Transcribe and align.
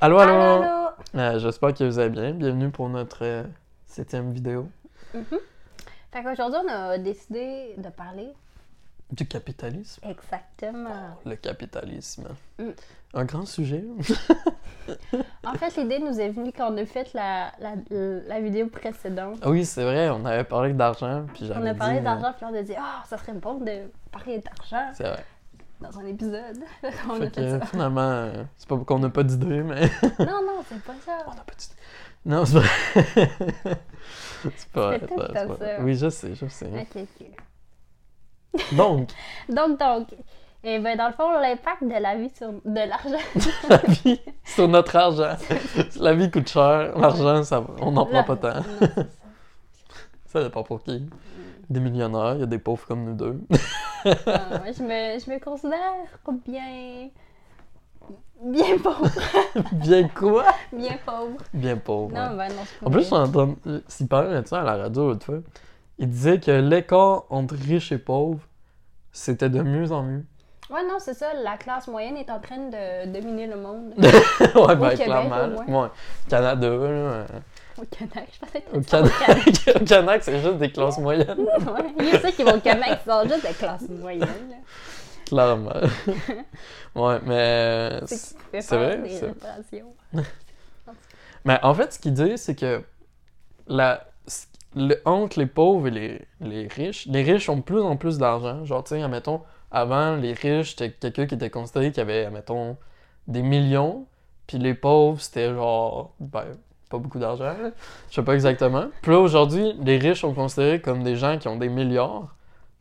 Allô, 0.00 0.18
allô! 0.18 0.32
Allô, 0.32 0.62
allô! 0.62 0.88
Euh, 1.16 1.38
J'espère 1.38 1.74
que 1.74 1.84
vous 1.84 1.98
allez 1.98 2.10
bien. 2.10 2.32
Bienvenue 2.32 2.70
pour 2.70 2.88
notre 2.88 3.24
euh, 3.24 3.42
septième 3.86 4.32
vidéo 4.32 4.68
Mhm. 5.14 5.24
Fait 6.12 6.22
qu'aujourd'hui, 6.22 6.60
on 6.64 6.68
a 6.68 6.98
décidé 6.98 7.74
de 7.78 7.88
parler 7.88 8.28
du 9.10 9.26
capitalisme. 9.26 10.02
exactement. 10.06 11.16
Le 11.24 11.34
capitalisme. 11.36 12.28
Mm. 12.58 12.70
Un 13.14 13.24
grand 13.24 13.46
sujet. 13.46 13.84
En 15.44 15.52
fait, 15.54 15.76
l'idée 15.76 15.98
nous 15.98 16.18
est 16.18 16.30
venue 16.30 16.50
quand 16.50 16.72
on 16.72 16.76
a 16.78 16.86
fait 16.86 17.12
la, 17.12 17.52
la, 17.60 17.72
la 17.90 18.40
vidéo 18.40 18.68
précédente. 18.68 19.38
Oui, 19.44 19.66
c'est 19.66 19.82
vrai, 19.84 20.08
on 20.08 20.24
avait 20.24 20.44
parlé 20.44 20.72
d'argent, 20.72 21.26
puis 21.34 21.46
j'avais 21.46 21.60
On 21.60 21.66
a 21.66 21.74
parlé 21.74 21.98
euh, 21.98 22.02
d'argent, 22.02 22.32
puis 22.34 22.46
on 22.50 22.54
a 22.54 22.62
dit 22.62 22.72
Ah, 22.78 23.02
ça 23.06 23.18
serait 23.18 23.34
bon 23.34 23.58
de 23.58 23.90
parler 24.10 24.38
d'argent 24.38 24.90
C'est 24.94 25.04
vrai. 25.08 25.24
Dans 25.80 25.98
un 25.98 26.06
épisode. 26.06 26.58
on 27.08 27.14
a 27.14 27.18
Fait 27.20 27.30
que 27.34 27.58
ça. 27.58 27.66
finalement, 27.66 28.00
euh, 28.00 28.44
c'est 28.56 28.68
pas 28.68 28.76
qu'on 28.78 28.98
n'a 28.98 29.10
pas 29.10 29.22
d'idée, 29.22 29.62
mais. 29.62 29.82
Non, 30.18 30.42
non, 30.44 30.62
c'est 30.68 30.82
pas 30.82 30.94
ça. 31.04 31.18
on 31.26 31.34
n'a 31.34 31.42
pas 31.42 31.54
d'idée. 31.56 31.74
Non, 32.26 32.44
c'est 32.46 32.58
vrai. 32.58 33.30
c'est 34.56 34.68
pas 34.72 34.98
pas 34.98 35.32
ça. 35.34 35.80
Oui, 35.80 35.94
je 35.94 36.08
sais, 36.08 36.34
je 36.34 36.46
sais. 36.46 36.86
Ok. 36.96 37.04
Donc, 38.72 39.10
Donc, 39.48 39.78
donc, 39.78 40.08
et 40.64 40.80
ben, 40.80 40.96
dans 40.96 41.06
le 41.06 41.12
fond, 41.12 41.30
l'impact 41.38 41.84
de 41.84 42.02
la 42.02 42.16
vie 42.16 42.30
sur 42.30 42.52
de 42.52 42.88
l'argent. 42.88 43.24
la 43.68 43.76
vie, 43.76 44.20
sur 44.44 44.66
notre 44.66 44.96
argent. 44.96 45.36
La 46.00 46.14
vie 46.14 46.30
coûte 46.30 46.48
cher, 46.48 46.98
l'argent, 46.98 47.44
ça, 47.44 47.64
on 47.80 47.92
n'en 47.92 48.06
prend 48.06 48.24
pas 48.24 48.36
tant. 48.36 48.54
Non, 48.54 48.64
ça. 48.80 49.02
Ça 50.26 50.42
dépend 50.42 50.62
pour 50.64 50.82
qui. 50.82 51.08
Des 51.70 51.80
millionnaires, 51.80 52.34
il 52.34 52.40
y 52.40 52.42
a 52.42 52.46
des 52.46 52.58
pauvres 52.58 52.86
comme 52.86 53.04
nous 53.04 53.14
deux. 53.14 53.40
Ah, 54.04 54.58
moi, 54.58 54.72
je 54.76 54.82
me, 54.82 55.18
je 55.18 55.30
me 55.30 55.38
considère 55.38 55.94
bien. 56.46 57.08
Bien 58.40 58.78
pauvre. 58.78 59.08
Bien 59.72 60.08
quoi? 60.08 60.44
Bien 60.72 60.96
pauvre. 61.04 61.36
Bien 61.52 61.76
pauvre. 61.76 62.14
Non, 62.14 62.36
ouais. 62.36 62.48
ben 62.48 62.54
non, 62.54 62.62
je 62.80 62.86
En 62.86 62.90
plus, 62.90 63.12
on 63.12 63.16
entend. 63.16 63.56
S'il 63.88 64.06
parlait 64.06 64.40
de 64.40 64.46
ça 64.46 64.60
à 64.60 64.64
la 64.64 64.76
radio 64.76 65.08
l'autre 65.08 65.26
fois, 65.26 65.38
il 65.98 66.08
disait 66.08 66.38
que 66.38 66.52
l'écart 66.52 67.24
entre 67.30 67.56
riches 67.56 67.90
et 67.90 67.98
pauvres, 67.98 68.38
c'était 69.10 69.50
de 69.50 69.60
mieux 69.62 69.90
en 69.90 70.04
mieux. 70.04 70.24
Ouais, 70.70 70.86
non, 70.86 70.98
c'est 71.00 71.14
ça. 71.14 71.26
La 71.42 71.56
classe 71.56 71.88
moyenne 71.88 72.16
est 72.16 72.30
en 72.30 72.38
train 72.38 72.58
de 72.58 73.12
dominer 73.12 73.46
le 73.48 73.56
monde. 73.56 73.94
ouais, 73.98 74.76
ben 74.76 74.90
Québec, 74.90 75.06
clairement. 75.06 75.56
au 75.66 75.82
Ouais. 75.82 75.88
Canada, 76.28 76.68
là. 76.68 77.26
Au 77.80 77.84
Canac, 77.84 78.28
je 78.32 78.38
pensais 78.40 78.60
que 78.60 78.76
Au 78.76 78.80
Canac, 78.80 79.76
au 79.80 79.84
Canac, 79.84 80.22
c'est 80.24 80.40
juste 80.40 80.58
des 80.58 80.70
classes 80.70 80.98
moyennes. 80.98 81.36
Ouais, 81.38 81.94
il 82.00 82.06
y 82.06 82.10
a 82.12 82.20
ceux 82.20 82.30
qui 82.32 82.42
vont 82.42 82.56
au 82.56 82.60
Canac, 82.60 83.02
qui 83.02 83.08
sont 83.10 83.22
juste 83.28 83.46
de 83.48 83.52
classe 83.54 83.88
moyenne. 83.88 84.20
là. 84.50 84.56
Clairement. 85.26 85.72
ouais, 86.94 87.18
mais. 87.26 88.00
C'est 88.06 88.76
vrai, 88.76 88.98
des. 88.98 90.22
Mais 91.44 91.58
en 91.62 91.74
fait, 91.74 91.92
ce 91.92 91.98
qu'il 91.98 92.14
dit, 92.14 92.36
c'est 92.36 92.54
que 92.54 92.82
la, 93.66 94.04
le- 94.74 95.00
entre 95.04 95.38
les 95.38 95.46
pauvres 95.46 95.86
et 95.88 95.90
les, 95.90 96.22
les 96.40 96.66
riches, 96.68 97.06
les 97.06 97.22
riches 97.22 97.48
ont 97.48 97.56
de 97.56 97.62
plus 97.62 97.80
en 97.80 97.96
plus 97.96 98.18
d'argent. 98.18 98.64
Genre, 98.64 98.82
tu 98.84 98.90
sais, 98.96 99.02
admettons, 99.02 99.42
avant, 99.70 100.16
les 100.16 100.32
riches, 100.32 100.70
c'était 100.76 100.90
quelqu'un 100.90 101.26
qui 101.26 101.34
était 101.34 101.50
considéré 101.50 101.92
qui 101.92 102.00
avait, 102.00 102.24
admettons, 102.26 102.76
des 103.26 103.42
millions. 103.42 104.06
Puis 104.46 104.58
les 104.58 104.74
pauvres, 104.74 105.20
c'était 105.20 105.52
genre, 105.54 106.14
ben, 106.20 106.44
pas 106.88 106.98
beaucoup 106.98 107.18
d'argent. 107.18 107.52
Je 108.10 108.14
sais 108.14 108.22
pas 108.22 108.34
exactement. 108.34 108.86
Puis 109.02 109.12
là, 109.12 109.18
aujourd'hui, 109.18 109.74
les 109.82 109.98
riches 109.98 110.20
sont 110.20 110.34
considérés 110.34 110.80
comme 110.80 111.02
des 111.02 111.16
gens 111.16 111.38
qui 111.38 111.48
ont 111.48 111.56
des 111.56 111.68
milliards. 111.68 112.34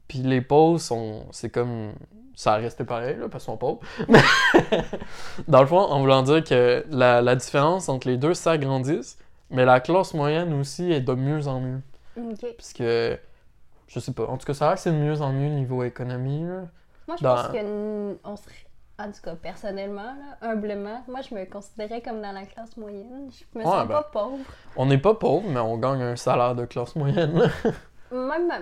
Puis 0.08 0.20
les 0.20 0.42
pauvres 0.42 0.80
sont. 0.80 1.26
C'est 1.32 1.50
comme. 1.50 1.92
Ça 2.36 2.54
a 2.54 2.58
resté 2.58 2.84
pareil, 2.84 3.16
là, 3.20 3.28
parce 3.30 3.44
qu'ils 3.46 3.52
sont 3.52 3.58
pauvres. 3.58 3.80
Mais 4.08 4.20
Dans 5.48 5.62
le 5.62 5.68
fond, 5.68 5.80
en 5.80 6.00
voulant 6.00 6.22
dire 6.22 6.44
que 6.44 6.86
la, 6.90 7.22
la 7.22 7.36
différence 7.36 7.90
entre 7.90 8.08
les 8.08 8.18
deux 8.18 8.34
s'agrandisse, 8.36 9.18
mais 9.50 9.66
la 9.66 9.80
classe 9.80 10.14
moyenne 10.14 10.54
aussi 10.60 10.92
est 10.92 11.02
de 11.02 11.14
mieux 11.14 11.48
en 11.48 11.60
mieux. 11.60 11.82
Ok. 12.18 12.46
Puisque. 12.58 12.84
Je 12.84 14.00
sais 14.00 14.12
pas. 14.12 14.26
En 14.28 14.38
tout 14.38 14.46
cas, 14.46 14.54
ça 14.54 14.66
a 14.66 14.67
l'air 14.70 14.76
que 14.76 14.82
c'est 14.82 14.92
de 14.92 14.98
mieux 14.98 15.22
en 15.22 15.32
mieux 15.32 15.50
niveau 15.50 15.84
économie, 15.84 16.44
là. 16.44 16.64
Moi, 17.08 17.16
je 17.17 17.23
Dans- 17.23 17.36
pense 17.36 17.48
que 17.48 17.58
n- 17.58 18.17
on 18.23 18.36
serait. 18.36 18.54
En 19.00 19.12
tout 19.12 19.22
cas, 19.22 19.36
personnellement, 19.36 20.02
là, 20.16 20.38
humblement, 20.42 21.04
moi, 21.08 21.22
je 21.22 21.36
me 21.36 21.46
considérais 21.46 22.02
comme 22.02 22.20
dans 22.22 22.32
la 22.32 22.46
classe 22.48 22.76
moyenne. 22.78 23.30
Je 23.32 23.60
me 23.60 23.64
Ouais, 23.64 23.70
sens 23.72 23.88
ben. 23.88 23.94
pas 23.94 24.04
pauvre. 24.04 24.40
On 24.76 24.88
n'est 24.88 24.98
pas 24.98 25.14
pauvre, 25.14 25.48
mais 25.50 25.60
on 25.60 25.78
gagne 25.78 26.02
un 26.02 26.16
salaire 26.16 26.56
de 26.56 26.66
classe 26.66 26.96
moyenne. 26.96 27.34
Même. 28.12 28.48
ma- 28.48 28.58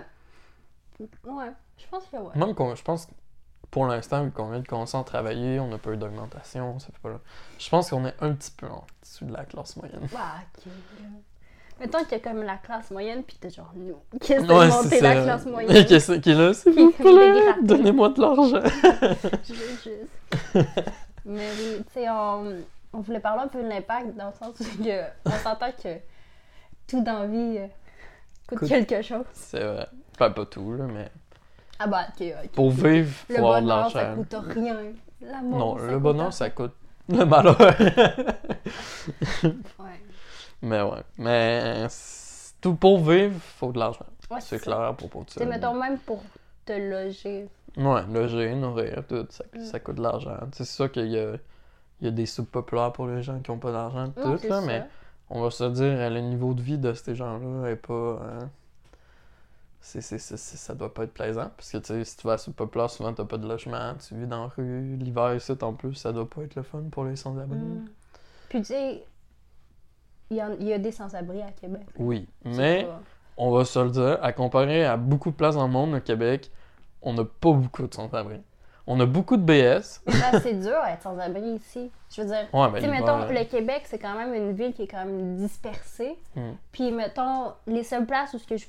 Ouais, 1.31 1.51
je 1.77 1.87
pense 1.87 2.05
que 2.05 2.17
ouais. 2.17 2.35
Même 2.35 2.53
qu'on. 2.53 2.75
Je 2.75 2.83
pense 2.83 3.05
que 3.05 3.11
pour 3.71 3.85
l'instant, 3.85 4.23
vu 4.23 4.31
qu'on 4.31 4.49
vient 4.49 4.59
de 4.59 4.67
commencer 4.67 4.97
à 4.97 5.03
travailler, 5.03 5.59
on 5.59 5.67
n'a 5.67 5.77
pas 5.77 5.91
eu 5.91 5.97
d'augmentation, 5.97 6.79
ça 6.79 6.87
fait 6.87 6.99
pas 7.01 7.09
là. 7.09 7.19
Je 7.57 7.69
pense 7.69 7.89
qu'on 7.89 8.05
est 8.05 8.15
un 8.21 8.33
petit 8.33 8.51
peu 8.51 8.67
en 8.67 8.85
dessous 9.01 9.25
de 9.25 9.33
la 9.33 9.45
classe 9.45 9.75
moyenne. 9.77 10.07
Ah, 10.17 10.39
ok. 10.57 10.71
Là. 11.79 11.85
Mettons 11.85 11.99
qu'il 12.03 12.11
y 12.13 12.15
a 12.15 12.19
comme 12.19 12.43
la 12.43 12.57
classe 12.57 12.91
moyenne, 12.91 13.23
puis 13.23 13.37
t'es 13.39 13.49
genre 13.49 13.71
nous. 13.75 13.97
Qui 14.19 14.33
essaie 14.33 14.51
Ouais, 14.51 14.67
monter 14.69 15.01
la 15.01 15.23
classe 15.23 15.45
moyenne? 15.45 15.85
Qu'est-ce 15.87 16.13
qui 16.13 16.31
est 16.31 16.35
là, 16.35 16.53
s'il 16.53 16.73
Qui 16.73 16.83
vous 16.83 16.89
est 16.89 16.93
comme 16.93 17.05
plaît? 17.15 17.33
dégradé. 17.33 17.61
Donnez-moi 17.63 18.09
de 18.09 18.21
l'argent. 18.21 18.61
Je 19.43 19.53
veux 19.53 19.69
juste. 19.83 20.55
Mais 21.25 21.47
oui, 21.59 21.83
tu 21.87 21.93
sais, 21.93 22.09
on, 22.09 22.45
on 22.93 22.99
voulait 22.99 23.19
parler 23.19 23.43
un 23.43 23.47
peu 23.47 23.63
de 23.63 23.67
l'impact 23.67 24.15
dans 24.15 24.27
le 24.27 24.33
sens 24.33 24.53
où 24.59 24.83
que 24.83 25.01
on 25.25 25.31
s'entend 25.31 25.71
que 25.83 25.97
tout 26.87 27.01
dans 27.01 27.27
vie 27.27 27.57
euh, 27.57 27.67
coûte, 28.47 28.59
Coûte. 28.59 28.69
quelque 28.69 29.01
chose. 29.01 29.25
C'est 29.33 29.63
vrai. 29.63 29.87
Enfin, 30.13 30.29
pas 30.29 30.45
tout, 30.45 30.73
là, 30.75 30.85
mais. 30.85 31.09
Ah 31.79 31.87
bah, 31.87 32.05
ok, 32.09 32.27
ok. 32.43 32.49
Pour 32.51 32.69
vivre, 32.69 33.09
faut 33.27 33.33
Le 33.33 33.37
avoir 33.39 33.61
de 33.61 33.65
bonheur, 33.67 33.91
ça 33.91 34.03
l'argent. 34.03 34.23
coûte 34.23 34.35
rien. 34.53 34.77
L'amour, 35.21 35.57
Non, 35.59 35.77
ça 35.77 35.85
le 35.87 35.93
coûte 35.93 36.01
bonheur, 36.03 36.21
rien. 36.25 36.31
ça 36.31 36.49
coûte 36.51 36.73
le 37.09 37.25
malheur. 37.25 37.59
Ouais. 37.59 37.73
Mais 40.65 40.81
ouais. 40.81 41.03
Mais 41.17 41.87
tout 42.61 42.75
pour 42.75 43.03
vivre, 43.03 43.39
faut 43.39 43.71
de 43.71 43.79
l'argent. 43.79 44.05
Ouais, 44.31 44.41
C'est 44.41 44.59
clair 44.59 44.93
pour 44.97 45.09
pour 45.09 45.23
ça. 45.29 45.45
mettons 45.45 45.73
même 45.75 45.97
pour 45.99 46.21
te 46.65 46.73
loger. 46.73 47.47
Ouais, 47.77 48.01
loger, 48.11 48.55
nourrir, 48.55 49.03
tout, 49.07 49.25
ça, 49.29 49.43
Mm. 49.53 49.65
ça 49.65 49.79
coûte 49.79 49.95
de 49.97 50.01
l'argent. 50.01 50.37
C'est 50.53 50.65
sûr 50.65 50.91
qu'il 50.91 51.07
y 51.11 51.19
a, 51.19 51.33
il 52.01 52.05
y 52.05 52.07
a 52.07 52.11
des 52.11 52.25
soupes 52.25 52.49
populaires 52.51 52.91
pour 52.91 53.07
les 53.07 53.21
gens 53.21 53.39
qui 53.39 53.51
ont 53.51 53.59
pas 53.59 53.71
d'argent, 53.71 54.09
tout, 54.11 54.39
là, 54.49 54.61
mais 54.61 54.83
on 55.29 55.41
va 55.41 55.51
se 55.51 55.63
dire, 55.65 56.09
le 56.09 56.19
niveau 56.21 56.53
de 56.53 56.61
vie 56.61 56.77
de 56.77 56.93
ces 56.93 57.15
gens-là 57.15 57.69
est 57.69 57.75
pas. 57.75 57.93
euh, 57.93 58.39
c'est, 59.81 60.01
c'est, 60.01 60.17
c'est- 60.17 60.37
c'est- 60.37 60.57
ça 60.57 60.73
doit 60.73 60.91
pas 60.93 61.03
être 61.03 61.13
plaisant. 61.13 61.51
Parce 61.55 61.71
que 61.71 61.77
tu 61.77 61.85
sais, 61.87 62.03
si 62.03 62.17
tu 62.17 62.25
vas 62.25 62.33
à 62.33 62.37
soupe 62.39 62.55
populaire, 62.55 62.89
souvent 62.89 63.13
t'as 63.13 63.25
pas 63.25 63.37
de 63.37 63.47
logement, 63.47 63.93
tu 63.95 64.15
vis 64.15 64.25
dans 64.25 64.43
la 64.45 64.51
rue, 64.57 64.95
l'hiver 64.97 65.35
ici 65.35 65.51
en 65.61 65.73
plus, 65.73 65.93
ça 65.93 66.11
doit 66.11 66.27
pas 66.27 66.41
être 66.41 66.55
le 66.55 66.63
fun 66.63 66.81
pour 66.91 67.03
les 67.03 67.15
sans-abri. 67.15 67.57
Mm. 67.59 67.85
Puis 68.49 68.59
tu 68.59 68.65
sais, 68.65 69.03
il 70.29 70.37
y, 70.37 70.43
en- 70.43 70.55
il 70.59 70.67
y 70.67 70.73
a 70.73 70.77
des 70.79 70.91
sans-abri 70.91 71.41
à 71.41 71.51
Québec. 71.51 71.83
Oui, 71.97 72.27
mais 72.43 72.83
pas- 72.83 73.01
on 73.37 73.51
va 73.51 73.65
se 73.65 73.79
le 73.79 73.89
dire, 73.89 74.17
à 74.21 74.31
comparer 74.33 74.85
à 74.85 74.97
beaucoup 74.97 75.29
de 75.31 75.35
places 75.35 75.55
dans 75.55 75.67
le 75.67 75.71
monde, 75.73 75.93
au 75.95 75.99
Québec, 76.01 76.49
on 77.01 77.13
n'a 77.13 77.23
pas 77.25 77.51
beaucoup 77.51 77.85
de 77.87 77.93
sans-abri. 77.93 78.41
On 78.87 78.99
a 78.99 79.05
beaucoup 79.07 79.35
de 79.37 79.41
BS. 79.41 80.01
C'est 80.43 80.53
dur 80.59 80.77
à 80.81 80.91
être 80.91 81.01
sans-abri 81.01 81.41
ici. 81.55 81.91
Je 82.11 82.21
veux 82.21 82.27
dire, 82.27 82.47
Ouais, 82.53 82.69
ben, 82.71 82.89
mettons, 82.91 83.21
euh, 83.23 83.31
le 83.31 83.43
Québec, 83.45 83.81
c'est 83.85 83.97
quand 83.97 84.15
même 84.15 84.33
une 84.35 84.51
ville 84.53 84.73
qui 84.73 84.83
est 84.83 84.87
quand 84.87 85.05
même 85.05 85.35
dispersée. 85.37 86.15
Mm. 86.35 86.51
Puis, 86.71 86.91
mettons, 86.91 87.53
les 87.65 87.83
seules 87.83 88.05
places 88.05 88.33
où, 88.35 88.37
ce 88.37 88.45
que 88.45 88.57
je- 88.57 88.67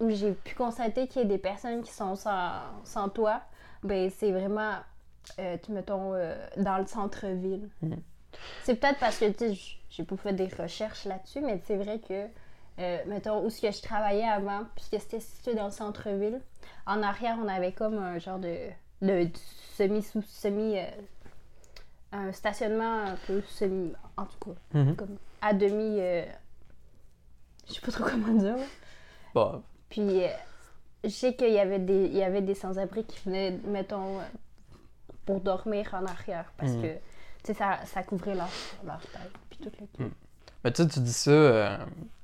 où 0.00 0.10
j'ai 0.10 0.32
pu 0.32 0.54
constater 0.54 1.06
qu'il 1.06 1.22
y 1.22 1.24
a 1.24 1.28
des 1.28 1.38
personnes 1.38 1.82
qui 1.82 1.90
sont 1.92 2.16
sans, 2.16 2.50
sans 2.84 3.08
toit, 3.08 3.40
ben, 3.82 4.10
c'est 4.10 4.30
vraiment, 4.30 4.72
euh, 5.38 5.56
tu 5.64 5.72
mettons, 5.72 6.12
euh, 6.14 6.34
dans 6.58 6.76
le 6.78 6.86
centre-ville. 6.86 7.68
Mm. 7.80 7.94
C'est 8.62 8.74
peut-être 8.74 8.98
parce 8.98 9.18
que, 9.18 9.30
tu 9.30 9.54
j'ai 9.96 10.04
pas 10.04 10.16
fait 10.16 10.32
des 10.32 10.48
recherches 10.48 11.04
là-dessus, 11.04 11.40
mais 11.40 11.60
c'est 11.66 11.76
vrai 11.76 11.98
que, 12.00 12.26
euh, 12.80 12.98
mettons, 13.06 13.44
où 13.44 13.50
ce 13.50 13.60
que 13.60 13.70
je 13.70 13.80
travaillais 13.82 14.24
avant, 14.28 14.64
puisque 14.74 15.00
c'était 15.00 15.20
situé 15.20 15.54
dans 15.54 15.66
le 15.66 15.70
centre-ville, 15.70 16.40
en 16.86 17.02
arrière, 17.02 17.36
on 17.42 17.46
avait 17.48 17.72
comme 17.72 17.98
un 17.98 18.18
genre 18.18 18.38
de, 18.38 18.56
de 19.02 19.28
semi 19.76 20.02
sous 20.02 20.22
semi 20.22 20.78
euh, 20.78 20.84
un 22.12 22.32
stationnement 22.32 23.04
un 23.06 23.16
peu 23.26 23.40
semi 23.42 23.92
en 24.16 24.26
tout 24.26 24.38
cas 24.50 24.78
Mhm. 24.78 24.96
comme 24.96 25.16
à 25.40 25.52
demi 25.52 25.98
euh, 26.00 26.24
je 27.68 27.74
sais 27.74 27.80
pas 27.80 27.90
trop 27.92 28.04
comment 28.04 28.34
dire. 28.38 28.56
Bah, 29.34 29.60
puis 29.88 30.22
euh, 30.24 30.28
je 31.02 31.08
sais 31.08 31.34
qu'il 31.34 31.52
y 31.52 31.58
avait 31.58 31.78
des 31.80 32.06
il 32.06 32.16
y 32.16 32.22
avait 32.22 32.40
des 32.42 32.54
sans-abri 32.54 33.04
qui 33.04 33.18
venaient 33.26 33.58
mettons 33.66 34.18
pour 35.26 35.40
dormir 35.40 35.92
en 35.94 36.04
arrière 36.06 36.52
parce 36.56 36.72
Mhm. 36.72 36.82
que 36.82 36.86
tu 36.94 37.00
sais 37.46 37.54
ça, 37.54 37.78
ça 37.86 38.02
couvrait 38.02 38.34
leur, 38.34 38.48
leur 38.86 39.00
tête 39.00 39.32
puis 39.60 39.70
Mhm. 39.98 40.10
Mais 40.64 40.72
tu 40.72 40.82
sais, 40.82 40.88
tu 40.88 41.00
dis 41.00 41.12
ça, 41.12 41.30
euh, 41.30 41.76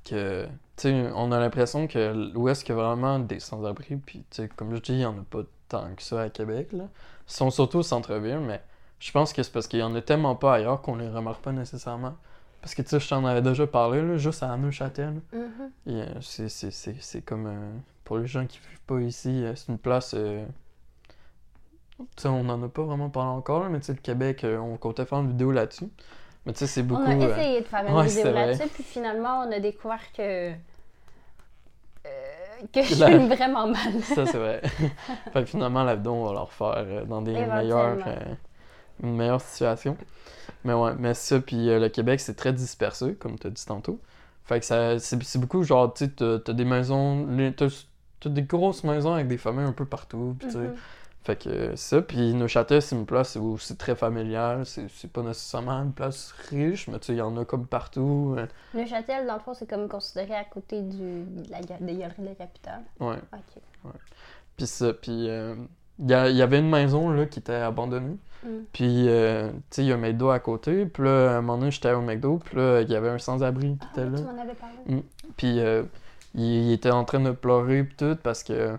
que, 0.03 0.45
tu 0.45 0.51
sais, 0.83 1.09
on 1.15 1.31
a 1.31 1.39
l'impression 1.39 1.87
que 1.87 2.31
l'Ouest, 2.33 2.63
il 2.67 2.69
y 2.69 2.71
a 2.71 2.75
vraiment 2.75 3.19
des 3.19 3.39
sans-abri, 3.39 3.97
puis, 3.97 4.19
tu 4.31 4.41
sais, 4.43 4.49
comme 4.55 4.73
je 4.75 4.81
dis, 4.81 4.93
il 4.93 4.97
n'y 4.97 5.05
en 5.05 5.17
a 5.17 5.23
pas 5.29 5.41
tant 5.69 5.93
que 5.95 6.01
ça 6.03 6.21
à 6.21 6.29
Québec, 6.29 6.69
là. 6.73 6.85
Ils 7.27 7.33
sont 7.33 7.51
surtout 7.51 7.79
au 7.79 7.83
centre-ville, 7.83 8.39
mais 8.39 8.61
je 8.99 9.11
pense 9.11 9.31
que 9.33 9.43
c'est 9.43 9.51
parce 9.51 9.67
qu'il 9.67 9.79
y 9.79 9.83
en 9.83 9.93
a 9.95 10.01
tellement 10.01 10.35
pas 10.35 10.55
ailleurs 10.55 10.81
qu'on 10.81 10.95
les 10.95 11.07
remarque 11.09 11.41
pas 11.43 11.51
nécessairement. 11.51 12.15
Parce 12.61 12.75
que, 12.75 12.81
tu 12.81 12.89
sais, 12.89 12.99
je 12.99 13.07
t'en 13.09 13.25
avais 13.25 13.41
déjà 13.41 13.65
parlé, 13.67 14.01
là, 14.01 14.17
juste 14.17 14.43
à 14.43 14.55
Neuchâtel. 14.57 15.21
Mhm. 15.33 15.71
Et, 15.87 16.01
euh, 16.01 16.21
c'est- 16.21 16.49
c'est- 16.49 16.71
c'est 16.71 16.95
c'est 17.01 17.21
comme, 17.21 17.47
euh, 17.47 17.71
pour 18.03 18.17
les 18.17 18.27
gens 18.27 18.45
qui 18.45 18.59
vivent 18.59 18.81
pas 18.87 18.99
ici, 19.01 19.43
euh, 19.45 19.53
c'est 19.55 19.71
une 19.71 19.77
place... 19.79 20.15
Tu 21.99 22.05
sais, 22.23 22.27
on 22.29 22.43
n'en 22.43 22.61
a 22.63 22.67
pas 22.69 22.83
vraiment 22.83 23.09
parlé 23.09 23.29
encore, 23.29 23.63
là, 23.63 23.69
mais 23.69 23.79
tu 23.79 23.85
sais, 23.87 23.93
le 23.93 23.99
Québec, 23.99 24.43
on 24.45 24.75
comptait 24.77 25.05
faire 25.05 25.19
une 25.19 25.29
vidéo 25.29 25.51
là-dessus. 25.51 25.87
Mais 26.45 26.53
tu 26.53 26.59
sais, 26.59 26.67
c'est 26.67 26.83
beaucoup. 26.83 27.03
on 27.03 27.07
a 27.21 27.25
euh, 27.25 27.37
essayé 27.37 27.61
de 27.61 27.65
familiariser 27.65 28.23
ouais, 28.23 28.29
c'est 28.29 28.33
là-dessus, 28.33 28.69
puis 28.73 28.83
finalement, 28.83 29.39
on 29.41 29.51
a 29.51 29.59
découvert 29.59 30.11
que. 30.11 30.51
euh, 30.51 30.55
que 32.73 32.81
je 32.83 32.99
La- 32.99 33.09
filme 33.09 33.27
vraiment 33.27 33.67
mal. 33.67 34.01
Ça, 34.03 34.25
c'est 34.25 34.37
vrai. 34.37 34.61
fait 35.33 35.41
que 35.41 35.45
finalement, 35.45 35.83
l'abdo, 35.83 36.11
on 36.11 36.25
va 36.25 36.33
le 36.33 36.39
refaire 36.39 36.73
euh, 36.77 37.05
dans 37.05 37.21
des 37.21 37.33
meilleures, 37.45 37.97
euh, 38.07 38.35
une 39.03 39.15
meilleure 39.15 39.41
situation. 39.41 39.95
Mais 40.63 40.73
ouais, 40.73 40.93
mais 40.97 41.13
ça, 41.13 41.39
puis 41.39 41.67
le 41.67 41.87
Québec, 41.89 42.19
c'est 42.19 42.35
très 42.35 42.53
dispersé, 42.53 43.15
comme 43.15 43.37
tu 43.39 43.47
as 43.47 43.49
dit 43.49 43.65
tantôt. 43.65 43.99
Fait 44.45 44.59
que 44.59 44.65
ça, 44.65 44.99
c'est 44.99 45.39
beaucoup 45.39 45.63
genre, 45.63 45.93
tu 45.93 46.05
sais, 46.05 46.11
t'as 46.43 46.53
des 46.53 46.65
maisons, 46.65 47.27
t'as 47.55 48.29
des 48.29 48.43
grosses 48.43 48.83
maisons 48.83 49.13
avec 49.13 49.27
des 49.27 49.37
familles 49.37 49.65
un 49.65 49.71
peu 49.73 49.85
partout, 49.85 50.35
puis 50.39 50.47
tu 50.47 50.53
sais. 50.53 50.59
Mhm. 50.59 50.75
Fait 51.23 51.35
que 51.35 51.75
ça, 51.75 52.01
puis 52.01 52.33
Neuchâtel, 52.33 52.81
c'est 52.81 52.95
une 52.95 53.05
place 53.05 53.35
où 53.35 53.57
c'est 53.59 53.77
très 53.77 53.95
familial, 53.95 54.65
c'est 54.65 54.87
c'est 54.89 55.11
pas 55.11 55.21
nécessairement 55.21 55.73
une 55.83 55.91
place 55.93 56.33
riche, 56.49 56.87
mais 56.87 56.97
tu 56.97 57.07
sais, 57.07 57.13
il 57.13 57.17
y 57.17 57.21
en 57.21 57.37
a 57.37 57.45
comme 57.45 57.67
partout. 57.67 58.33
euh, 58.37 58.47
Le 58.73 58.85
Châtel, 58.87 59.27
dans 59.27 59.35
le 59.35 59.39
fond, 59.39 59.53
c'est 59.53 59.69
comme 59.69 59.87
considéré 59.87 60.33
à 60.33 60.43
côté 60.45 60.81
du, 60.81 60.97
de 61.23 61.51
la, 61.51 61.61
des 61.61 61.95
galeries 61.95 62.21
de 62.23 62.25
la 62.29 62.35
capitale. 62.35 62.81
ouais. 62.99 63.17
Ok. 63.33 63.93
Puis 64.57 64.65
ça, 64.67 64.93
puis 64.93 65.29
euh, 65.29 65.55
il 65.99 66.09
y, 66.09 66.13
avait 66.41 66.57
une 66.59 66.69
maison 66.69 67.09
là 67.11 67.25
qui 67.27 67.37
était 67.39 67.53
abandonnée. 67.53 68.17
Mm. 68.43 68.49
Puis, 68.73 69.07
euh, 69.07 69.49
tu 69.51 69.57
sais, 69.69 69.83
il 69.83 69.87
y 69.89 69.91
a 69.91 69.95
un 69.95 69.99
McDo 69.99 70.29
à 70.31 70.39
côté. 70.39 70.87
Puis 70.87 71.03
là, 71.03 71.35
à 71.35 71.37
un 71.37 71.41
moment 71.41 71.59
donné, 71.59 71.69
j'étais 71.71 71.91
au 71.93 72.01
McDo. 72.01 72.39
Puis 72.43 72.57
là, 72.57 72.81
il 72.81 72.89
y 72.89 72.95
avait 72.95 73.09
un 73.09 73.19
sans-abri 73.19 73.77
qui 73.77 73.79
Ah, 73.81 73.91
était 73.91 74.09
là. 74.09 74.17
tu 74.17 74.23
m'en 74.23 74.41
avais 74.41 74.53
parlé. 74.55 75.03
Puis, 75.37 75.59
euh, 75.59 75.83
il, 76.33 76.41
il 76.43 76.71
était 76.73 76.89
en 76.91 77.05
train 77.05 77.19
de 77.19 77.31
pleurer 77.31 77.83
puis 77.83 77.95
tout 77.95 78.17
parce 78.23 78.41
que 78.43 78.75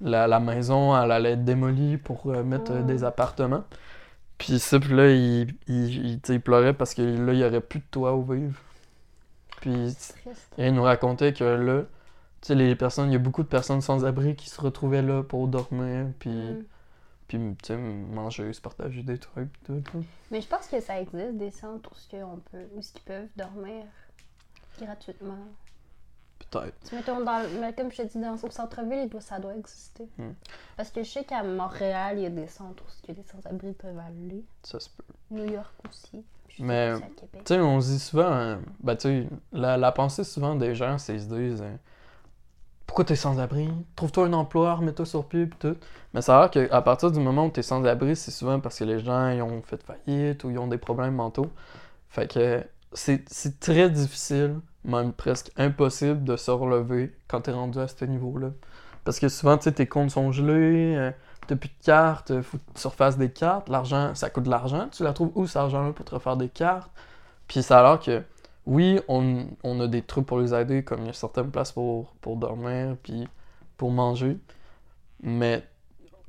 la, 0.00 0.26
la 0.26 0.40
maison, 0.40 0.96
elle 1.00 1.10
allait 1.12 1.32
être 1.32 1.44
démolie 1.44 1.96
pour 1.96 2.26
euh, 2.26 2.42
mettre 2.42 2.72
euh, 2.72 2.82
des 2.82 3.04
appartements. 3.04 3.64
Puis 4.38 4.58
ça, 4.58 4.80
puis 4.80 4.94
là, 4.94 5.10
il, 5.10 5.54
il, 5.68 6.20
il, 6.28 6.40
pleurait 6.40 6.74
parce 6.74 6.94
que 6.94 7.02
là, 7.02 7.32
il 7.32 7.38
y 7.38 7.44
aurait 7.44 7.60
plus 7.60 7.78
de 7.80 7.84
toit 7.90 8.14
où 8.14 8.24
vivre. 8.24 8.60
Puis, 9.60 9.70
Triste. 9.72 10.18
et 10.58 10.66
il 10.68 10.74
nous 10.74 10.82
racontait 10.82 11.32
que 11.32 11.44
là, 11.44 11.82
tu 12.40 12.48
sais, 12.48 12.54
les 12.54 12.74
personnes, 12.76 13.08
il 13.10 13.12
y 13.12 13.16
a 13.16 13.20
beaucoup 13.20 13.42
de 13.42 13.48
personnes 13.48 13.80
sans 13.80 14.04
abri 14.04 14.36
qui 14.36 14.50
se 14.50 14.60
retrouvaient 14.60 15.02
là 15.02 15.22
pour 15.22 15.48
dormir, 15.48 16.08
puis, 16.18 16.30
Mm. 16.30 16.64
puis 17.28 17.38
tu 17.62 17.66
sais, 17.68 17.76
manger, 17.76 18.52
se 18.52 18.60
partager 18.60 19.02
des 19.02 19.18
trucs, 19.18 19.50
tout. 19.64 19.82
là. 19.94 20.00
Mais 20.30 20.40
je 20.40 20.48
pense 20.48 20.66
que 20.66 20.80
ça 20.80 21.00
existe 21.00 21.36
des 21.36 21.50
centres 21.50 21.90
où, 21.90 22.16
on 22.16 22.36
peut, 22.50 22.66
où 22.74 22.82
ce 22.82 22.92
qu'ils 22.92 23.04
peuvent 23.04 23.28
dormir 23.36 23.84
gratuitement. 24.80 25.38
Peut-être. 26.60 26.88
Tu 26.88 26.94
mettons 26.94 27.20
dans, 27.24 27.42
mais 27.60 27.72
comme 27.72 27.90
je 27.90 27.98
te 27.98 28.02
dis, 28.02 28.18
dans, 28.18 28.34
au 28.34 28.50
centre-ville, 28.50 29.08
il 29.12 29.22
ça 29.22 29.38
doit 29.38 29.54
exister. 29.54 30.08
Mm. 30.18 30.30
Parce 30.76 30.90
que 30.90 31.02
je 31.02 31.10
sais 31.10 31.24
qu'à 31.24 31.42
Montréal, 31.42 32.18
il 32.18 32.22
y 32.22 32.26
a 32.26 32.30
des 32.30 32.48
centres 32.48 32.82
où 32.84 32.90
ce 32.90 33.02
que 33.02 33.12
les 33.12 33.24
sans-abri 33.24 33.72
peuvent 33.72 33.98
aller. 33.98 34.44
Ça 34.62 34.80
se 34.80 34.88
peut. 34.90 35.04
New 35.30 35.50
York 35.50 35.74
aussi. 35.88 36.24
Mais-. 36.58 36.94
Tu 37.32 37.38
sais, 37.46 37.60
on 37.60 37.80
se 37.80 37.90
dit 37.92 37.98
souvent, 37.98 38.30
hein, 38.30 38.60
ben 38.80 38.96
tu 38.96 39.26
la, 39.52 39.76
la 39.76 39.92
pensée 39.92 40.24
souvent 40.24 40.54
des 40.54 40.74
gens, 40.74 40.98
c'est 40.98 41.14
ils 41.14 41.22
se 41.22 41.26
disent 41.26 41.62
euh, 41.62 41.76
Pourquoi 42.86 43.04
t'es 43.04 43.16
sans 43.16 43.40
abri 43.40 43.68
Trouve-toi 43.96 44.26
un 44.26 44.32
emploi, 44.34 44.74
remets-toi 44.74 45.04
sur 45.04 45.26
pied, 45.26 45.46
pis 45.46 45.56
tout. 45.58 45.76
Mais 46.12 46.22
ça 46.22 46.38
a 46.38 46.40
l'air 46.42 46.50
qu'à 46.50 46.82
partir 46.82 47.10
du 47.10 47.18
moment 47.18 47.46
où 47.46 47.50
t'es 47.50 47.62
sans 47.62 47.84
abri, 47.84 48.14
c'est 48.14 48.30
souvent 48.30 48.60
parce 48.60 48.78
que 48.78 48.84
les 48.84 49.00
gens 49.00 49.30
ils 49.30 49.42
ont 49.42 49.62
fait 49.62 49.82
faillite 49.82 50.44
ou 50.44 50.50
ils 50.50 50.58
ont 50.58 50.68
des 50.68 50.78
problèmes 50.78 51.16
mentaux. 51.16 51.50
Fait 52.08 52.32
que 52.32 52.64
c'est 52.92 53.58
très 53.58 53.90
difficile, 53.90 54.60
même 54.84 55.12
presque 55.12 55.50
impossible 55.56 56.24
de 56.24 56.36
se 56.36 56.50
relever 56.50 57.14
quand 57.28 57.42
t'es 57.42 57.52
rendu 57.52 57.78
à 57.78 57.88
ce 57.88 58.04
niveau-là. 58.04 58.50
Parce 59.04 59.18
que 59.18 59.28
souvent, 59.28 59.56
tu 59.58 59.64
sais, 59.64 59.72
tes 59.72 59.86
comptes 59.86 60.10
sont 60.10 60.32
gelés, 60.32 60.94
euh, 60.96 61.10
t'as 61.46 61.56
plus 61.56 61.68
de 61.68 61.84
cartes, 61.84 62.30
euh, 62.30 62.42
faut 62.42 62.58
que 62.58 62.80
tu 62.80 62.86
refasses 62.86 63.18
des 63.18 63.30
cartes, 63.30 63.68
l'argent, 63.68 64.14
ça 64.14 64.30
coûte 64.30 64.44
de 64.44 64.50
l'argent, 64.50 64.88
tu 64.90 65.02
la 65.02 65.12
trouves 65.12 65.32
où 65.34 65.46
cet 65.46 65.56
argent-là 65.56 65.92
pour 65.92 66.04
te 66.04 66.14
refaire 66.14 66.36
des 66.36 66.48
cartes? 66.48 66.90
Puis 67.48 67.62
ça 67.62 67.80
a 67.80 67.82
l'air 67.82 68.00
que, 68.00 68.22
oui, 68.66 68.98
on, 69.08 69.46
on 69.62 69.80
a 69.80 69.86
des 69.86 70.00
trucs 70.02 70.24
pour 70.26 70.38
les 70.38 70.54
aider, 70.54 70.82
comme 70.84 71.00
il 71.02 71.06
y 71.06 71.10
a 71.10 71.12
certaines 71.12 71.50
places 71.50 71.72
pour, 71.72 72.14
pour 72.22 72.36
dormir, 72.36 72.96
puis 73.02 73.28
pour 73.76 73.90
manger, 73.90 74.38
mais, 75.22 75.60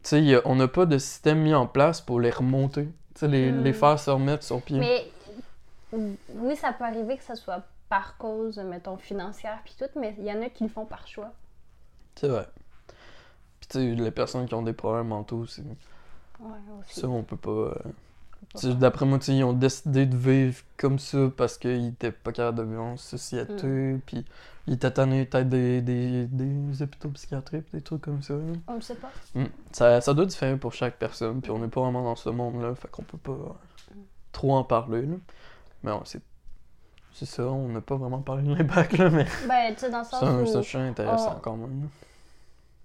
tu 0.03 0.09
sais, 0.09 0.41
on 0.45 0.55
n'a 0.55 0.67
pas 0.67 0.85
de 0.85 0.97
système 0.97 1.39
mis 1.39 1.53
en 1.53 1.67
place 1.67 2.01
pour 2.01 2.19
les 2.19 2.29
remonter, 2.29 2.85
tu 2.85 3.19
sais, 3.21 3.27
les, 3.29 3.51
Mm. 3.51 3.63
les 3.63 3.73
faire 3.73 3.97
se 3.99 4.09
remettre 4.09 4.43
sur 4.43 4.61
pied. 4.61 4.79
Mais 4.79 5.05
oui, 5.93 6.55
ça 6.57 6.73
peut 6.73 6.83
arriver 6.83 7.15
que 7.15 7.23
ce 7.23 7.35
soit 7.35 7.61
par 7.89 8.17
cause, 8.17 8.57
mettons, 8.59 8.97
financière 8.97 9.59
puis 9.63 9.75
tout, 9.77 9.99
mais 9.99 10.15
il 10.19 10.25
y 10.25 10.31
en 10.31 10.41
a 10.41 10.49
qui 10.49 10.63
le 10.63 10.69
font 10.69 10.85
par 10.85 11.07
choix. 11.07 11.31
C'est 12.15 12.27
vrai. 12.27 12.47
Puis 13.59 13.67
tu 13.69 13.77
sais, 13.79 13.95
les 13.95 14.11
personnes 14.11 14.47
qui 14.47 14.53
ont 14.53 14.61
des 14.63 14.73
problèmes 14.73 15.07
mentaux, 15.07 15.45
c'est... 15.45 15.63
Ouais, 16.39 16.59
aussi. 16.79 16.99
Ça, 17.01 17.07
on 17.07 17.23
peut 17.23 17.37
pas... 17.37 17.51
euh, 17.51 17.73
D'après 18.75 19.05
moi, 19.05 19.19
tu 19.19 19.31
ils 19.31 19.43
ont 19.43 19.53
décidé 19.53 20.05
de 20.05 20.15
vivre 20.15 20.61
comme 20.77 20.99
ça 20.99 21.29
parce 21.35 21.57
qu'ils 21.57 21.87
étaient 21.89 22.11
pas 22.11 22.31
capables 22.31 22.57
de 22.59 22.63
vivre 22.63 22.83
en 22.83 22.97
société, 22.97 23.67
Mm. 23.67 24.01
puis 24.05 24.25
ils 24.67 24.73
étaient 24.75 24.91
tannés 24.91 25.25
peut-être 25.25 25.49
des, 25.49 25.81
des, 25.81 26.27
des 26.27 26.81
hôpitaux 26.81 27.09
psychiatriques, 27.09 27.71
des 27.73 27.81
trucs 27.81 28.01
comme 28.01 28.21
ça. 28.23 28.33
là. 28.35 28.53
On 28.67 28.75
le 28.75 28.81
sait 28.81 28.95
pas. 28.95 29.11
Mm. 29.35 29.45
Ça, 29.71 30.01
ça 30.01 30.13
doit 30.13 30.25
différer 30.25 30.57
pour 30.57 30.73
chaque 30.73 30.97
personne, 30.99 31.41
puis 31.41 31.51
on 31.51 31.59
n'est 31.59 31.67
pas 31.69 31.81
vraiment 31.81 32.03
dans 32.03 32.15
ce 32.15 32.29
monde-là, 32.29 32.75
fait 32.75 32.89
qu'on 32.89 33.03
peut 33.03 33.17
pas 33.17 33.31
euh, 33.33 33.49
trop 34.31 34.55
en 34.55 34.63
parler. 34.63 35.05
Là. 35.05 35.15
Mais 35.83 35.91
ouais, 35.91 35.99
c'est... 36.05 36.21
C'est 37.17 37.25
ça, 37.25 37.43
on 37.43 37.69
n'a 37.69 37.79
pas 37.79 37.95
vraiment 37.95 38.21
parlé 38.21 38.43
de 38.43 38.53
l'impact, 38.53 38.97
là, 38.97 39.09
mais 39.09 39.25
Ben, 39.47 39.73
tu 39.73 39.79
sais, 39.79 39.89
dans 39.89 39.99
le 39.99 40.03
sens 40.03 40.19
c'est 40.19 40.25
un, 40.25 40.41
où, 40.41 40.45
c'est 40.45 40.57
un 40.57 40.61
sujet 40.63 40.79
intéressant 40.79 41.35
on- 41.37 41.39
quand 41.39 41.55
même. 41.55 41.87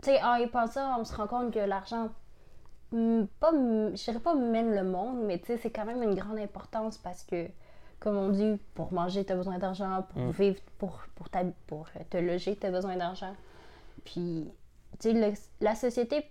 tu 0.03 0.11
sais, 0.11 0.23
en 0.23 0.37
y 0.37 0.47
pensant, 0.47 1.01
on 1.01 1.05
se 1.05 1.15
rend 1.17 1.27
compte 1.27 1.53
que 1.53 1.59
l'argent, 1.59 2.09
pas, 2.93 3.51
je 3.53 4.05
dirais 4.05 4.21
pas 4.21 4.35
mène 4.37 4.73
le 4.75 4.85
monde, 4.85 5.25
mais 5.27 5.39
tu 5.41 5.47
sais, 5.47 5.57
c'est 5.57 5.71
quand 5.71 5.85
même 5.85 6.03
une 6.03 6.15
grande 6.15 6.39
importance 6.39 6.97
parce 6.99 7.25
que, 7.25 7.49
comme 7.99 8.17
on 8.17 8.29
dit, 8.29 8.57
pour 8.75 8.93
manger, 8.93 9.25
tu 9.25 9.33
as 9.33 9.37
besoin 9.37 9.59
d'argent, 9.59 10.03
pour 10.11 10.23
Mm. 10.23 10.31
vivre, 10.31 10.61
pour, 10.79 11.01
pour, 11.17 11.29
t'hab- 11.29 11.53
pour 11.67 11.89
te 12.09 12.17
loger, 12.17 12.57
tu 12.57 12.67
as 12.67 12.71
besoin 12.71 12.97
d'argent. 12.97 13.35
Puis, 14.05 14.49
tu 15.01 15.13
sais, 15.13 15.35
la 15.61 15.75
société 15.75 16.25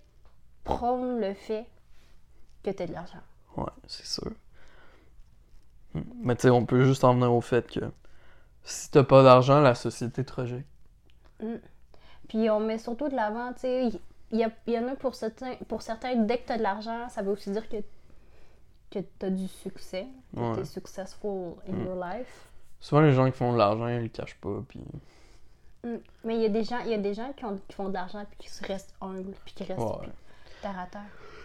prône 0.63 1.19
le 1.19 1.33
fait 1.33 1.65
que 2.63 2.71
tu 2.71 2.83
as 2.83 2.87
de 2.87 2.93
l'argent. 2.93 3.19
Ouais, 3.57 3.65
c'est 3.87 4.05
sûr. 4.05 4.31
Mm. 5.93 6.01
Mais 6.21 6.35
tu 6.35 6.43
sais, 6.43 6.49
on 6.49 6.65
peut 6.65 6.83
juste 6.85 7.03
en 7.03 7.13
venir 7.13 7.33
au 7.33 7.41
fait 7.41 7.69
que 7.69 7.79
si 8.63 8.91
t'as 8.91 9.03
pas 9.03 9.23
d'argent, 9.23 9.61
la 9.61 9.75
société 9.75 10.23
te 10.23 10.33
rejette. 10.33 10.65
Puis 12.27 12.49
on 12.49 12.59
met 12.59 12.77
surtout 12.77 13.09
de 13.09 13.15
l'avant, 13.15 13.53
tu 13.53 13.61
sais, 13.61 13.89
il 14.31 14.37
y, 14.39 14.71
y 14.71 14.77
en 14.77 14.87
a 14.87 14.95
pour 14.95 15.15
certains, 15.15 15.55
pour 15.67 15.81
certains, 15.81 16.15
dès 16.15 16.37
que 16.39 16.47
tu 16.47 16.53
as 16.53 16.57
de 16.57 16.63
l'argent, 16.63 17.09
ça 17.09 17.21
veut 17.23 17.31
aussi 17.31 17.49
dire 17.51 17.67
que, 17.67 17.77
que 18.91 18.99
tu 18.99 19.25
as 19.25 19.29
du 19.29 19.47
succès, 19.47 20.05
que 20.35 20.39
Ouais. 20.39 20.53
tu 20.55 20.59
es 20.61 20.65
successful 20.65 21.53
in 21.67 21.73
Mm. 21.73 21.85
your 21.85 21.95
life. 21.95 22.47
Souvent, 22.79 23.01
les 23.01 23.11
gens 23.13 23.25
qui 23.25 23.37
font 23.37 23.53
de 23.53 23.57
l'argent, 23.57 23.87
ils 23.87 24.03
le 24.03 24.07
cachent 24.09 24.35
pas, 24.39 24.63
puis... 24.67 24.81
Mm. 25.83 25.95
Mais 26.25 26.35
il 26.35 26.41
y 26.41 26.45
a 26.45 26.49
des 26.49 26.63
gens, 26.63 26.79
y 26.81 26.93
a 26.93 26.97
des 26.97 27.13
gens 27.13 27.31
qui, 27.35 27.45
ont- 27.45 27.59
qui 27.67 27.75
font 27.75 27.87
de 27.89 27.93
l'argent 27.93 28.23
puis 28.29 28.37
qui 28.37 28.49
se 28.49 28.63
restent 28.65 28.93
humbles 29.01 29.33
puis 29.45 29.53
qui 29.55 29.63
restent 29.63 29.79
Ouais. 29.81 29.97
puis 30.01 30.11
terre 30.61 30.77
à 30.79 30.85
terre. 30.85 31.01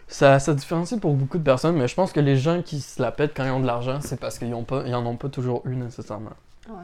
Ça, 0.06 0.38
ça 0.38 0.54
différencie 0.54 1.00
pour 1.00 1.14
beaucoup 1.14 1.38
de 1.38 1.42
personnes, 1.42 1.76
mais 1.76 1.88
je 1.88 1.94
pense 1.94 2.12
que 2.12 2.20
les 2.20 2.36
gens 2.36 2.62
qui 2.62 2.80
se 2.80 3.00
la 3.00 3.10
pètent 3.10 3.34
quand 3.34 3.44
ils 3.44 3.50
ont 3.50 3.60
de 3.60 3.66
l'argent, 3.66 4.00
c'est 4.00 4.20
parce 4.20 4.38
qu'ils 4.38 4.52
ont 4.54 4.64
pas, 4.64 4.82
ils 4.86 4.94
en 4.94 5.04
ont 5.06 5.16
pas 5.16 5.28
toujours 5.28 5.62
eu 5.66 5.74
nécessairement. 5.76 6.30
Ouais. 6.68 6.74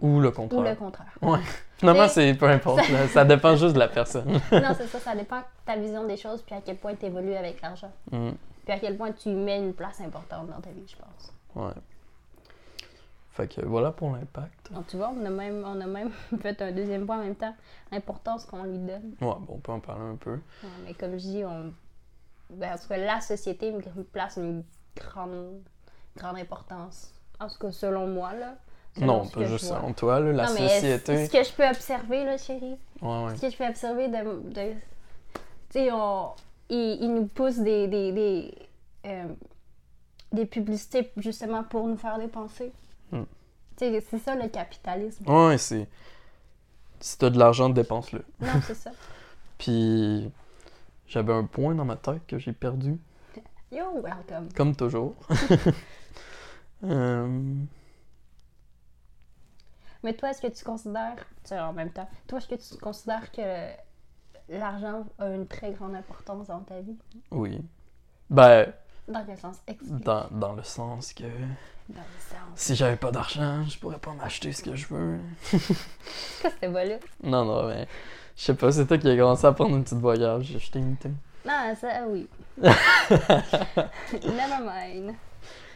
Ou 0.00 0.20
le 0.20 0.28
Ou 0.28 0.32
contraire. 0.32 0.62
le 0.70 0.74
contraire. 0.76 1.06
Finalement, 1.76 2.08
C'est- 2.08 2.32
c'est 2.32 2.38
peu 2.38 2.48
importe, 2.48 2.88
là, 2.90 3.06
ça 3.08 3.24
dépend 3.24 3.54
juste 3.56 3.74
de 3.74 3.78
la 3.78 3.88
personne. 3.88 4.26
non, 4.52 4.74
c'est 4.76 4.86
ça, 4.88 4.98
ça 4.98 5.14
dépend 5.14 5.38
de 5.38 5.44
ta 5.64 5.76
vision 5.76 6.04
des 6.06 6.16
choses 6.16 6.42
puis 6.42 6.54
à 6.54 6.60
quel 6.60 6.76
point 6.76 6.94
tu 6.94 7.06
évolues 7.06 7.34
avec 7.34 7.62
l'argent. 7.62 7.90
Mm. 8.10 8.30
Puis 8.64 8.72
à 8.74 8.78
quel 8.80 8.96
point 8.96 9.12
tu 9.12 9.28
mets 9.28 9.58
une 9.58 9.72
place 9.72 10.00
importante 10.00 10.48
dans 10.48 10.60
ta 10.60 10.70
vie, 10.70 10.86
je 10.88 10.96
pense. 10.96 11.32
Ouais. 11.54 11.72
Fait 13.32 13.48
que 13.48 13.60
voilà 13.64 13.90
pour 13.90 14.12
l'impact. 14.12 14.72
Donc 14.72 14.86
tu 14.88 14.96
vois, 14.96 15.12
on 15.16 15.24
a 15.24 15.30
même, 15.30 15.64
on 15.66 15.80
a 15.80 15.86
même 15.86 16.10
fait 16.40 16.60
un 16.62 16.72
deuxième 16.72 17.06
point 17.06 17.18
en 17.18 17.22
même 17.24 17.34
temps, 17.36 17.54
l'importance 17.92 18.44
qu'on 18.44 18.64
lui 18.64 18.78
donne. 18.78 19.14
Ouais, 19.20 19.34
bon, 19.40 19.54
on 19.54 19.58
peut 19.58 19.72
en 19.72 19.80
parler 19.80 20.04
un 20.04 20.16
peu. 20.16 20.32
Ouais, 20.32 20.68
mais 20.86 20.94
comme 20.94 21.12
je 21.12 21.16
dis, 21.24 21.42
on... 21.44 21.72
ben, 22.56 22.74
en 22.74 22.78
tout 22.78 22.88
cas, 22.88 22.96
la 22.96 23.20
société 23.20 23.72
me 23.72 24.02
place 24.02 24.36
une 24.36 24.64
grande, 24.96 25.60
grande 26.16 26.36
importance. 26.38 27.12
En 27.40 27.48
tout 27.48 27.58
cas, 27.58 27.72
selon 27.72 28.06
moi, 28.06 28.32
là. 28.34 28.54
non, 28.98 29.26
pas 29.26 29.44
juste 29.44 29.66
selon 29.66 29.92
toi, 29.92 30.20
là, 30.20 30.32
la 30.32 30.46
Non, 30.46 30.54
mais 30.54 30.68
société. 30.68 31.26
Ce 31.26 31.30
que 31.32 31.42
je 31.42 31.52
peux 31.52 31.68
observer, 31.68 32.24
là, 32.24 32.36
chérie, 32.38 32.76
Ouais, 33.02 33.24
ouais. 33.24 33.36
ce 33.36 33.40
que 33.40 33.50
je 33.50 33.56
peux 33.56 33.66
observer 33.66 34.08
de. 34.08 34.50
de 34.50 34.72
tu 35.70 35.80
sais, 35.80 35.88
on... 35.92 36.30
ils, 36.68 36.98
ils 37.02 37.12
nous 37.12 37.26
poussent 37.26 37.58
des. 37.58 37.88
des, 37.88 38.12
des, 38.12 38.54
euh, 39.06 39.24
des 40.32 40.46
publicités 40.46 41.12
justement 41.16 41.62
pour 41.64 41.86
nous 41.86 41.96
faire 41.96 42.18
dépenser. 42.18 42.72
Hmm. 43.12 43.22
Tu 43.76 43.86
sais, 43.86 44.00
c'est 44.10 44.18
ça 44.18 44.34
le 44.34 44.48
capitalisme. 44.48 45.28
Ouais, 45.30 45.58
c'est. 45.58 45.88
Si 47.00 47.18
t'as 47.18 47.30
de 47.30 47.38
l'argent, 47.38 47.68
dépense-le. 47.68 48.24
Non, 48.40 48.60
c'est 48.66 48.74
ça. 48.74 48.90
Puis. 49.58 50.30
J'avais 51.06 51.32
un 51.32 51.44
point 51.44 51.74
dans 51.74 51.84
ma 51.84 51.96
tête 51.96 52.26
que 52.26 52.38
j'ai 52.38 52.52
perdu, 52.52 52.98
Yo, 53.72 53.84
welcome. 54.02 54.48
comme 54.54 54.74
toujours. 54.76 55.14
Euh, 56.82 57.54
Mais 60.02 60.12
toi, 60.14 60.30
est-ce 60.30 60.42
que 60.42 60.48
tu 60.48 60.62
considères, 60.64 61.16
tu 61.16 61.48
sais, 61.48 61.58
en 61.58 61.72
même 61.72 61.90
temps, 61.90 62.06
toi, 62.26 62.38
est-ce 62.38 62.48
que 62.48 62.54
tu 62.56 62.78
considères 62.78 63.32
que 63.32 63.68
l'argent 64.50 65.06
a 65.18 65.28
une 65.30 65.46
très 65.46 65.72
grande 65.72 65.94
importance 65.94 66.48
dans 66.48 66.60
ta 66.60 66.80
vie? 66.82 66.98
Oui. 67.30 67.58
Ben, 68.28 68.70
Dans 69.08 69.24
quel 69.24 69.38
sens? 69.38 69.62
Dans, 69.82 70.28
dans 70.30 70.52
le 70.52 70.62
sens 70.62 71.14
que. 71.14 71.22
Dans 71.88 72.00
le 72.00 72.20
sens. 72.20 72.38
Si 72.54 72.74
j'avais 72.76 72.96
pas 72.96 73.10
d'argent, 73.12 73.64
je 73.64 73.78
pourrais 73.78 73.98
pas 73.98 74.12
m'acheter 74.12 74.52
ce 74.52 74.62
que 74.62 74.76
je 74.76 74.86
veux. 74.88 75.18
C'est 75.44 75.58
quoi 76.42 76.50
ce 76.62 76.68
bas-là? 76.68 76.96
Non, 77.22 77.46
non, 77.46 77.68
mais. 77.68 77.88
Je 78.36 78.42
sais 78.42 78.54
pas, 78.54 78.72
c'est 78.72 78.86
toi 78.86 78.98
qui 78.98 79.08
as 79.08 79.16
commencé 79.16 79.46
à 79.46 79.52
prendre 79.52 79.76
une 79.76 79.84
petite 79.84 79.98
voyage. 79.98 80.46
J'ai 80.46 80.56
acheté 80.56 80.78
une 80.78 80.96
thing. 80.96 81.14
Non, 81.46 81.74
ça, 81.78 81.88
ah 81.92 82.04
oui. 82.08 82.28
Never 82.58 82.76
mind. 84.62 85.14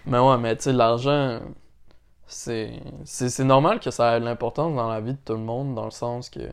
Mais 0.07 0.19
ouais, 0.19 0.38
mais 0.38 0.57
tu 0.57 0.65
sais, 0.65 0.73
l'argent, 0.73 1.41
c'est 2.27 2.81
c'est 3.05 3.45
normal 3.45 3.81
que 3.81 3.91
ça 3.91 4.17
ait 4.17 4.21
de 4.21 4.25
l'importance 4.25 4.75
dans 4.75 4.88
la 4.88 5.00
vie 5.00 5.12
de 5.12 5.19
tout 5.25 5.35
le 5.35 5.41
monde, 5.41 5.75
dans 5.75 5.85
le 5.85 5.91
sens 5.91 6.31
que, 6.31 6.41
tu 6.41 6.53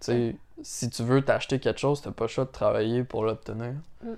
sais, 0.00 0.36
si 0.62 0.90
tu 0.90 1.02
veux 1.02 1.22
t'acheter 1.22 1.58
quelque 1.58 1.80
chose, 1.80 2.00
t'as 2.00 2.12
pas 2.12 2.24
le 2.24 2.28
choix 2.28 2.44
de 2.44 2.50
travailler 2.50 3.04
pour 3.04 3.24
l'obtenir. 3.24 3.74
Mm. 4.02 4.14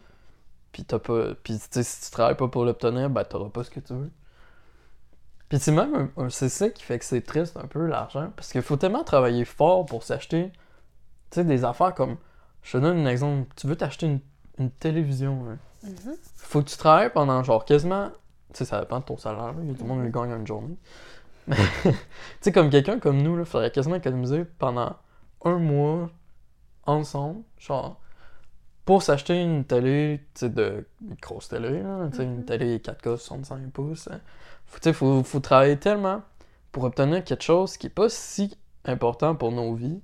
Puis 0.73 0.85
t'as 0.85 0.99
pas... 0.99 1.35
Puis 1.43 1.59
tu 1.59 1.67
sais, 1.71 1.83
si 1.83 2.05
tu 2.05 2.11
travailles 2.11 2.37
pas 2.37 2.49
pour 2.49 2.65
l'obtenir, 2.65 3.11
ben 3.11 3.25
t'auras 3.25 3.51
pas 3.51 3.65
ce 3.65 3.71
que 3.71 3.81
tu 3.81 3.95
veux. 3.95 4.11
Puis 5.49 5.59
c'est 5.59 5.73
même, 5.73 6.11
c'est 6.29 6.49
ça 6.49 6.71
qui 6.71 6.83
fait 6.83 6.99
que 6.99 7.05
c'est 7.05 7.23
triste 7.23 7.57
un 7.57 7.67
peu, 7.67 7.87
l'argent, 7.87 8.31
parce 8.37 8.53
qu'il 8.53 8.63
faut 8.63 8.77
tellement 8.77 9.03
travailler 9.03 9.45
fort 9.45 9.85
pour 9.85 10.05
s'acheter, 10.05 10.53
tu 11.31 11.37
sais, 11.37 11.45
des 11.45 11.65
affaires 11.65 11.95
comme... 11.95 12.17
Je 12.63 12.73
te 12.73 12.79
donne 12.79 13.07
un 13.07 13.11
exemple. 13.11 13.49
Tu 13.57 13.67
veux 13.67 13.77
t'acheter 13.77 14.07
une, 14.07 14.21
une 14.59 14.71
télévision, 14.71 15.47
hein. 15.51 15.59
Mhm. 15.83 16.15
faut 16.37 16.61
que 16.63 16.69
tu 16.69 16.77
travailles 16.77 17.11
pendant 17.11 17.43
genre 17.43 17.65
quasiment. 17.65 18.11
Tu 18.53 18.59
sais, 18.59 18.65
ça 18.67 18.81
dépend 18.81 18.99
de 19.01 19.05
ton 19.05 19.17
salaire. 19.17 19.47
là. 19.47 19.55
Il 19.63 19.69
y 19.69 19.71
a 19.71 19.75
tout 19.75 19.85
le 19.85 19.89
monde 19.89 20.05
qui 20.05 20.11
gagne 20.13 20.33
en 20.33 20.37
une 20.37 20.47
journée. 20.47 20.77
Mais, 21.47 21.57
tu 21.57 21.93
sais, 22.43 22.53
comme 22.53 22.69
quelqu'un 22.71 22.99
comme 22.99 23.23
nous, 23.23 23.39
il 23.39 23.45
faudrait 23.47 23.71
quasiment 23.71 23.97
économiser 23.97 24.45
pendant 24.45 24.97
un 25.45 25.59
mois 25.59 26.11
ensemble, 26.87 27.43
genre, 27.59 28.01
pour 28.85 29.03
s'acheter 29.03 29.41
une 29.43 29.65
télé, 29.65 30.21
tu 30.35 30.41
sais, 30.41 30.51
de 30.51 30.87
une 31.03 31.15
grosse 31.23 31.49
télé, 31.49 31.83
là, 31.83 32.09
tu 32.11 32.19
sais, 32.19 32.25
une 32.25 32.39
Mhm. 32.39 32.45
télé 32.45 32.81
4K 32.81 33.17
65 33.17 33.71
pouces. 33.73 34.09
hein. 34.11 34.21
Faut, 34.67 34.79
tu 34.79 34.85
sais, 34.85 34.93
faut, 34.93 35.23
faut 35.25 35.41
travailler 35.41 35.79
tellement 35.79 36.23
pour 36.73 36.85
obtenir 36.85 37.25
quelque 37.25 37.43
chose 37.45 37.77
qui 37.77 37.87
est 37.89 37.91
pas 37.91 38.09
si 38.09 38.57
important 38.85 39.35
pour 39.35 39.53
nos 39.53 39.75
vies. 39.75 40.01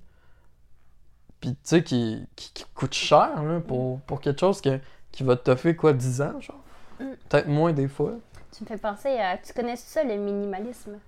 Puis, 1.46 1.54
tu 1.54 1.60
sais, 1.62 1.84
qui, 1.84 2.26
qui, 2.34 2.50
qui 2.52 2.64
coûte 2.74 2.92
cher, 2.92 3.40
là, 3.44 3.60
pour, 3.60 4.00
pour 4.00 4.20
quelque 4.20 4.40
chose 4.40 4.60
que, 4.60 4.80
qui 5.12 5.22
va 5.22 5.36
te 5.36 5.44
toffer, 5.44 5.76
quoi, 5.76 5.92
10 5.92 6.20
ans, 6.22 6.40
genre? 6.40 6.58
Mm. 6.98 7.04
Peut-être 7.28 7.46
moins 7.46 7.72
des 7.72 7.86
fois. 7.86 8.14
Tu 8.50 8.64
me 8.64 8.68
fais 8.68 8.76
penser 8.76 9.16
à. 9.20 9.38
Tu 9.38 9.52
connais 9.52 9.76
ça, 9.76 10.02
le 10.02 10.16
minimalisme? 10.16 10.98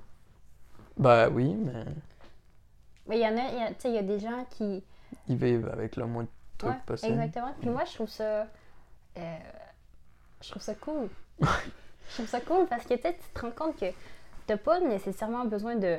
Ben 0.96 1.28
oui, 1.30 1.54
mais 1.56 1.84
Mais 3.08 3.18
il 3.18 3.22
y 3.22 3.26
en 3.26 3.36
a, 3.36 3.68
tu 3.70 3.74
sais, 3.80 3.88
il 3.88 3.94
y 3.96 3.98
a 3.98 4.02
des 4.04 4.20
gens 4.20 4.46
qui. 4.50 4.84
ils 5.26 5.36
vivent 5.36 5.68
avec 5.72 5.96
le 5.96 6.06
moins 6.06 6.22
de 6.22 6.28
trucs 6.56 6.70
Ouais, 6.70 6.78
possible. 6.86 7.12
exactement. 7.14 7.52
Puis 7.60 7.70
moi, 7.70 7.84
je 7.84 7.94
trouve 7.94 8.08
ça. 8.08 8.46
euh, 9.16 9.36
je 10.40 10.50
trouve 10.50 10.62
ça 10.62 10.76
cool. 10.76 11.08
je 11.40 12.14
trouve 12.14 12.28
ça 12.28 12.40
cool 12.42 12.66
parce 12.68 12.84
que 12.84 12.94
tu 12.94 13.12
te 13.34 13.40
rends 13.40 13.50
compte 13.50 13.76
que 13.76 13.86
t'as 14.46 14.56
pas 14.56 14.78
nécessairement 14.78 15.46
besoin 15.46 15.74
de 15.74 15.98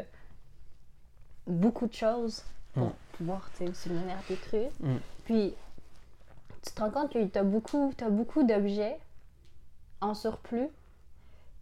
beaucoup 1.45 1.87
de 1.87 1.93
choses 1.93 2.41
pour 2.73 2.83
Mm. 2.87 2.93
Pouvoir 3.19 3.49
tu 3.57 3.67
sais, 3.73 3.89
à 3.91 4.27
tes 4.27 4.35
trucs. 4.35 4.79
Mm. 4.79 4.95
Puis 5.25 5.53
tu 6.65 6.71
te 6.73 6.81
rends 6.81 6.89
compte 6.89 7.13
que 7.13 7.23
t'as 7.25 7.43
beaucoup, 7.43 7.93
t'as 7.95 8.09
beaucoup 8.09 8.43
d'objets 8.43 8.97
en 10.01 10.13
surplus 10.13 10.69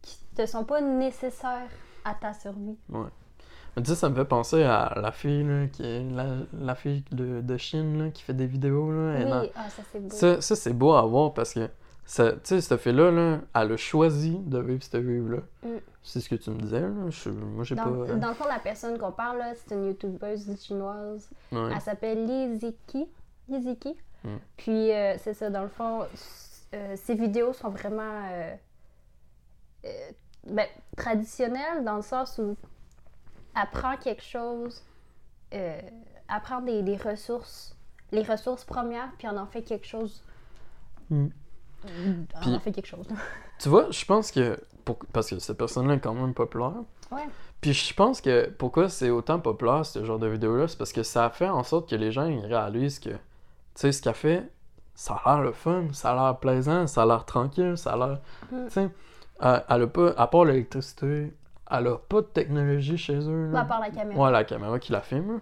qui 0.01 0.17
te 0.35 0.45
sont 0.45 0.63
pas 0.63 0.81
nécessaires 0.81 1.69
à 2.05 2.13
ta 2.13 2.33
survie. 2.33 2.77
Mais 2.89 3.83
tu 3.83 3.89
sais, 3.89 3.95
ça 3.95 4.09
me 4.09 4.15
fait 4.15 4.25
penser 4.25 4.63
à 4.63 4.93
la 4.99 5.11
fille, 5.11 5.43
là, 5.43 5.67
qui 5.67 5.83
est 5.83 6.03
la, 6.03 6.25
la 6.59 6.75
fille 6.75 7.03
de, 7.11 7.41
de 7.41 7.57
Chine, 7.57 8.05
là, 8.05 8.09
qui 8.11 8.23
fait 8.23 8.33
des 8.33 8.47
vidéos, 8.47 8.91
là. 8.91 9.41
Oui, 9.41 9.51
ah, 9.55 9.69
ça 9.69 9.83
c'est 9.91 9.99
beau. 9.99 10.15
Ça, 10.15 10.41
ça, 10.41 10.55
c'est 10.55 10.73
beau 10.73 10.93
à 10.93 11.01
voir 11.03 11.33
parce 11.33 11.53
que, 11.53 11.69
tu 12.07 12.23
sais, 12.43 12.61
cette 12.61 12.79
fille-là, 12.79 13.11
là, 13.11 13.39
elle 13.53 13.71
a 13.73 13.77
choisi 13.77 14.37
de 14.39 14.59
vivre 14.59 14.81
cette 14.81 14.95
vie-là. 14.95 15.39
Mm. 15.63 15.77
C'est 16.03 16.21
ce 16.21 16.29
que 16.29 16.35
tu 16.35 16.49
me 16.51 16.59
disais, 16.61 16.79
là. 16.79 17.09
Je, 17.09 17.29
moi, 17.29 17.63
j'ai 17.65 17.75
Dans, 17.75 17.83
pas... 17.83 17.89
euh, 17.89 18.15
dans 18.15 18.29
le 18.29 18.33
fond, 18.33 18.45
la 18.47 18.59
personne 18.59 18.97
qu'on 18.97 19.11
parle, 19.11 19.39
là, 19.39 19.53
c'est 19.55 19.75
une 19.75 19.87
youtubeuse 19.87 20.57
chinoise. 20.61 21.29
ouais. 21.51 21.69
Elle 21.73 21.81
s'appelle 21.81 22.25
Liziki. 22.25 23.07
Liziki. 23.49 23.95
Mm. 24.23 24.29
Puis, 24.55 24.91
euh, 24.93 25.15
c'est 25.17 25.33
ça, 25.33 25.49
dans 25.49 25.63
le 25.63 25.67
fond, 25.67 26.05
euh, 26.73 26.95
ses 26.95 27.15
vidéos 27.15 27.51
sont 27.53 27.69
vraiment 27.69 28.23
euh, 28.31 28.55
ben, 30.45 30.67
traditionnelles 30.95 31.83
dans 31.83 31.97
le 31.97 32.01
sens 32.01 32.37
où 32.37 32.55
elle 33.55 33.69
prend 33.71 33.97
quelque 33.97 34.23
chose, 34.23 34.81
elle 35.51 35.81
prend 36.43 36.61
des, 36.61 36.83
des 36.83 36.95
ressources, 36.97 37.75
les 38.11 38.21
ressources 38.21 38.63
premières, 38.63 39.11
puis 39.17 39.27
on 39.27 39.35
en 39.37 39.45
fait 39.47 39.61
quelque 39.63 39.87
chose. 39.87 40.23
Mm. 41.09 41.27
On 42.35 42.41
Puis- 42.41 42.59
fait 42.59 42.71
quelque 42.71 42.87
chose. 42.87 43.07
Tu 43.59 43.69
vois, 43.69 43.89
je 43.89 44.05
pense 44.05 44.31
que... 44.31 44.59
Pour, 44.85 44.99
parce 45.11 45.29
que 45.29 45.39
cette 45.39 45.57
personne-là 45.57 45.95
est 45.95 45.99
quand 45.99 46.13
même 46.13 46.33
populaire. 46.33 46.73
Ouais. 47.11 47.27
Puis 47.59 47.73
je 47.73 47.93
pense 47.93 48.21
que 48.21 48.49
pourquoi 48.49 48.87
c'est 48.87 49.09
autant 49.09 49.39
populaire, 49.39 49.85
ce 49.85 50.05
genre 50.05 50.19
de 50.19 50.27
vidéo-là, 50.27 50.67
c'est 50.67 50.77
parce 50.77 50.93
que 50.93 51.03
ça 51.03 51.29
fait 51.29 51.49
en 51.49 51.63
sorte 51.63 51.89
que 51.89 51.95
les 51.95 52.11
gens 52.11 52.25
ils 52.27 52.45
réalisent 52.45 52.99
que, 52.99 53.09
tu 53.09 53.17
sais, 53.75 53.91
ce 53.91 54.01
qu'elle 54.01 54.13
fait, 54.13 54.49
ça 54.93 55.15
a 55.25 55.35
l'air 55.35 55.43
le 55.43 55.51
fun, 55.53 55.85
ça 55.91 56.11
a 56.11 56.15
l'air 56.15 56.37
plaisant, 56.37 56.87
ça 56.87 57.03
a 57.03 57.05
l'air 57.05 57.25
tranquille, 57.25 57.77
ça 57.77 57.93
a 57.93 57.97
l'air... 57.97 58.19
Mm. 58.51 58.65
Tu 58.65 58.71
sais, 58.71 58.89
elle, 59.41 59.63
elle 59.69 59.81
a 59.81 59.87
pas... 59.87 60.13
À 60.17 60.27
part 60.27 60.45
l'électricité, 60.45 61.33
elle 61.69 61.87
a 61.87 61.97
pas 61.97 62.21
de 62.21 62.27
technologie 62.27 62.97
chez 62.97 63.17
eux. 63.27 63.49
Pas 63.51 63.61
à 63.61 63.65
part 63.65 63.79
la 63.79 63.89
caméra. 63.89 64.23
Ouais, 64.23 64.31
la 64.31 64.43
caméra 64.43 64.79
qui 64.79 64.91
la 64.91 65.01
filme. 65.01 65.39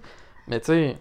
Mais 0.48 0.60
tu 0.62 0.68
sais... 0.68 0.98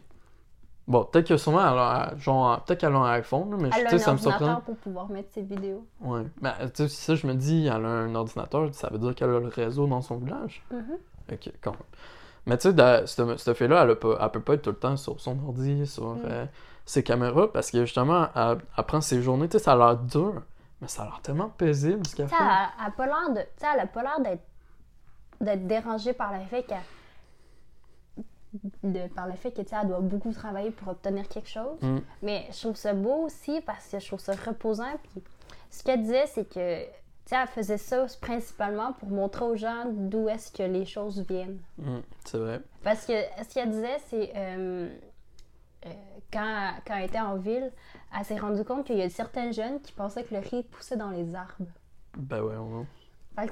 Bon, 0.86 1.04
peut-être 1.04 1.28
que 1.28 1.36
sûrement, 1.38 1.60
elle 1.60 1.78
a, 1.78 2.14
genre, 2.18 2.60
peut-être 2.62 2.80
qu'elle 2.80 2.94
a 2.94 2.98
un 2.98 3.12
iPhone, 3.12 3.56
mais 3.58 3.70
Elle 3.74 3.86
tu 3.88 3.94
a 3.94 3.98
sais, 3.98 4.08
un 4.10 4.16
ça 4.18 4.30
me 4.56 4.60
pour 4.60 4.76
pouvoir 4.76 5.08
mettre 5.08 5.32
ses 5.32 5.40
vidéos. 5.42 5.86
Ouais. 6.02 6.22
Mais 6.42 6.52
tu 6.74 6.82
sais, 6.82 6.88
si 6.88 6.96
ça, 6.96 7.14
je 7.14 7.26
me 7.26 7.32
dis, 7.34 7.66
elle 7.66 7.84
a 7.84 7.88
un 7.88 8.14
ordinateur, 8.14 8.68
ça 8.74 8.88
veut 8.90 8.98
dire 8.98 9.14
qu'elle 9.14 9.30
a 9.30 9.40
le 9.40 9.48
réseau 9.48 9.86
dans 9.86 10.02
son 10.02 10.18
village. 10.18 10.62
Mhm. 10.70 10.98
Ok, 11.32 11.50
quand 11.62 11.70
même. 11.72 11.80
Mais 12.46 12.58
tu 12.58 12.70
sais, 12.70 13.06
cette, 13.06 13.38
cette 13.38 13.56
fille-là, 13.56 13.84
elle, 13.84 13.90
elle 13.90 14.30
peut 14.30 14.40
pas 14.40 14.54
être 14.54 14.62
tout 14.62 14.70
le 14.70 14.76
temps 14.76 14.96
sur 14.98 15.18
son 15.20 15.38
ordi, 15.46 15.86
sur 15.86 16.16
Mm. 16.16 16.22
euh, 16.26 16.46
ses 16.84 17.02
caméras, 17.02 17.50
parce 17.50 17.70
que 17.70 17.80
justement, 17.86 18.28
elle, 18.36 18.58
elle 18.76 18.84
prend 18.84 19.00
ses 19.00 19.22
journées, 19.22 19.48
tu 19.48 19.56
sais, 19.56 19.64
ça 19.64 19.72
a 19.72 19.76
l'air 19.76 19.96
dur, 19.96 20.42
mais 20.82 20.88
ça 20.88 21.04
a 21.04 21.06
l'air 21.06 21.20
tellement 21.22 21.48
paisible 21.48 22.06
ce 22.06 22.14
qu'elle 22.14 22.28
fait. 22.28 22.34
elle, 22.38 22.42
elle 22.78 22.86
a 22.88 22.90
pas 22.90 23.06
l'air 23.06 23.30
de. 23.30 23.40
Tu 23.40 23.46
sais, 23.56 23.66
elle 23.72 23.80
a 23.80 23.86
pas 23.86 24.02
l'air 24.02 24.20
d'être 24.20 24.42
d'être 25.40 25.66
dérangée 25.66 26.12
par 26.12 26.32
le 26.34 26.40
fait 26.44 26.62
qu'elle. 26.64 26.76
De- 28.82 29.08
par 29.08 29.26
le 29.26 29.34
fait 29.34 29.50
que 29.52 29.62
tu 29.62 29.68
sais, 29.68 29.76
elle 29.80 29.88
doit 29.88 30.00
beaucoup 30.00 30.32
travailler 30.32 30.70
pour 30.70 30.88
obtenir 30.88 31.28
quelque 31.28 31.48
chose. 31.48 31.80
Mm. 31.82 31.98
Mais 32.22 32.46
je 32.52 32.60
trouve 32.60 32.76
ça 32.76 32.92
beau 32.94 33.24
aussi 33.24 33.60
parce 33.62 33.88
que 33.88 33.98
je 33.98 34.06
trouve 34.06 34.20
ça 34.20 34.34
reposant. 34.34 34.92
Puis 35.02 35.22
ce 35.70 35.82
qu'elle 35.82 36.02
disait, 36.02 36.26
c'est 36.26 36.48
que 36.48 36.84
tu 36.84 37.30
sais, 37.30 37.36
elle 37.40 37.48
faisait 37.48 37.78
ça 37.78 38.06
principalement 38.20 38.92
pour 38.94 39.08
montrer 39.08 39.44
aux 39.44 39.56
gens 39.56 39.84
d'où 39.90 40.28
est-ce 40.28 40.52
que 40.52 40.62
les 40.62 40.84
choses 40.84 41.20
viennent. 41.26 41.58
Mm, 41.78 41.98
c'est 42.24 42.38
vrai. 42.38 42.60
Parce 42.82 43.06
que 43.06 43.12
ce 43.48 43.54
qu'elle 43.54 43.70
disait, 43.70 43.98
c'est 44.08 44.32
euh, 44.36 44.88
euh, 45.86 45.90
quand, 46.32 46.72
quand 46.86 46.94
elle 46.96 47.04
était 47.06 47.20
en 47.20 47.36
ville, 47.36 47.72
elle 48.16 48.24
s'est 48.24 48.38
rendue 48.38 48.64
compte 48.64 48.84
qu'il 48.86 48.98
y 48.98 49.02
a 49.02 49.08
certains 49.10 49.50
jeunes 49.52 49.80
qui 49.80 49.92
pensaient 49.92 50.22
que 50.24 50.34
le 50.34 50.40
riz 50.40 50.62
poussait 50.64 50.96
dans 50.96 51.10
les 51.10 51.34
arbres. 51.34 51.52
Ben 52.16 52.42
ouais, 52.42 52.56
on 52.56 52.86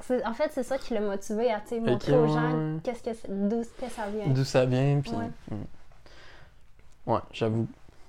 Fait 0.01 0.25
en 0.25 0.33
fait, 0.33 0.49
c'est 0.53 0.63
ça 0.63 0.77
qui 0.77 0.93
l'a 0.93 1.01
motivé 1.01 1.51
à 1.51 1.59
tu 1.59 1.79
montrer 1.79 2.17
aux 2.17 2.27
gens 2.27 2.53
ouais. 2.53 2.79
qu'est-ce 2.83 3.03
que 3.03 3.09
d'où 3.29 3.61
que 3.61 3.89
ça 3.89 4.07
vient. 4.07 4.27
D'où 4.27 4.43
ça 4.45 4.65
vient, 4.65 5.01
puis. 5.01 5.11
Ouais. 5.11 5.29
mm. 5.51 7.11
Ouais, 7.11 7.19
j'avoue. 7.33 7.67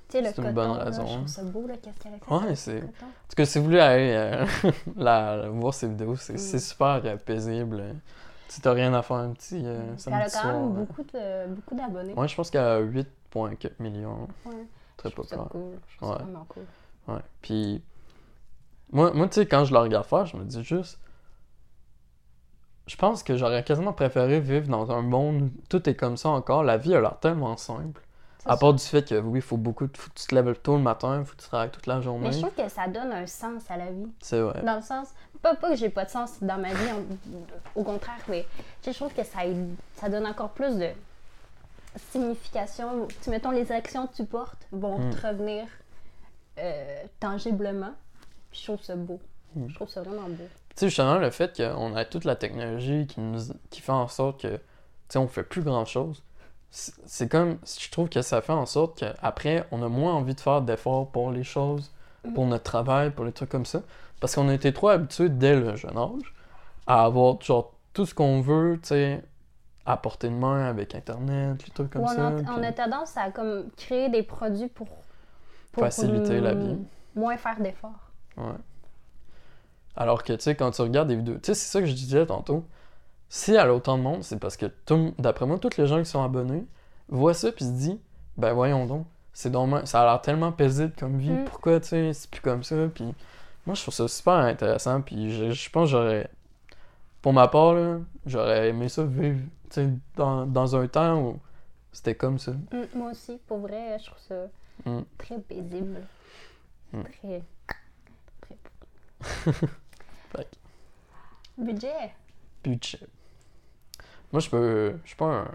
Tu 0.08 0.18
c'est 0.22 0.28
une 0.28 0.32
coton, 0.34 0.52
bonne 0.52 0.76
là, 0.78 0.84
raison, 0.84 1.06
je 1.06 1.12
hein. 1.12 1.16
trouve 1.16 1.26
ça 1.28 1.42
beau, 1.42 1.66
là, 1.66 1.74
qu'est-ce 1.82 1.98
qu'elle 2.00 2.12
a. 2.14 2.32
Ouais, 2.46 2.54
c'est-. 2.54 2.82
En 2.82 2.86
tout 2.86 3.34
cas, 3.36 3.44
si 3.44 3.58
vous 3.58 3.64
voulez 3.64 3.80
aller 3.80 4.12
euh, 4.14 4.46
la, 4.96 5.48
voir 5.48 5.74
ces 5.74 5.88
vidéos, 5.88 6.14
c'est 6.16 6.34
Mm. 6.34 6.58
super 6.60 7.00
euh, 7.04 7.16
paisible. 7.16 7.82
Si 8.48 8.60
t'as 8.60 8.72
rien 8.72 8.94
à 8.94 9.02
faire 9.02 9.16
un 9.16 9.30
petit 9.32 9.60
euh, 9.64 9.94
Puis 9.96 10.04
Elle 10.06 10.14
a 10.14 10.24
quand 10.24 10.28
soir. 10.30 10.46
même 10.46 10.62
euh. 10.62 10.66
beaucoup 10.68 11.02
de- 11.02 11.54
beaucoup 11.54 11.74
d'abonnés. 11.74 12.12
Ouais, 12.14 12.28
je 12.28 12.36
pense 12.36 12.50
qu'elle 12.50 12.60
a 12.60 12.78
8,4 12.80 13.72
millions. 13.80 14.28
Ouais. 14.46 14.52
Très 14.96 15.10
populaire. 15.10 15.48
cool. 15.50 15.72
Je 15.88 15.96
trouve 15.96 16.10
Ouais. 16.10 16.18
ça 16.18 16.22
vraiment 16.22 16.46
cool. 16.48 16.62
Ouais. 17.08 17.20
Puis, 17.42 17.82
moi, 18.92 19.10
moi 19.12 19.26
tu 19.26 19.34
sais, 19.40 19.46
quand 19.46 19.64
je 19.64 19.72
la 19.74 19.80
regarde 19.80 20.06
faire, 20.06 20.26
je 20.26 20.36
me 20.36 20.44
dis 20.44 20.62
juste. 20.62 21.00
Je 22.86 22.96
pense 22.96 23.22
que 23.22 23.36
j'aurais 23.36 23.64
quasiment 23.64 23.92
préféré 23.92 24.40
vivre 24.40 24.68
dans 24.68 24.90
un 24.92 25.00
monde 25.02 25.42
où 25.42 25.50
tout 25.68 25.88
est 25.88 25.94
comme 25.94 26.16
ça 26.16 26.28
encore. 26.28 26.62
La 26.62 26.76
vie 26.76 26.94
a 26.94 27.00
l'air 27.00 27.18
tellement 27.18 27.56
simple. 27.56 28.00
À 28.46 28.58
part 28.58 28.74
du 28.74 28.84
fait 28.84 29.08
que, 29.08 29.14
oui, 29.20 29.38
il 29.38 29.42
faut 29.42 29.56
beaucoup. 29.56 29.86
de- 29.86 29.96
Faut 29.96 30.10
que 30.10 30.14
tu 30.20 30.26
te 30.26 30.34
lèves 30.34 30.54
tôt 30.60 30.76
le 30.76 30.82
matin, 30.82 31.24
faut 31.24 31.34
que 31.34 31.40
tu 31.40 31.48
travailles 31.48 31.70
toute 31.70 31.86
la 31.86 32.02
journée. 32.02 32.26
Mais 32.28 32.32
je 32.32 32.40
trouve 32.40 32.52
que 32.54 32.68
ça 32.68 32.86
donne 32.88 33.10
un 33.10 33.26
sens 33.26 33.62
à 33.70 33.78
la 33.78 33.90
vie. 33.90 34.06
C'est 34.20 34.38
vrai. 34.40 34.60
Dans 34.62 34.76
le 34.76 34.82
sens, 34.82 35.08
pas, 35.40 35.54
pas 35.54 35.70
que 35.70 35.76
j'ai 35.76 35.88
pas 35.88 36.04
de 36.04 36.10
sens 36.10 36.42
dans 36.42 36.58
ma 36.58 36.74
vie, 36.74 36.90
au 37.74 37.82
contraire, 37.84 38.18
mais 38.28 38.44
je 38.86 38.90
trouve 38.92 39.14
que 39.14 39.22
ça, 39.24 40.08
donne 40.10 40.26
encore 40.26 40.50
plus 40.50 40.76
de 40.76 40.88
signification. 42.10 43.08
Tu 43.22 43.30
mettons, 43.30 43.50
les 43.50 43.72
actions 43.72 44.06
que 44.06 44.14
tu 44.14 44.24
portes 44.26 44.66
vont 44.72 44.98
Mm. 44.98 45.10
te 45.14 45.26
revenir 45.26 45.64
euh, 46.58 47.02
tangiblement. 47.18 47.92
Puis 48.50 48.60
je 48.60 48.64
trouve 48.72 48.82
ça 48.82 48.94
beau. 48.94 49.18
Mm. 49.56 49.68
Je 49.68 49.74
trouve 49.74 49.88
ça 49.88 50.02
vraiment 50.02 50.28
beau. 50.28 50.44
Tu 50.76 50.80
sais, 50.80 50.88
justement, 50.88 51.18
le 51.18 51.30
fait 51.30 51.56
qu'on 51.56 51.94
a 51.94 52.04
toute 52.04 52.24
la 52.24 52.36
technologie 52.36 53.06
qui, 53.06 53.20
nous, 53.20 53.40
qui 53.70 53.80
fait 53.80 53.92
en 53.92 54.08
sorte 54.08 54.42
que, 54.42 54.56
tu 54.56 54.62
sais, 55.08 55.18
on 55.18 55.28
fait 55.28 55.44
plus 55.44 55.62
grand-chose, 55.62 56.22
c'est 56.70 56.94
c'est 57.06 57.28
comme, 57.28 57.58
je 57.80 57.90
trouve 57.90 58.08
que 58.08 58.22
ça 58.22 58.40
fait 58.42 58.52
en 58.52 58.66
sorte 58.66 58.98
qu'après, 58.98 59.64
on 59.70 59.82
a 59.82 59.88
moins 59.88 60.14
envie 60.14 60.34
de 60.34 60.40
faire 60.40 60.62
d'efforts 60.62 61.08
pour 61.10 61.30
les 61.30 61.44
choses, 61.44 61.92
pour 62.34 62.46
notre 62.46 62.64
travail, 62.64 63.10
pour 63.10 63.24
les 63.24 63.32
trucs 63.32 63.50
comme 63.50 63.66
ça, 63.66 63.82
parce 64.20 64.34
qu'on 64.34 64.48
a 64.48 64.54
été 64.54 64.72
trop 64.72 64.88
habitués 64.88 65.28
dès 65.28 65.54
le 65.54 65.76
jeune 65.76 65.96
âge 65.96 66.34
à 66.86 67.04
avoir, 67.04 67.40
genre, 67.40 67.72
tout 67.92 68.06
ce 68.06 68.14
qu'on 68.14 68.40
veut, 68.40 68.78
tu 68.82 68.88
sais, 68.88 69.22
à 69.86 69.96
portée 69.96 70.28
de 70.28 70.34
main 70.34 70.64
avec 70.64 70.94
Internet, 70.94 71.64
les 71.64 71.72
trucs 71.72 71.90
comme 71.90 72.02
on, 72.02 72.08
ça. 72.08 72.28
a, 72.28 72.32
puis 72.32 72.46
on 72.48 72.62
a 72.62 72.72
tendance 72.72 73.16
à 73.16 73.30
comme 73.30 73.70
créer 73.76 74.08
des 74.08 74.22
produits 74.22 74.68
pour, 74.68 74.88
pour 75.72 75.82
Faciliter 75.82 76.40
la 76.40 76.54
vie. 76.54 76.78
Moins 77.14 77.36
faire 77.36 77.60
d'efforts. 77.60 78.10
Ouais. 78.36 78.54
Alors 79.96 80.22
que, 80.24 80.32
tu 80.32 80.40
sais, 80.40 80.54
quand 80.54 80.70
tu 80.72 80.82
regardes 80.82 81.08
des 81.08 81.16
vidéos, 81.16 81.34
tu 81.34 81.40
sais, 81.46 81.54
c'est 81.54 81.70
ça 81.70 81.80
que 81.80 81.86
je 81.86 81.92
disais 81.94 82.26
tantôt. 82.26 82.64
Si 83.28 83.52
elle 83.52 83.58
a 83.68 83.74
autant 83.74 83.96
de 83.98 84.02
monde, 84.02 84.22
c'est 84.24 84.38
parce 84.38 84.56
que, 84.56 84.66
d'après 85.18 85.46
moi, 85.46 85.58
tous 85.58 85.76
les 85.76 85.86
gens 85.86 85.98
qui 85.98 86.06
sont 86.10 86.22
abonnés 86.22 86.64
voient 87.08 87.34
ça 87.34 87.50
puis 87.52 87.64
se 87.64 87.70
disent, 87.70 87.98
ben 88.36 88.52
voyons 88.52 88.86
donc, 88.86 89.06
c'est 89.32 89.50
dommage, 89.50 89.86
ça 89.86 90.02
a 90.02 90.04
l'air 90.06 90.20
tellement 90.22 90.52
paisible 90.52 90.92
comme 90.98 91.18
vie, 91.18 91.30
Mm. 91.30 91.44
pourquoi, 91.44 91.80
tu 91.80 91.88
sais, 91.88 92.12
c'est 92.12 92.30
plus 92.30 92.40
comme 92.40 92.62
ça, 92.62 92.76
puis 92.94 93.04
moi, 93.66 93.74
je 93.74 93.82
trouve 93.82 93.94
ça 93.94 94.06
super 94.08 94.34
intéressant, 94.34 95.00
puis 95.00 95.30
je, 95.32 95.50
je 95.52 95.70
pense 95.70 95.86
que 95.88 95.92
j'aurais, 95.92 96.28
pour 97.22 97.32
ma 97.32 97.48
part, 97.48 97.74
là, 97.74 97.98
j'aurais 98.26 98.68
aimé 98.68 98.88
ça 98.88 99.04
vivre, 99.04 99.40
tu 99.70 99.74
sais, 99.80 99.88
dans, 100.16 100.46
dans 100.46 100.76
un 100.76 100.86
temps 100.86 101.20
où 101.20 101.38
c'était 101.92 102.14
comme 102.14 102.38
ça. 102.38 102.52
Hum, 102.72 102.86
moi 102.94 103.10
aussi, 103.12 103.38
pour 103.46 103.58
vrai, 103.58 103.96
je 104.00 104.06
trouve 104.06 104.18
ça 104.28 104.34
Hum. 104.86 105.04
très 105.18 105.38
paisible. 105.38 106.02
Très. 107.20 107.42
Très. 108.40 108.56
Budget. 111.56 112.14
Budget. 112.62 113.00
Moi, 114.32 114.40
je 114.40 114.50
peux, 114.50 114.96
je 115.04 115.08
suis 115.08 115.16
pas 115.16 115.26
un, 115.26 115.48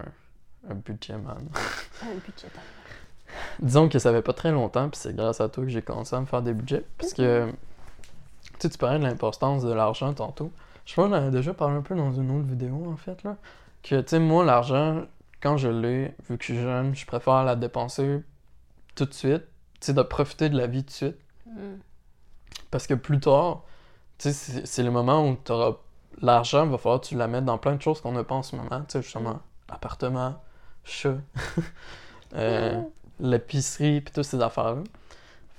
un 0.68 0.74
budget 0.74 1.16
man. 1.16 1.48
Un 2.02 2.14
budget. 2.14 2.48
Disons 3.60 3.88
que 3.88 3.98
ça 3.98 4.10
fait 4.12 4.22
pas 4.22 4.32
très 4.32 4.50
longtemps, 4.50 4.88
puis 4.88 4.98
c'est 4.98 5.14
grâce 5.14 5.40
à 5.40 5.48
toi 5.48 5.64
que 5.64 5.70
j'ai 5.70 5.82
commencé 5.82 6.16
à 6.16 6.20
me 6.20 6.26
faire 6.26 6.42
des 6.42 6.54
budgets. 6.54 6.84
Parce 6.98 7.12
que, 7.12 7.48
tu 7.48 8.52
sais, 8.58 8.70
tu 8.70 8.78
parlais 8.78 8.98
de 8.98 9.04
l'importance 9.04 9.62
de 9.62 9.72
l'argent 9.72 10.12
tantôt. 10.14 10.50
Je 10.86 10.94
pense 10.94 11.08
qu'on 11.08 11.14
en 11.14 11.28
a 11.28 11.30
déjà 11.30 11.54
parlé 11.54 11.76
un 11.76 11.82
peu 11.82 11.94
dans 11.94 12.12
une 12.12 12.30
autre 12.30 12.48
vidéo, 12.48 12.86
en 12.90 12.96
fait, 12.96 13.22
là. 13.22 13.36
Que, 13.82 14.00
tu 14.00 14.08
sais, 14.08 14.18
moi, 14.18 14.44
l'argent, 14.44 15.04
quand 15.40 15.56
je 15.56 15.68
l'ai, 15.68 16.14
vu 16.28 16.36
que 16.38 16.44
je 16.44 16.52
suis 16.52 16.62
jeune, 16.62 16.94
je 16.94 17.06
préfère 17.06 17.44
la 17.44 17.56
dépenser 17.56 18.22
tout 18.94 19.04
de 19.04 19.14
suite. 19.14 19.44
Tu 19.80 19.86
sais, 19.86 19.92
de 19.94 20.02
profiter 20.02 20.48
de 20.48 20.56
la 20.56 20.66
vie 20.66 20.82
tout 20.82 20.88
de 20.88 20.94
suite. 20.94 21.18
Hum. 21.46 21.78
Parce 22.70 22.86
que 22.86 22.94
plus 22.94 23.20
tard, 23.20 23.62
tu 24.18 24.28
sais, 24.28 24.32
c'est 24.32 24.66
c'est 24.66 24.82
le 24.82 24.90
moment 24.90 25.28
où 25.28 25.36
tu 25.42 25.52
auras 25.52 25.76
l'argent, 26.22 26.66
va 26.66 26.78
falloir 26.78 27.00
que 27.00 27.06
tu 27.06 27.16
la 27.16 27.28
mettes 27.28 27.44
dans 27.44 27.58
plein 27.58 27.74
de 27.76 27.82
choses 27.82 28.00
qu'on 28.00 28.12
n'a 28.12 28.24
pas 28.24 28.34
en 28.36 28.42
ce 28.42 28.56
moment. 28.56 28.80
Tu 28.82 28.92
sais, 28.92 29.02
justement, 29.02 29.40
appartement, 29.68 30.36
chat, 30.84 31.14
euh, 32.34 32.80
l'épicerie, 33.20 34.00
puis 34.00 34.12
toutes 34.14 34.24
ces 34.24 34.40
affaires-là. 34.40 34.82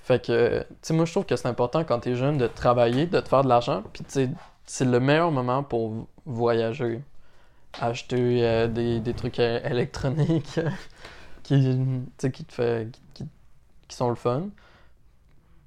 Fait 0.03 0.24
que, 0.25 0.62
tu 0.62 0.65
sais, 0.84 0.94
moi, 0.94 1.06
je 1.06 1.12
trouve 1.12 1.25
que 1.25 1.36
c'est 1.36 1.48
important 1.48 1.84
quand 1.84 2.00
t'es 2.01 2.15
jeune 2.15 2.38
de 2.38 2.48
travailler, 2.48 3.08
de 3.08 3.20
te 3.20 3.30
faire 3.30 3.44
de 3.44 3.50
l'argent, 3.50 3.84
puis 3.94 4.03
tu 4.03 4.12
sais, 4.12 4.30
c'est 4.65 4.86
le 4.86 5.00
meilleur 5.00 5.32
moment 5.32 5.63
pour 5.63 6.08
voyager. 6.25 7.01
Acheter 7.80 8.46
euh, 8.46 8.68
des, 8.68 9.00
des 9.01 9.13
trucs 9.15 9.39
euh, 9.39 9.60
électroniques 9.65 10.60
qui, 11.44 11.77
qui 12.32 12.46
te 12.46 12.53
fait, 12.53 12.89
qui, 12.91 13.01
qui- 13.25 13.30
qui 13.89 13.96
sont 13.98 14.10
le 14.10 14.15
fun. 14.15 14.44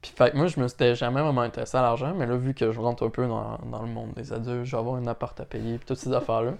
Puis 0.04 0.12
fait 0.14 0.34
moi, 0.34 0.48
je 0.48 0.60
me 0.60 0.68
suis 0.68 0.94
jamais 0.96 1.22
vraiment 1.22 1.40
intéressé 1.40 1.78
à 1.78 1.80
l'argent, 1.80 2.12
mais 2.14 2.26
là, 2.26 2.36
vu 2.36 2.52
que 2.52 2.70
je 2.72 2.78
rentre 2.78 3.06
un 3.06 3.08
peu 3.08 3.26
dans, 3.26 3.56
dans 3.70 3.80
le 3.80 3.88
monde 3.88 4.12
des 4.12 4.34
adultes, 4.34 4.64
je 4.64 4.72
vais 4.72 4.78
avoir 4.78 4.96
un 4.96 5.06
appart 5.06 5.40
à 5.40 5.46
payer, 5.46 5.78
puis 5.78 5.86
toutes 5.86 5.96
ces 5.96 6.12
affaires-là, 6.12 6.52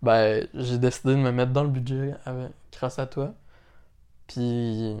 ben, 0.00 0.46
j'ai 0.54 0.78
décidé 0.78 1.10
de 1.14 1.18
me 1.18 1.32
mettre 1.32 1.50
dans 1.52 1.64
le 1.64 1.70
budget 1.70 2.14
avec, 2.24 2.52
grâce 2.72 3.00
à 3.00 3.06
toi. 3.06 3.32
Puis, 4.28 4.96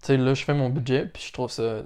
tu 0.00 0.06
sais, 0.06 0.16
là, 0.16 0.32
je 0.32 0.44
fais 0.44 0.54
mon 0.54 0.70
budget, 0.70 1.04
puis 1.06 1.22
je 1.26 1.32
trouve 1.34 1.50
ça, 1.50 1.80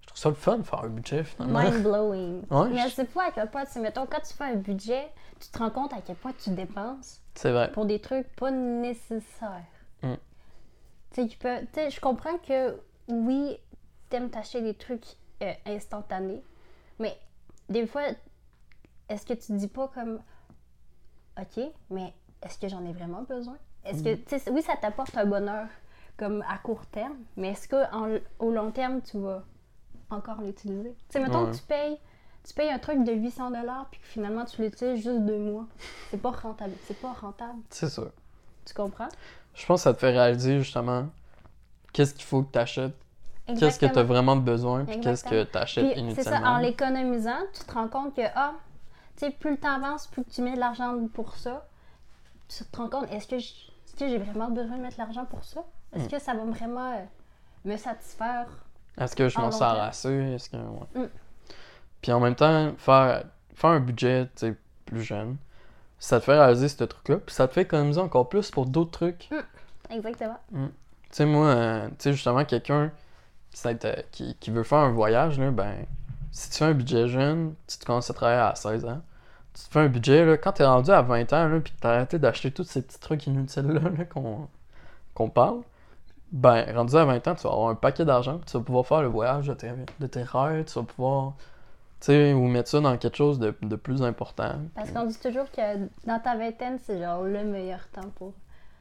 je 0.00 0.06
trouve 0.06 0.18
ça 0.18 0.28
le 0.30 0.34
fun 0.34 0.58
de 0.58 0.62
faire 0.64 0.82
un 0.84 0.88
budget, 0.88 1.22
finalement. 1.22 1.60
Mind 1.62 1.82
blowing. 1.84 2.42
Ouais, 2.50 2.68
Mais 2.70 2.88
je- 2.88 2.94
sais 2.94 3.04
pas 3.04 3.28
à 3.28 3.30
quel 3.30 3.48
point, 3.50 3.64
tu 3.72 3.78
mettons, 3.78 4.04
quand 4.06 4.20
tu 4.26 4.34
fais 4.34 4.44
un 4.44 4.56
budget, 4.56 5.08
tu 5.38 5.48
te 5.48 5.58
rends 5.58 5.70
compte 5.70 5.92
à 5.92 6.00
quel 6.04 6.16
point 6.16 6.32
tu 6.42 6.50
dépenses 6.50 7.20
C'est 7.36 7.52
vrai. 7.52 7.70
pour 7.70 7.86
des 7.86 8.00
trucs 8.00 8.26
pas 8.34 8.50
nécessaires. 8.50 9.62
Mm. 10.02 10.14
Tu 11.12 11.22
sais, 11.22 11.28
tu 11.28 11.38
peux- 11.38 11.60
tu 11.60 11.68
sais, 11.74 11.90
je 11.90 12.00
comprends 12.00 12.36
que 12.38 12.76
oui, 13.06 13.56
t'aimes 14.08 14.30
t'acheter 14.30 14.62
des 14.62 14.74
trucs 14.74 15.04
euh, 15.42 15.52
instantanés, 15.66 16.42
mais 16.98 17.16
des 17.68 17.86
fois, 17.86 18.02
est-ce 19.08 19.24
que 19.26 19.34
tu 19.34 19.46
te 19.48 19.52
dis 19.52 19.68
pas 19.68 19.88
comme, 19.88 20.20
ok, 21.40 21.64
mais 21.90 22.12
est-ce 22.42 22.58
que 22.58 22.68
j'en 22.68 22.84
ai 22.84 22.92
vraiment 22.92 23.22
besoin? 23.22 23.56
Est-ce 23.84 24.02
que, 24.02 24.16
sais, 24.38 24.50
oui, 24.50 24.62
ça 24.62 24.76
t'apporte 24.76 25.16
un 25.16 25.24
bonheur 25.26 25.66
comme 26.16 26.42
à 26.48 26.58
court 26.58 26.84
terme, 26.86 27.16
mais 27.36 27.48
est-ce 27.52 27.68
qu'au 27.68 28.50
long 28.52 28.70
terme, 28.70 29.00
tu 29.02 29.18
vas 29.18 29.44
encore 30.10 30.40
l'utiliser? 30.42 30.90
Tu 30.90 31.04
sais, 31.10 31.20
mettons 31.20 31.44
Ouais. 31.44 31.50
que 31.52 31.56
tu 31.56 31.62
payes, 31.62 31.98
tu 32.46 32.54
payes 32.54 32.70
un 32.70 32.78
truc 32.78 33.04
de 33.04 33.12
800 33.12 33.52
puis 33.90 34.00
que 34.00 34.06
finalement 34.06 34.44
tu 34.44 34.62
l'utilises 34.62 35.02
juste 35.02 35.20
deux 35.24 35.38
mois. 35.38 35.66
C'est 36.10 36.20
pas 36.20 36.30
rentable. 36.32 36.72
C'est 36.86 37.00
pas 37.00 37.12
rentable. 37.12 37.60
C'est 37.70 37.88
ça. 37.88 38.02
Tu 38.64 38.74
comprends? 38.74 39.08
Je 39.54 39.64
pense 39.66 39.80
que 39.80 39.84
ça 39.84 39.94
te 39.94 40.00
fait 40.00 40.10
réaliser, 40.10 40.58
justement, 40.58 41.06
qu'est-ce 41.92 42.14
qu'il 42.14 42.24
faut 42.24 42.42
que 42.42 42.52
tu 42.52 42.58
achètes, 42.58 42.96
qu'est-ce 43.56 43.78
que 43.78 43.86
tu 43.86 43.98
as 43.98 44.02
vraiment 44.02 44.36
besoin, 44.36 44.84
puis 44.84 45.00
qu'est-ce 45.00 45.24
que 45.24 45.44
tu 45.44 45.58
achètes 45.58 45.84
Puis 45.92 45.94
c'est 46.14 46.22
ça, 46.22 46.30
inutilement? 46.30 46.50
en 46.54 46.58
l'économisant, 46.58 47.38
tu 47.52 47.64
te 47.64 47.72
rends 47.72 47.88
compte 47.88 48.14
que, 48.14 48.22
ah, 48.34 48.52
tu 49.16 49.26
sais, 49.26 49.30
plus 49.30 49.52
le 49.52 49.56
temps 49.56 49.74
avance, 49.74 50.06
plus 50.06 50.24
tu 50.24 50.42
mets 50.42 50.54
de 50.54 50.60
l'argent 50.60 50.94
pour 51.14 51.34
ça, 51.36 51.66
tu 52.48 52.64
te 52.64 52.76
rends 52.76 52.88
compte, 52.88 53.10
est-ce 53.12 53.26
que 53.28 53.38
j'ai 54.08 54.18
vraiment 54.18 54.50
besoin 54.50 54.76
de 54.76 54.82
mettre 54.82 54.98
l'argent 54.98 55.24
pour 55.24 55.44
ça? 55.44 55.64
Est-ce 55.94 56.04
Mm. 56.04 56.08
que 56.08 56.18
ça 56.18 56.34
va 56.34 56.44
vraiment 56.44 56.92
euh, 56.92 57.04
me 57.64 57.76
satisfaire? 57.76 58.46
Est-ce 59.00 59.16
que 59.16 59.28
je 59.28 59.38
en 59.38 59.42
m'en 59.42 59.50
sers 59.50 59.80
assez? 59.80 60.12
Est-ce 60.12 60.50
que... 60.50 60.56
ouais. 60.56 61.02
Mm. 61.02 61.08
Puis 62.02 62.12
en 62.12 62.20
même 62.20 62.34
temps, 62.34 62.72
faire, 62.76 63.24
faire 63.54 63.70
un 63.70 63.80
budget, 63.80 64.26
tu 64.26 64.30
sais, 64.48 64.56
plus 64.86 65.02
jeune, 65.02 65.36
ça 65.98 66.20
te 66.20 66.24
fait 66.26 66.38
réaliser 66.38 66.68
ce 66.68 66.84
truc-là, 66.84 67.16
puis 67.18 67.34
ça 67.34 67.48
te 67.48 67.54
fait 67.54 67.62
économiser 67.62 68.00
encore 68.00 68.28
plus 68.28 68.50
pour 68.50 68.66
d'autres 68.66 68.92
trucs. 68.92 69.28
Exactement. 69.90 70.38
Tu 70.52 70.58
sais, 71.10 71.24
moi, 71.26 71.46
euh, 71.46 71.88
tu 71.88 71.94
sais, 71.98 72.12
justement, 72.12 72.44
quelqu'un 72.44 72.92
euh, 73.66 73.94
qui, 74.12 74.34
qui 74.36 74.50
veut 74.50 74.62
faire 74.62 74.78
un 74.78 74.92
voyage, 74.92 75.38
là, 75.38 75.50
ben, 75.50 75.74
si 76.32 76.50
tu 76.50 76.58
fais 76.58 76.66
un 76.66 76.74
budget 76.74 77.08
jeune, 77.08 77.54
tu 77.66 77.84
commences 77.84 78.10
à 78.10 78.14
travailler 78.14 78.40
à 78.40 78.54
16 78.54 78.84
ans, 78.84 79.00
tu 79.54 79.62
te 79.62 79.72
fais 79.72 79.80
un 79.80 79.88
budget, 79.88 80.24
là, 80.24 80.36
quand 80.36 80.52
t'es 80.52 80.64
rendu 80.64 80.90
à 80.90 81.02
20 81.02 81.32
ans, 81.32 81.48
là, 81.48 81.60
puis 81.60 81.72
t'as 81.80 81.94
arrêté 81.94 82.18
d'acheter 82.18 82.50
tous 82.50 82.64
ces 82.64 82.82
petits 82.82 83.00
trucs 83.00 83.26
inutiles-là, 83.26 83.80
là, 83.98 84.04
qu'on 85.14 85.30
parle, 85.30 85.60
ben, 86.32 86.64
rendu 86.74 86.96
à 86.96 87.04
20 87.04 87.28
ans, 87.28 87.34
tu 87.34 87.42
vas 87.42 87.52
avoir 87.52 87.68
un 87.70 87.74
paquet 87.74 88.04
d'argent, 88.04 88.40
tu 88.46 88.56
vas 88.56 88.62
pouvoir 88.62 88.86
faire 88.86 89.02
le 89.02 89.08
voyage 89.08 89.46
de 89.48 89.54
tes, 89.54 89.70
de 89.98 90.06
tes 90.06 90.22
rêves, 90.22 90.64
tu 90.66 90.74
vas 90.74 90.84
pouvoir, 90.84 91.34
sais, 92.00 92.32
ou 92.32 92.46
mettre 92.46 92.68
ça 92.68 92.80
dans 92.80 92.96
quelque 92.96 93.16
chose 93.16 93.38
de, 93.38 93.54
de 93.62 93.76
plus 93.76 94.02
important. 94.02 94.52
Parce 94.74 94.90
qu'on 94.90 95.06
dit 95.06 95.18
toujours 95.18 95.50
que 95.50 95.78
dans 96.06 96.20
ta 96.20 96.36
vingtaine, 96.36 96.78
c'est 96.82 97.00
genre 97.00 97.22
le 97.22 97.44
meilleur 97.44 97.86
temps 97.88 98.10
pour. 98.16 98.34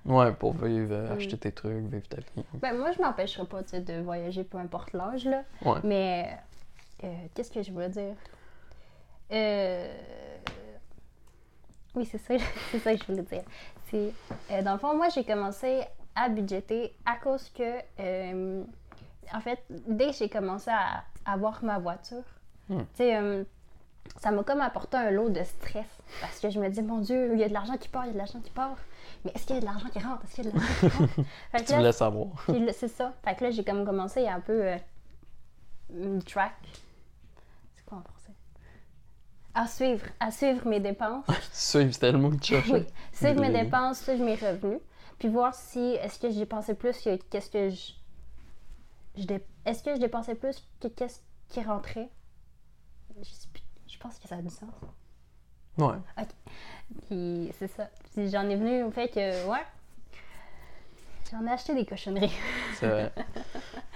Ouais, 0.08 0.32
pour 0.32 0.54
vivre, 0.54 0.94
euh, 0.94 1.10
Mm. 1.14 1.18
acheter 1.18 1.38
tes 1.38 1.52
trucs, 1.52 1.86
vivre 1.86 2.08
ta 2.08 2.18
vie. 2.18 2.44
Ben, 2.56 2.78
moi, 2.78 2.92
je 2.94 3.02
m'empêcherai 3.02 3.46
pas 3.46 3.62
de 3.62 4.02
voyager, 4.02 4.44
peu 4.44 4.58
importe 4.58 4.94
l'âge, 4.94 5.26
là. 5.26 5.44
Ouais. 5.66 5.80
Mais, 5.84 6.38
euh, 7.04 7.08
qu'est-ce 7.36 7.52
que 7.52 7.62
je 7.62 7.72
voulais 7.72 7.90
dire? 7.90 8.16
Euh... 9.32 9.94
Oui, 11.96 12.06
c'est 12.06 12.18
ça, 12.20 12.36
c'est 12.72 12.80
ça 12.80 12.94
que 12.96 13.02
je 13.02 13.06
voulais 13.12 13.24
dire. 13.24 13.44
C'est, 13.90 14.14
euh, 14.52 14.62
dans 14.62 14.74
le 14.74 14.80
fond, 14.80 14.96
moi, 14.96 15.10
j'ai 15.10 15.24
commencé 15.24 15.82
à 16.16 16.30
budgéter 16.30 16.94
à 17.06 17.16
cause 17.18 17.50
que, 17.50 17.80
en 19.36 19.40
fait, 19.42 19.60
dès 19.70 20.08
que 20.08 20.14
j'ai 20.14 20.30
commencé 20.30 20.70
à 20.72 21.04
avoir 21.26 21.64
ma 21.64 21.80
voiture, 21.80 22.24
Hmm. 22.70 22.80
tu 22.80 23.04
sais, 23.04 23.46
ça 24.20 24.30
m'a 24.32 24.44
comme 24.44 24.60
apporté 24.60 24.98
un 24.98 25.10
lot 25.12 25.30
de 25.30 25.42
stress 25.44 25.86
parce 26.20 26.38
que 26.42 26.50
je 26.50 26.60
me 26.60 26.68
dis, 26.68 26.82
mon 26.82 26.98
Dieu, 27.00 27.32
il 27.34 27.40
y 27.40 27.44
a 27.46 27.48
de 27.48 27.54
l'argent 27.54 27.78
qui 27.78 27.88
part, 27.88 28.04
il 28.04 28.08
y 28.08 28.10
a 28.10 28.14
de 28.14 28.18
l'argent 28.18 28.42
qui 28.42 28.52
part. 28.52 28.76
Mais 29.26 29.32
est-ce 29.36 29.46
qu'il 29.46 29.56
y 29.56 29.58
a 29.58 29.62
de 29.62 29.66
l'argent 29.66 29.90
qui 29.90 30.00
rentre? 30.00 30.24
Est-ce 30.26 30.36
qu'il 30.36 30.46
y 30.46 30.48
a 30.48 30.52
de 30.52 30.58
l'argent 30.58 30.80
qui 30.80 30.88
rentre? 30.98 31.14
Fait 31.52 31.58
que 31.60 31.64
Tu 31.66 31.72
là, 31.72 31.78
voulais 31.78 31.92
savoir. 31.92 32.28
c'est 32.74 32.88
ça. 32.88 33.14
Fait 33.24 33.36
que 33.36 33.44
là, 33.46 33.52
j'ai 33.52 33.64
comme 33.64 33.86
commencé 33.86 34.26
à 34.28 34.36
un 34.36 34.40
peu 34.40 34.66
euh, 34.66 34.78
me 35.90 36.22
track. 36.22 36.54
C'est 37.76 37.86
quoi 37.86 37.98
en 38.00 38.02
français? 38.02 38.32
À 39.54 39.68
suivre, 39.68 40.06
à 40.20 40.32
suivre 40.32 40.68
mes 40.68 40.80
dépenses. 40.80 41.26
Suivre, 41.52 41.92
c'était 41.92 42.12
le 42.12 42.20
mot 42.20 42.30
que 42.30 42.36
tu 42.36 42.54
cherchais. 42.54 42.72
oui, 42.74 42.86
suivre 43.12 43.40
mes 43.42 43.52
dépenses, 43.52 44.02
suivre 44.02 44.24
mes 44.24 44.36
revenus. 44.36 44.80
Puis 45.18 45.30
voir 45.30 45.56
si, 45.56 45.80
est-ce 45.80 46.20
que 46.20 46.30
j'ai 46.30 46.40
dépensé 46.42 46.76
plus 46.76 46.96
que 47.02 47.16
qu'est-ce 47.16 47.50
que 47.50 47.70
je. 47.72 47.94
je 49.18 49.24
dé- 49.26 49.44
Est-ce 49.66 49.82
que 49.84 49.96
je 49.96 50.00
dépensais 50.00 50.36
plus 50.36 50.64
que 50.80 50.88
qu'est-ce 50.90 51.20
qui 51.50 51.62
rentrait? 51.64 52.10
Je. 53.20 53.30
Je 53.88 53.98
pense 53.98 54.20
que 54.20 54.28
ça 54.28 54.36
a 54.36 54.42
du 54.44 54.50
sens. 54.52 54.70
Ouais. 55.80 55.96
Puis 57.08 57.52
c'est 57.58 57.68
ça. 57.68 57.90
Puis 58.18 58.32
j'en 58.32 58.50
ai 58.50 58.56
venu 58.56 58.82
au 58.82 58.90
fait 58.90 59.10
que, 59.10 59.46
ouais, 59.48 59.60
j'en 61.32 61.46
ai 61.46 61.52
acheté 61.52 61.76
des 61.76 61.86
cochonneries. 61.86 62.34
C'est 62.80 62.88
vrai. 62.88 63.12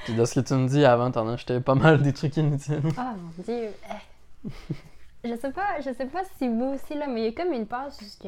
Puis 0.04 0.14
de 0.14 0.24
ce 0.26 0.40
que 0.40 0.46
tu 0.46 0.54
me 0.54 0.68
dis 0.68 0.86
avant, 0.86 1.10
t'en 1.10 1.28
acheté 1.28 1.60
pas 1.60 1.74
mal 1.74 2.04
des 2.04 2.14
trucs 2.14 2.38
inutiles. 2.38 2.84
Ah 2.98 3.16
mon 3.18 3.44
dieu. 3.44 3.72
eh. 3.90 5.28
Je 5.28 5.36
sais 5.36 5.50
pas, 5.52 5.80
je 5.82 5.92
sais 5.92 6.06
pas 6.06 6.22
si 6.38 6.48
vous 6.48 6.66
aussi 6.76 6.94
là, 6.94 7.08
mais 7.08 7.22
il 7.22 7.26
y 7.26 7.28
a 7.30 7.32
comme 7.44 7.52
une 7.52 7.66
passe 7.66 8.16
que 8.22 8.28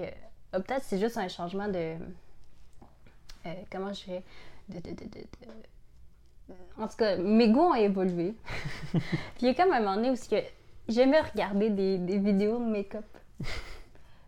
ah, 0.51 0.59
peut-être 0.59 0.81
c'est 0.83 0.97
juste 0.99 1.17
un 1.19 1.27
changement 1.27 1.67
de 1.67 1.93
euh, 3.45 3.53
comment 3.71 3.93
je 3.93 4.03
dirais 4.05 4.23
de, 4.69 4.79
de, 4.79 4.89
de, 4.95 4.95
de- 4.95 6.55
en 6.79 6.87
tout 6.87 6.97
cas, 6.97 7.17
mes 7.17 7.49
goûts 7.51 7.61
ont 7.69 7.75
évolué. 7.75 8.33
Puis 8.91 9.01
il 9.41 9.47
y 9.47 9.49
a 9.51 9.53
comme 9.53 9.71
un 9.73 9.79
moment 9.79 9.95
donné 9.95 10.09
où 10.09 10.15
j'aimais 10.87 11.21
regarder 11.21 11.69
des, 11.69 11.99
des 11.99 12.17
vidéos 12.17 12.57
de 12.57 12.65
make-up. 12.65 13.05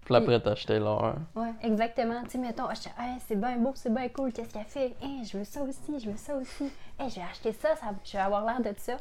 Puis 0.05 0.15
après, 0.15 0.39
t'achetais 0.39 0.79
l'or. 0.79 1.15
Ouais, 1.35 1.51
exactement. 1.63 2.21
Tu 2.23 2.31
sais, 2.31 2.37
mettons, 2.37 2.69
Hey, 2.69 3.17
c'est 3.27 3.35
bien 3.39 3.57
beau, 3.57 3.71
c'est 3.75 3.93
bien 3.93 4.07
cool, 4.09 4.31
qu'est-ce 4.31 4.53
qu'elle 4.53 4.63
fait? 4.65 4.95
Hey, 5.01 5.25
je 5.25 5.37
veux 5.37 5.43
ça 5.43 5.61
aussi, 5.63 5.99
je 5.99 6.09
veux 6.09 6.17
ça 6.17 6.35
aussi. 6.35 6.65
Hey, 6.99 7.09
je 7.09 7.15
vais 7.15 7.21
acheter 7.29 7.51
ça, 7.53 7.75
ça 7.75 7.87
je 8.03 8.11
vais 8.13 8.19
avoir 8.19 8.45
l'air 8.45 8.61
de 8.61 8.77
ça. 8.77 8.97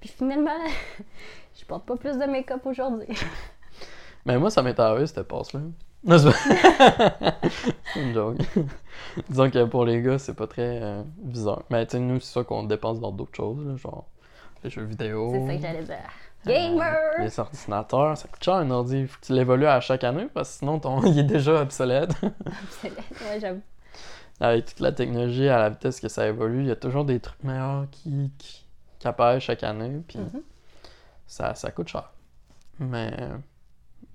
Puis 0.00 0.08
finalement, 0.08 0.50
je 1.54 1.64
porte 1.64 1.84
pas 1.84 1.96
plus 1.96 2.16
de 2.16 2.24
make-up 2.24 2.64
aujourd'hui. 2.66 3.08
Mais 4.26 4.38
moi, 4.38 4.48
ça 4.50 4.62
m'est 4.62 4.78
arrivé, 4.78 5.06
cette 5.06 5.26
passe-là. 5.28 5.60
Non, 6.04 6.18
c'est 6.18 6.30
pas- 6.30 7.40
c'est 7.92 8.00
une 8.00 8.14
joke. 8.14 8.38
Disons 9.28 9.50
que 9.50 9.64
pour 9.64 9.84
les 9.84 10.02
gars, 10.02 10.18
c'est 10.18 10.34
pas 10.34 10.46
très 10.46 10.80
euh, 10.82 11.02
bizarre. 11.18 11.62
Mais 11.70 11.84
tu 11.86 11.92
sais, 11.92 11.98
nous, 11.98 12.20
c'est 12.20 12.32
ça 12.32 12.44
qu'on 12.44 12.62
dépense 12.62 13.00
dans 13.00 13.10
d'autres 13.10 13.34
choses, 13.34 13.66
là, 13.66 13.76
genre 13.76 14.06
les 14.62 14.70
jeux 14.70 14.84
vidéo. 14.84 15.30
C'est 15.32 15.46
ça 15.46 15.54
que 15.56 15.60
j'allais 15.62 15.82
dire. 15.82 16.10
Euh, 16.46 16.52
Gamer! 16.52 16.96
les 17.20 17.38
ordinateurs, 17.40 18.16
ça 18.16 18.28
coûte 18.28 18.42
cher 18.44 18.54
un 18.54 18.70
ordi. 18.70 19.00
Il 19.00 19.08
faut 19.08 19.20
que 19.20 19.26
tu 19.26 19.32
l'évolues 19.32 19.66
à 19.66 19.80
chaque 19.80 20.04
année 20.04 20.28
parce 20.32 20.52
que 20.52 20.58
sinon, 20.60 20.78
ton... 20.80 21.02
il 21.06 21.18
est 21.18 21.22
déjà 21.24 21.60
obsolète. 21.62 22.12
ouais, 22.82 23.40
j'avoue. 23.40 23.62
Avec 24.40 24.66
toute 24.66 24.80
la 24.80 24.92
technologie, 24.92 25.48
à 25.48 25.58
la 25.58 25.70
vitesse 25.70 26.00
que 26.00 26.08
ça 26.08 26.26
évolue, 26.26 26.60
il 26.62 26.66
y 26.66 26.70
a 26.72 26.76
toujours 26.76 27.04
des 27.04 27.20
trucs 27.20 27.42
meilleurs 27.44 27.86
qui, 27.90 28.32
qui, 28.38 28.64
qui 28.98 29.08
apparaissent 29.08 29.44
chaque 29.44 29.62
année. 29.62 30.02
Puis 30.08 30.18
Mhm. 30.18 30.42
ça, 31.26 31.54
ça 31.54 31.70
coûte 31.70 31.88
cher. 31.88 32.10
Mais 32.80 33.12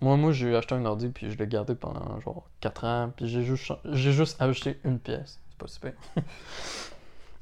moi, 0.02 0.18
moi 0.18 0.32
j'ai 0.34 0.56
acheté 0.56 0.76
un 0.76 0.86
ordi 0.86 1.08
puis 1.10 1.32
je 1.32 1.38
l'ai 1.38 1.48
gardé 1.48 1.74
pendant 1.76 2.20
genre 2.20 2.50
4 2.60 2.84
ans. 2.86 3.12
Puis 3.16 3.28
j'ai 3.30 3.44
juste, 3.44 3.72
j'ai 3.86 4.12
juste 4.12 4.42
acheté 4.42 4.80
une 4.84 5.00
pièce. 5.00 5.40
C'est 5.50 5.58
pas 5.58 5.68
super. 5.68 5.94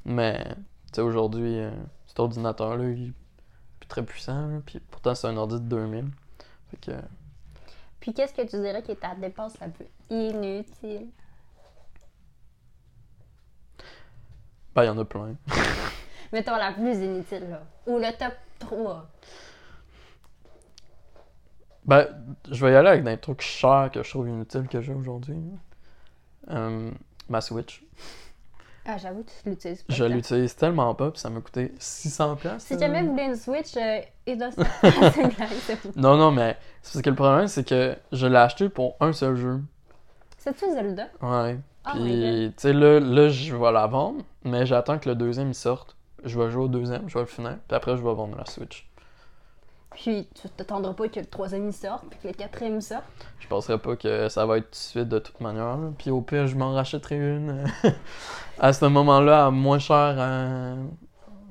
Mais 0.06 0.44
tu 0.46 0.54
sais, 0.94 1.02
aujourd'hui, 1.02 1.60
euh, 1.60 1.72
cet 2.06 2.20
ordinateur-là, 2.20 2.86
il 2.90 3.14
plus 3.88 4.04
très 4.04 4.04
puissant. 4.04 4.62
puis 4.66 4.80
pourtant, 4.92 5.16
c'est 5.16 5.28
un 5.28 5.38
ordi 5.38 5.56
de 5.56 5.60
2000. 5.60 6.06
Fait 6.72 6.78
que, 6.78 6.92
Puis 8.00 8.14
qu'est-ce 8.14 8.34
que 8.34 8.42
tu 8.42 8.60
dirais 8.60 8.84
qui 8.84 8.92
est 8.92 8.96
ta 9.00 9.16
dépense 9.16 9.60
la 9.60 9.70
plus 9.70 9.88
inutile? 10.10 11.08
ben, 14.76 14.84
il 14.84 14.88
y 14.88 14.90
en 14.90 14.98
a 14.98 15.06
plein. 15.06 15.36
Mettons 16.34 16.56
la 16.56 16.72
plus 16.72 16.98
inutile, 16.98 17.50
là. 17.50 17.64
Ou 17.88 17.98
le 17.98 18.16
top 18.18 18.34
3. 18.60 19.10
Ben, 21.86 22.08
je 22.52 22.66
vais 22.66 22.74
y 22.74 22.76
aller 22.76 22.90
avec 22.90 23.04
des 23.04 23.18
trucs 23.18 23.42
chers 23.42 23.90
que 23.92 24.04
je 24.04 24.10
trouve 24.10 24.28
inutiles 24.28 24.68
que 24.68 24.82
j'ai 24.82 24.94
aujourd'hui. 24.94 25.42
Euh, 26.50 26.92
ma 27.30 27.42
Switch. 27.42 27.84
Ah, 28.90 28.98
j'avoue, 28.98 29.24
tu 29.24 29.50
l'utilises 29.50 29.84
pas. 29.84 29.94
Je 29.94 30.06
l'utilise 30.06 30.56
tellement 30.56 30.96
pas, 30.96 31.12
puis 31.12 31.20
ça 31.20 31.30
m'a 31.30 31.42
coûté 31.42 31.74
600$. 31.78 32.38
piastres, 32.38 32.62
Si 32.62 32.76
euh. 32.76 32.80
jamais 32.80 33.02
vous 33.04 33.12
voulez 33.12 33.26
une 33.26 33.36
Switch, 33.36 33.76
euh, 33.76 34.00
et 34.26 34.36
dans. 34.38 34.50
Non, 35.98 36.16
non, 36.16 36.32
mais 36.32 36.58
c'est 36.82 36.94
parce 36.94 37.04
que 37.04 37.10
le 37.10 37.16
problème, 37.16 37.48
c'est 37.48 37.68
que 37.68 37.98
je 38.14 38.28
l'ai 38.28 38.38
acheté 38.38 38.70
pour 38.70 38.96
un 39.02 39.12
seul 39.12 39.36
jeu. 39.36 39.60
C'est-tu 40.38 40.72
Zelda? 40.72 41.10
Ouais. 41.22 41.60
Oh 41.86 41.90
Puis, 41.96 42.54
tu 42.56 42.62
sais, 42.62 42.72
là, 42.72 43.02
là, 43.02 43.28
je 43.28 43.54
vais 43.54 43.72
la 43.74 43.88
vendre, 43.88 44.24
mais 44.46 44.66
j'attends 44.66 45.00
que 45.00 45.10
le 45.10 45.16
deuxième 45.16 45.50
il 45.50 45.56
sorte. 45.56 45.98
Je 46.24 46.40
vais 46.40 46.50
jouer 46.50 46.64
au 46.64 46.68
deuxième, 46.70 47.10
je 47.10 47.14
vais 47.14 47.20
le 47.22 47.26
finir, 47.26 47.58
puis 47.68 47.76
après, 47.76 47.92
je 47.98 48.02
vais 48.02 48.14
vendre 48.14 48.38
la 48.38 48.46
Switch. 48.46 48.87
Puis 49.98 50.28
tu 50.40 50.48
t'attendras 50.50 50.94
pas 50.94 51.08
que 51.08 51.20
le 51.20 51.26
troisième 51.26 51.72
sorte, 51.72 52.06
puis 52.08 52.20
que 52.22 52.28
le 52.28 52.34
quatrième 52.36 52.82
sorte. 52.82 53.04
Je 53.40 53.48
penserais 53.48 53.80
pas 53.80 53.96
que 53.96 54.30
ça 54.30 54.46
va 54.46 54.60
être 54.60 54.66
tout 54.66 54.72
de 54.72 54.76
suite 54.76 55.10
de 55.10 55.18
toute 55.18 55.42
manière. 55.42 55.76
là. 55.76 55.90
Puis 55.98 56.12
au 56.12 56.22
pire, 56.22 56.46
je 56.46 56.56
m'en 56.56 56.72
rachèterai 56.74 57.16
une 57.16 57.66
à 58.60 58.74
ce 58.74 58.86
moment-là 58.86 59.48
à 59.48 59.52
moins 59.52 59.80
cher, 59.80 60.16
euh, 60.20 60.76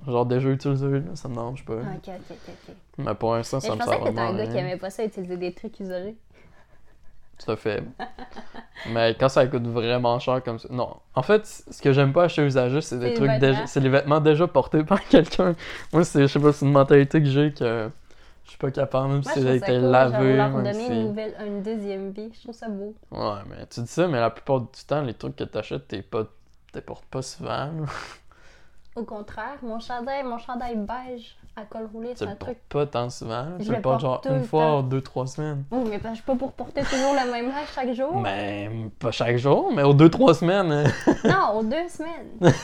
genre 0.06 0.26
des 0.26 0.38
jeux 0.38 0.52
utilisés. 0.52 1.00
là, 1.00 1.16
ça 1.16 1.28
me 1.28 1.34
dérange 1.34 1.64
pas. 1.64 1.74
Ok, 1.74 2.06
ok, 2.06 2.36
ok. 2.68 2.74
Mais 2.98 3.14
pour 3.14 3.34
l'instant, 3.34 3.58
ça 3.58 3.66
je 3.66 3.72
me 3.72 3.78
pensais 3.78 3.90
sert 3.90 3.98
que 3.98 4.04
t'étais 4.04 4.14
vraiment 4.20 4.30
un 4.30 4.40
à 4.40 4.44
gars 4.46 4.52
qui 4.52 4.58
aimait 4.58 4.76
pas 4.76 4.90
ça 4.90 5.04
utiliser 5.04 5.36
des 5.36 5.52
trucs 5.52 5.80
isolés. 5.80 6.16
Tout 7.44 7.50
à 7.50 7.56
fait. 7.56 7.82
Mais 8.90 9.16
quand 9.18 9.28
ça 9.28 9.44
coûte 9.48 9.66
vraiment 9.66 10.20
cher 10.20 10.40
comme 10.44 10.60
ça. 10.60 10.68
Non. 10.70 10.96
En 11.16 11.22
fait, 11.22 11.44
ce 11.44 11.82
que 11.82 11.92
j'aime 11.92 12.12
pas 12.12 12.24
acheter 12.24 12.42
usagé, 12.42 12.80
c'est 12.80 12.98
des 13.00 13.12
trucs 13.12 13.40
déjà. 13.40 13.66
C'est 13.66 13.80
les 13.80 13.88
vêtements 13.90 14.20
déjà 14.20 14.46
portés 14.46 14.84
par 14.84 15.02
quelqu'un. 15.08 15.56
Moi, 15.92 16.04
c'est, 16.04 16.22
je 16.22 16.26
sais 16.28 16.38
pas, 16.38 16.52
c'est 16.52 16.64
une 16.64 16.72
mentalité 16.72 17.20
que 17.20 17.28
j'ai 17.28 17.52
que 17.52 17.90
je 18.46 18.50
suis 18.50 18.58
pas 18.58 18.70
capable, 18.70 19.08
même 19.08 19.22
Moi, 19.24 19.32
si 19.34 19.42
ça 19.42 19.48
a 19.50 19.52
été 19.54 19.78
lavé. 19.78 20.36
leur 20.36 20.50
donner 20.50 20.72
si- 20.72 20.86
une, 20.92 21.08
nouvelle, 21.08 21.34
une 21.46 21.62
deuxième 21.62 22.10
vie. 22.12 22.30
Je 22.34 22.40
trouve 22.42 22.54
ça 22.54 22.68
beau. 22.68 22.94
Ouais, 23.10 23.40
mais 23.50 23.66
tu 23.66 23.80
dis 23.80 23.86
ça, 23.88 24.06
mais 24.08 24.18
la 24.20 24.30
plupart 24.30 24.60
du 24.60 24.68
temps, 24.86 25.02
les 25.02 25.14
trucs 25.14 25.36
que 25.36 25.44
t'achètes, 25.44 25.88
t'es 25.88 26.02
pas. 26.02 26.24
T'es 26.72 26.80
portes 26.80 27.04
pas 27.06 27.22
souvent. 27.22 27.70
Au 28.96 29.02
contraire, 29.04 29.58
mon 29.62 29.78
chandail, 29.78 30.22
mon 30.24 30.38
chandail 30.38 30.74
beige 30.76 31.36
à 31.54 31.62
col 31.64 31.86
roulé, 31.92 32.12
c'est 32.14 32.26
un 32.26 32.34
truc. 32.34 32.58
pas 32.68 32.86
tant 32.86 33.10
souvent. 33.10 33.46
Je 33.58 33.64
Tu 33.64 33.70
le 33.72 33.80
portes 33.82 34.00
porte 34.02 34.24
genre 34.24 34.36
une 34.36 34.44
fois 34.44 34.78
ou 34.78 34.82
deux, 34.82 35.02
trois 35.02 35.26
semaines. 35.26 35.64
Oh, 35.70 35.84
mais 35.88 35.98
ben, 35.98 36.10
je 36.10 36.16
suis 36.16 36.24
pas 36.24 36.34
pour 36.34 36.52
porter 36.52 36.82
toujours 36.82 37.12
le 37.12 37.30
même 37.30 37.48
linge 37.48 37.68
chaque 37.74 37.92
jour. 37.92 38.14
Mais 38.20 38.70
pas 38.98 39.10
chaque 39.10 39.36
jour, 39.36 39.70
mais 39.74 39.82
aux 39.82 39.92
deux, 39.94 40.08
trois 40.08 40.32
semaines. 40.34 40.72
hein. 40.72 40.84
Non, 41.24 41.58
aux 41.58 41.62
deux 41.62 41.88
semaines. 41.88 42.38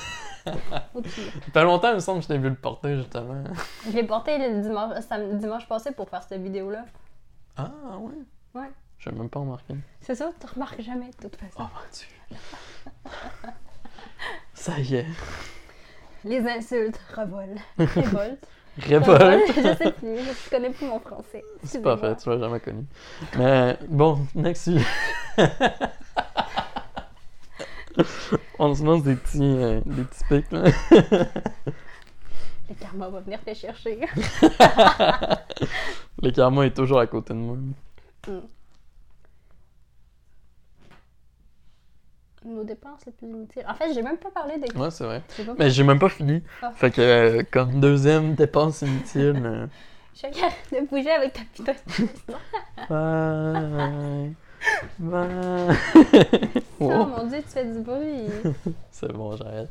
Fait 1.52 1.62
longtemps, 1.64 1.90
il 1.90 1.94
me 1.94 2.00
semble 2.00 2.18
que 2.18 2.24
je 2.24 2.28
t'ai 2.28 2.38
vu 2.38 2.48
le 2.48 2.54
porter, 2.54 2.96
justement. 2.96 3.44
Je 3.86 3.90
l'ai 3.92 4.04
porté 4.04 4.38
le 4.38 4.60
dimanche, 4.62 5.00
sam- 5.08 5.38
dimanche 5.38 5.66
passé 5.68 5.92
pour 5.92 6.08
faire 6.08 6.22
cette 6.22 6.42
vidéo-là. 6.42 6.84
Ah, 7.56 7.70
ouais? 8.00 8.60
Ouais. 8.60 8.70
J'ai 8.98 9.10
même 9.12 9.28
pas 9.28 9.40
remarqué. 9.40 9.74
C'est 10.00 10.14
ça, 10.14 10.30
tu 10.40 10.46
remarques 10.46 10.80
jamais 10.80 11.10
de 11.10 11.28
toute 11.28 11.36
façon. 11.36 11.58
Oh 11.58 11.62
mon 11.62 11.80
dieu. 11.92 12.38
Ça 14.54 14.78
y 14.78 14.94
est. 14.96 15.06
Les 16.24 16.46
insultes 16.48 17.00
revolent. 17.16 17.56
Révolte. 17.78 18.46
Révolte. 18.78 19.52
Je 19.56 19.76
sais 19.76 19.92
plus, 19.92 20.18
je 20.18 20.50
connais 20.50 20.70
plus 20.70 20.86
mon 20.86 20.98
français. 21.00 21.44
C'est 21.64 21.82
pas 21.82 21.92
Excusez-moi. 21.94 21.96
fait, 21.98 22.16
tu 22.22 22.28
l'as 22.30 22.38
jamais 22.38 22.60
connu. 22.60 22.84
Mais 23.36 23.78
bon, 23.88 24.20
next 24.34 24.64
sujet. 24.64 24.86
On 28.58 28.74
se 28.74 28.82
lance 28.84 29.02
des 29.02 29.16
petits, 29.16 29.40
euh, 29.42 29.80
des 29.84 30.04
petits 30.04 30.24
pics, 30.28 30.52
là. 30.52 30.64
Le 32.68 32.74
karma 32.80 33.08
va 33.08 33.20
venir 33.20 33.40
te 33.44 33.52
chercher. 33.52 34.00
Le 36.22 36.30
karma 36.30 36.64
est 36.66 36.74
toujours 36.74 37.00
à 37.00 37.06
côté 37.06 37.34
de 37.34 37.38
moi. 37.38 37.56
Nos 42.44 42.64
dépenses 42.64 43.06
les 43.06 43.12
plus 43.12 43.28
inutiles. 43.28 43.64
En 43.68 43.74
fait, 43.74 43.92
j'ai 43.92 44.02
même 44.02 44.16
pas 44.16 44.30
parlé 44.30 44.58
des. 44.58 44.74
Ouais, 44.76 44.90
c'est 44.90 45.04
vrai. 45.04 45.22
Pas 45.36 45.54
Mais 45.58 45.70
j'ai 45.70 45.84
même 45.84 45.98
pas 45.98 46.08
fini. 46.08 46.42
Ah. 46.62 46.72
Fait 46.74 46.90
que, 46.90 47.00
euh, 47.00 47.42
comme 47.50 47.78
deuxième 47.78 48.34
dépense 48.34 48.82
inutile. 48.82 49.40
euh, 49.44 49.66
Chacun 50.14 50.48
de 50.72 50.86
bouger 50.86 51.10
avec 51.10 51.32
ta 51.32 51.40
putain 51.54 51.72
de 51.72 52.06
Bye. 52.88 54.34
Bye. 54.98 55.76
Oh 56.80 56.84
Wow. 56.86 57.06
mon 57.06 57.26
dieu, 57.26 57.38
tu 57.42 57.48
fais 57.48 57.64
du 57.64 57.80
bruit. 57.80 58.28
C'est 58.90 59.12
bon, 59.12 59.36
j'arrête. 59.36 59.70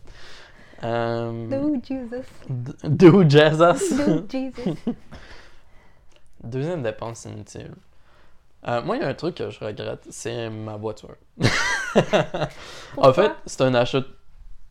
Euh, 0.83 1.47
Do 1.47 1.75
Jesus. 1.83 2.25
Do 2.83 3.23
Jesus. 3.29 3.95
Do 3.95 4.25
Jesus. 4.29 4.75
Deuxième 6.43 6.81
dépense 6.83 7.25
inutile. 7.25 7.71
Euh, 8.67 8.81
moi, 8.83 8.95
il 8.97 9.01
y 9.01 9.05
a 9.05 9.07
un 9.07 9.13
truc 9.13 9.35
que 9.35 9.49
je 9.49 9.59
regrette, 9.63 10.05
c'est 10.09 10.49
ma 10.49 10.75
voiture. 10.77 11.15
en 12.97 13.13
fait, 13.13 13.31
c'est 13.45 13.61
un 13.61 13.73
achat 13.73 14.01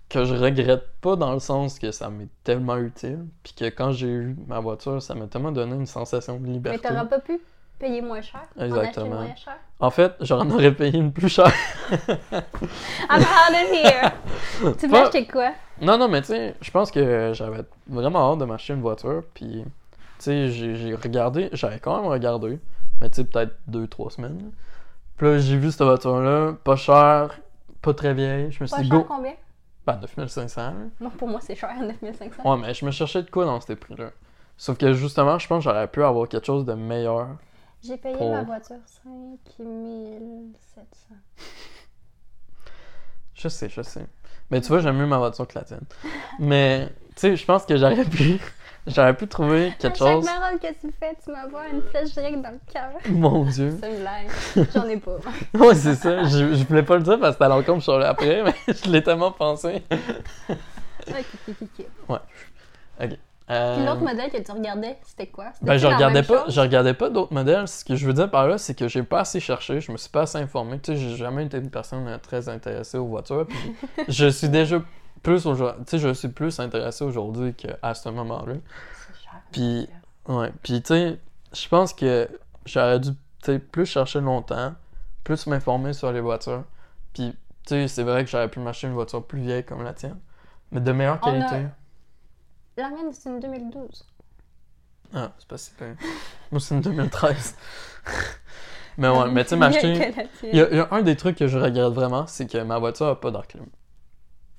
que 0.09 0.24
je 0.24 0.35
regrette 0.35 0.85
pas 1.00 1.14
dans 1.16 1.33
le 1.33 1.38
sens 1.40 1.78
que 1.78 1.90
ça 1.92 2.11
m'est 2.11 2.28
tellement 2.44 2.76
utile, 2.78 3.26
puis 3.44 3.52
que 3.52 3.64
quand 3.66 3.92
j'ai 3.92 4.09
eu 4.09 4.37
ma 4.48 4.59
voiture, 4.61 5.00
ça 5.00 5.14
m'a 5.14 5.26
tellement 5.26 5.52
donné 5.52 5.74
une 5.76 5.87
sensation 5.87 6.38
de 6.38 6.46
Mais 6.46 6.52
liberté. 6.54 6.88
t'auras 6.88 7.04
pas 7.04 7.20
pu? 7.20 7.40
Payer 7.80 8.00
moins 8.02 8.20
cher. 8.20 8.42
En 8.58 8.64
Exactement. 8.64 9.06
moins 9.16 9.34
cher. 9.34 9.56
En 9.80 9.90
fait, 9.90 10.12
j'en 10.20 10.48
aurais 10.50 10.72
payé 10.72 10.98
une 10.98 11.12
plus 11.12 11.28
chère. 11.28 11.52
I'm 13.10 13.22
out 13.22 13.54
of 13.54 13.72
here. 13.72 14.12
tu 14.78 14.86
veux 14.86 14.92
Pas- 14.92 15.02
acheter 15.04 15.26
quoi? 15.26 15.52
Non, 15.80 15.96
non, 15.98 16.08
mais 16.08 16.20
tu 16.20 16.28
sais, 16.28 16.54
je 16.60 16.70
pense 16.70 16.90
que 16.90 17.32
j'avais 17.34 17.62
vraiment 17.88 18.32
hâte 18.32 18.38
de 18.38 18.44
m'acheter 18.44 18.74
une 18.74 18.82
voiture, 18.82 19.22
puis 19.34 19.64
tu 19.64 19.70
sais, 20.18 20.50
j'ai 20.50 20.94
regardé, 20.94 21.48
j'avais 21.52 21.78
quand 21.80 21.96
même 22.00 22.10
regardé, 22.10 22.58
mais 23.00 23.08
tu 23.08 23.16
sais, 23.16 23.24
peut-être 23.24 23.54
deux, 23.66 23.86
trois 23.88 24.10
semaines. 24.10 24.52
Puis 25.16 25.26
là, 25.26 25.38
j'ai 25.38 25.56
vu 25.56 25.70
cette 25.70 25.82
voiture-là, 25.82 26.52
pas 26.62 26.76
chère, 26.76 27.40
pas 27.80 27.94
très 27.94 28.12
vieille, 28.14 28.52
je 28.52 28.62
me 28.62 28.66
suis 28.66 28.76
Pas 28.76 28.82
dit, 28.82 28.88
cher 28.88 28.98
go! 28.98 29.04
combien? 29.08 29.32
Ben, 29.86 29.98
9500. 30.00 30.60
là. 30.60 30.72
Non, 31.00 31.10
pour 31.10 31.28
moi, 31.28 31.40
c'est 31.42 31.54
cher, 31.56 31.70
9500. 31.80 32.42
Ouais, 32.44 32.58
mais 32.60 32.74
je 32.74 32.84
me 32.84 32.90
cherchais 32.90 33.22
de 33.22 33.30
quoi 33.30 33.46
dans 33.46 33.60
ces 33.60 33.76
prix-là? 33.76 34.10
Sauf 34.58 34.76
que 34.76 34.92
justement, 34.92 35.38
je 35.38 35.46
pense 35.48 35.64
que 35.64 35.70
j'aurais 35.70 35.88
pu 35.88 36.04
avoir 36.04 36.28
quelque 36.28 36.44
chose 36.46 36.66
de 36.66 36.74
meilleur. 36.74 37.28
J'ai 37.82 37.96
payé 37.96 38.16
Pour- 38.16 38.30
ma 38.30 38.42
voiture 38.42 38.76
5700. 39.04 40.84
Je 43.34 43.48
sais, 43.48 43.68
je 43.70 43.80
sais. 43.82 44.06
Mais 44.50 44.60
tu 44.60 44.68
vois, 44.68 44.80
j'aime 44.80 44.96
mieux 44.98 45.06
ma 45.06 45.18
voiture 45.18 45.46
que 45.48 45.58
la 45.58 45.64
tienne. 45.64 45.84
Mais, 46.38 46.88
tu 46.88 46.94
sais, 47.16 47.36
je 47.36 47.44
pense 47.44 47.64
que 47.64 47.76
j'aurais 47.76 48.04
pu. 48.04 48.38
J'aurais 48.86 49.14
pu 49.14 49.28
trouver 49.28 49.72
quelque 49.78 50.02
à 50.02 50.06
chaque 50.06 50.08
chose. 50.08 50.24
parole 50.26 50.58
que 50.58 50.72
tu 50.72 50.90
fais, 50.98 51.14
tu 51.22 51.30
m'envoies 51.30 51.68
une 51.68 51.82
flèche 51.82 52.12
directe 52.14 52.40
dans 52.42 52.50
le 52.50 52.60
cœur. 52.72 52.90
Mon 53.10 53.44
Dieu. 53.44 53.76
C'est 53.80 53.90
une 53.90 54.00
blague. 54.00 54.30
J'en 54.74 54.88
ai 54.88 54.96
pas. 54.96 55.16
Ouais, 55.54 55.74
c'est 55.74 55.94
ça. 55.94 56.24
Je, 56.24 56.54
je 56.54 56.64
voulais 56.64 56.82
pas 56.82 56.96
le 56.96 57.02
dire 57.02 57.18
parce 57.20 57.30
que 57.30 57.32
c'était 57.34 57.44
à 57.44 57.48
l'encontre 57.48 57.82
sur 57.82 57.98
le 57.98 58.06
après, 58.06 58.42
mais 58.42 58.54
je 58.68 58.90
l'ai 58.90 59.02
tellement 59.02 59.32
pensé. 59.32 59.82
Ok, 60.48 60.56
ok, 61.48 61.54
ok, 61.62 61.86
ok. 63.00 63.18
Euh, 63.50 63.76
Puis 63.76 63.84
l'autre 63.84 64.02
modèle 64.02 64.30
que 64.30 64.36
tu 64.40 64.52
regardais, 64.52 64.96
c'était 65.02 65.26
quoi? 65.26 65.46
Ben, 65.62 65.76
je 65.76 65.86
regardais 65.86 66.22
pas, 66.22 66.44
je 66.48 66.60
regardais 66.60 66.94
pas 66.94 67.10
d'autres 67.10 67.32
modèles. 67.34 67.66
Ce 67.66 67.84
que 67.84 67.96
je 67.96 68.06
veux 68.06 68.12
dire 68.12 68.30
par 68.30 68.46
là, 68.46 68.58
c'est 68.58 68.74
que 68.74 68.86
j'ai 68.86 69.02
pas 69.02 69.20
assez 69.20 69.40
cherché, 69.40 69.80
je 69.80 69.90
me 69.90 69.96
suis 69.96 70.08
pas 70.10 70.22
assez 70.22 70.38
informé. 70.38 70.78
Tu 70.78 70.92
sais, 70.92 70.96
j'ai 70.98 71.16
jamais 71.16 71.44
été 71.46 71.58
une 71.58 71.70
personne 71.70 72.06
euh, 72.06 72.18
très 72.18 72.48
intéressée 72.48 72.96
aux 72.98 73.06
voitures. 73.06 73.46
Puis 73.48 73.74
je 74.08 74.28
suis 74.28 74.48
déjà 74.48 74.80
plus 75.22 75.46
aujourd'hui, 75.46 75.84
tu 75.84 75.90
sais, 75.90 75.98
je 75.98 76.14
suis 76.14 76.28
plus 76.28 76.60
intéressé 76.60 77.04
aujourd'hui 77.04 77.52
qu'à 77.54 77.92
ce 77.94 78.08
moment-là. 78.08 78.54
C'est 78.54 79.22
cher. 79.24 79.40
Puis, 79.52 79.88
ouais. 80.28 80.52
Puis, 80.62 80.80
tu 80.82 80.94
sais, 80.94 81.18
je 81.52 81.68
pense 81.68 81.92
que 81.92 82.28
j'aurais 82.66 83.00
dû, 83.00 83.10
plus 83.72 83.86
chercher 83.86 84.20
longtemps, 84.20 84.74
plus 85.24 85.46
m'informer 85.46 85.92
sur 85.92 86.12
les 86.12 86.20
voitures. 86.20 86.62
Puis, 87.14 87.32
tu 87.66 87.74
sais, 87.74 87.88
c'est 87.88 88.02
vrai 88.04 88.24
que 88.24 88.30
j'aurais 88.30 88.48
pu 88.48 88.60
m'acheter 88.60 88.86
une 88.86 88.92
voiture 88.94 89.24
plus 89.24 89.40
vieille 89.40 89.64
comme 89.64 89.82
la 89.82 89.92
tienne, 89.92 90.16
mais 90.70 90.80
de 90.80 90.92
meilleure 90.92 91.18
On 91.22 91.26
a- 91.28 91.30
qualité. 91.32 91.66
La 92.80 92.88
mienne, 92.88 93.12
c'est 93.12 93.28
une 93.28 93.40
2012. 93.40 94.06
Ah, 95.14 95.32
c'est 95.38 95.48
pas 95.48 95.58
si. 95.58 95.72
Moi, 96.50 96.60
c'est 96.60 96.74
une 96.74 96.80
2013. 96.80 97.56
mais 98.98 99.08
ouais, 99.08 99.30
mais 99.30 99.44
tu 99.44 99.50
sais, 99.50 99.56
m'acheter. 99.58 100.14
Il 100.44 100.56
y, 100.56 100.62
a, 100.62 100.68
il 100.70 100.76
y 100.76 100.80
a 100.80 100.88
un 100.90 101.02
des 101.02 101.14
trucs 101.16 101.36
que 101.36 101.46
je 101.46 101.58
regrette 101.58 101.92
vraiment, 101.92 102.26
c'est 102.26 102.50
que 102.50 102.58
ma 102.58 102.78
voiture 102.78 103.08
a 103.08 103.20
pas 103.20 103.30
d'air 103.30 103.46
clim. 103.46 103.66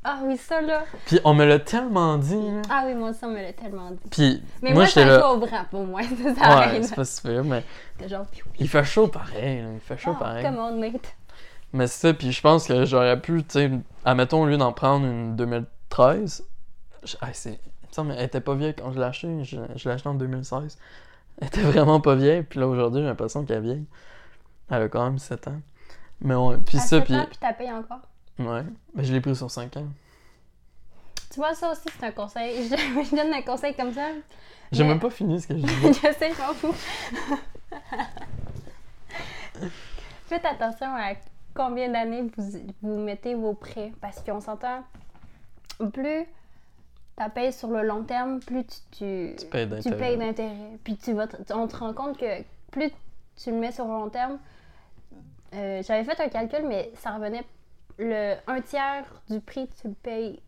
Ah 0.04 0.20
oui, 0.24 0.38
ça 0.38 0.62
là. 0.62 0.84
Puis 1.06 1.20
on 1.24 1.34
me 1.34 1.46
l'a 1.46 1.58
tellement 1.60 2.18
dit, 2.18 2.36
là. 2.36 2.62
Ah 2.70 2.84
oui, 2.86 2.94
moi 2.96 3.10
aussi, 3.10 3.24
on 3.24 3.30
me 3.30 3.42
l'a 3.42 3.54
tellement 3.54 3.92
dit. 3.92 3.98
Puis 4.12 4.44
Mais 4.62 4.70
moi, 4.70 4.80
moi, 4.82 4.86
j'étais 4.86 5.06
là. 5.06 5.32
au 5.32 5.38
bras 5.38 5.66
pour 5.70 5.84
moi. 5.86 6.02
Ça 6.04 6.58
Ouais, 6.60 6.84
c'est 6.84 6.96
pas 6.96 7.06
si 7.06 7.22
pire, 7.22 7.44
mais 7.44 7.64
genre, 8.08 8.26
il 8.60 8.68
fait 8.70 8.84
chaud 8.84 9.08
pareil, 9.08 9.62
là, 9.62 9.70
il 9.74 9.80
fait 9.80 9.98
chaud 9.98 10.14
oh, 10.16 10.20
pareil. 10.20 10.44
come 10.44 10.58
on, 10.58 10.80
mate. 10.80 11.16
Mais 11.74 11.88
c'est 11.88 12.08
ça, 12.08 12.14
puis 12.14 12.32
je 12.32 12.42
pense 12.42 12.68
que 12.68 12.84
j'aurais 12.86 13.20
pu, 13.20 13.44
tu 13.44 13.60
sais, 13.60 13.72
admettons, 14.04 14.42
au 14.42 14.46
lieu 14.46 14.58
d'en 14.58 14.74
prendre 14.74 15.06
une 15.06 15.36
2013, 15.36 16.44
je- 17.04 17.16
ah, 17.22 17.28
c'est, 17.34 17.60
semble, 17.96 18.12
elle 18.18 18.26
était 18.26 18.42
pas 18.42 18.56
vieille 18.56 18.74
quand 18.76 18.92
je 18.92 19.00
l'ai 19.00 19.06
achetée, 19.06 19.44
je, 19.44 19.58
je 19.76 19.90
l'ai 19.90 19.96
achetée 19.96 20.10
en 20.10 20.14
2016. 20.16 20.78
Elle 21.40 21.48
était 21.48 21.62
vraiment 21.62 22.00
pas 22.02 22.16
vieille, 22.16 22.44
puis 22.44 22.60
là, 22.60 22.68
aujourd'hui, 22.68 23.02
j'ai 23.02 23.08
l'impression 23.08 23.46
qu'elle 23.46 23.58
est 23.58 23.62
vieille. 23.62 23.86
Elle 24.70 24.84
a 24.84 24.90
quand 24.90 25.04
même 25.04 25.18
7 25.20 25.48
ans. 25.48 25.62
Mais 26.22 26.36
ouais, 26.36 26.58
puis 26.66 26.78
À 26.78 26.82
ça, 26.82 26.88
7 26.98 27.04
puis... 27.06 27.16
ans, 27.16 27.26
puis 27.28 27.38
t'as 27.40 27.54
payé 27.54 27.72
encore? 27.72 28.02
Ouais, 28.40 28.64
mais 28.94 29.04
je 29.04 29.12
l'ai 29.14 29.22
pris 29.22 29.36
sur 29.36 29.50
5 29.50 29.76
ans. 29.78 29.88
Tu 31.32 31.40
vois, 31.40 31.54
ça 31.54 31.72
aussi, 31.72 31.82
c'est 31.98 32.06
un 32.06 32.12
conseil. 32.12 32.68
Je, 32.70 32.76
je 32.76 33.16
donne 33.16 33.34
un 33.34 33.42
conseil 33.42 33.74
comme 33.74 33.94
ça. 33.94 34.08
J'ai 34.72 34.84
Mais- 34.84 34.90
même 34.90 35.00
pas 35.00 35.10
fini 35.10 35.40
ce 35.42 35.48
que 35.48 35.58
je 35.58 35.66
je 35.68 35.88
disais. 35.88 36.14
sais, 36.14 36.32
je 36.34 36.42
m'en 36.42 36.54
fous. 36.54 36.76
Faites 40.28 40.46
attention 40.46 40.88
à 40.96 41.14
combien 41.54 41.90
d'années 41.90 42.24
vous, 42.38 42.52
vous 42.82 42.98
mettez 43.00 43.36
vos 43.36 43.54
prêts. 43.54 43.92
Parce 44.02 44.20
qu'on 44.22 44.40
s'entend, 44.42 44.84
plus 45.94 46.26
tu 47.18 47.30
payes 47.30 47.54
sur 47.54 47.70
le 47.70 47.84
long 47.84 48.04
terme, 48.04 48.40
plus 48.40 48.66
tu, 48.66 48.76
tu, 48.92 49.36
Tu 49.38 49.48
payes 49.48 50.18
d'intérêt. 50.18 50.80
Puis 50.84 50.98
tu 50.98 51.14
vas 51.14 51.28
on 51.54 51.68
te 51.68 51.76
rend 51.76 51.94
compte 51.94 52.18
que 52.18 52.42
plus 52.72 52.92
tu 53.36 53.52
le 53.52 53.58
mets 53.58 53.72
sur 53.72 53.86
le 53.86 53.92
long 53.92 54.10
terme, 54.10 54.40
euh, 55.54 55.84
j'avais 55.84 56.04
fait 56.04 56.20
un 56.22 56.30
calcul, 56.30 56.66
mais 56.68 56.92
ça 56.96 57.12
revenait 57.12 57.46
le 57.98 58.36
un 58.48 58.62
tiers 58.62 59.06
du 59.30 59.40
prix, 59.40 59.68
tu 59.82 59.88
le 59.88 59.94
payes. 59.94 60.42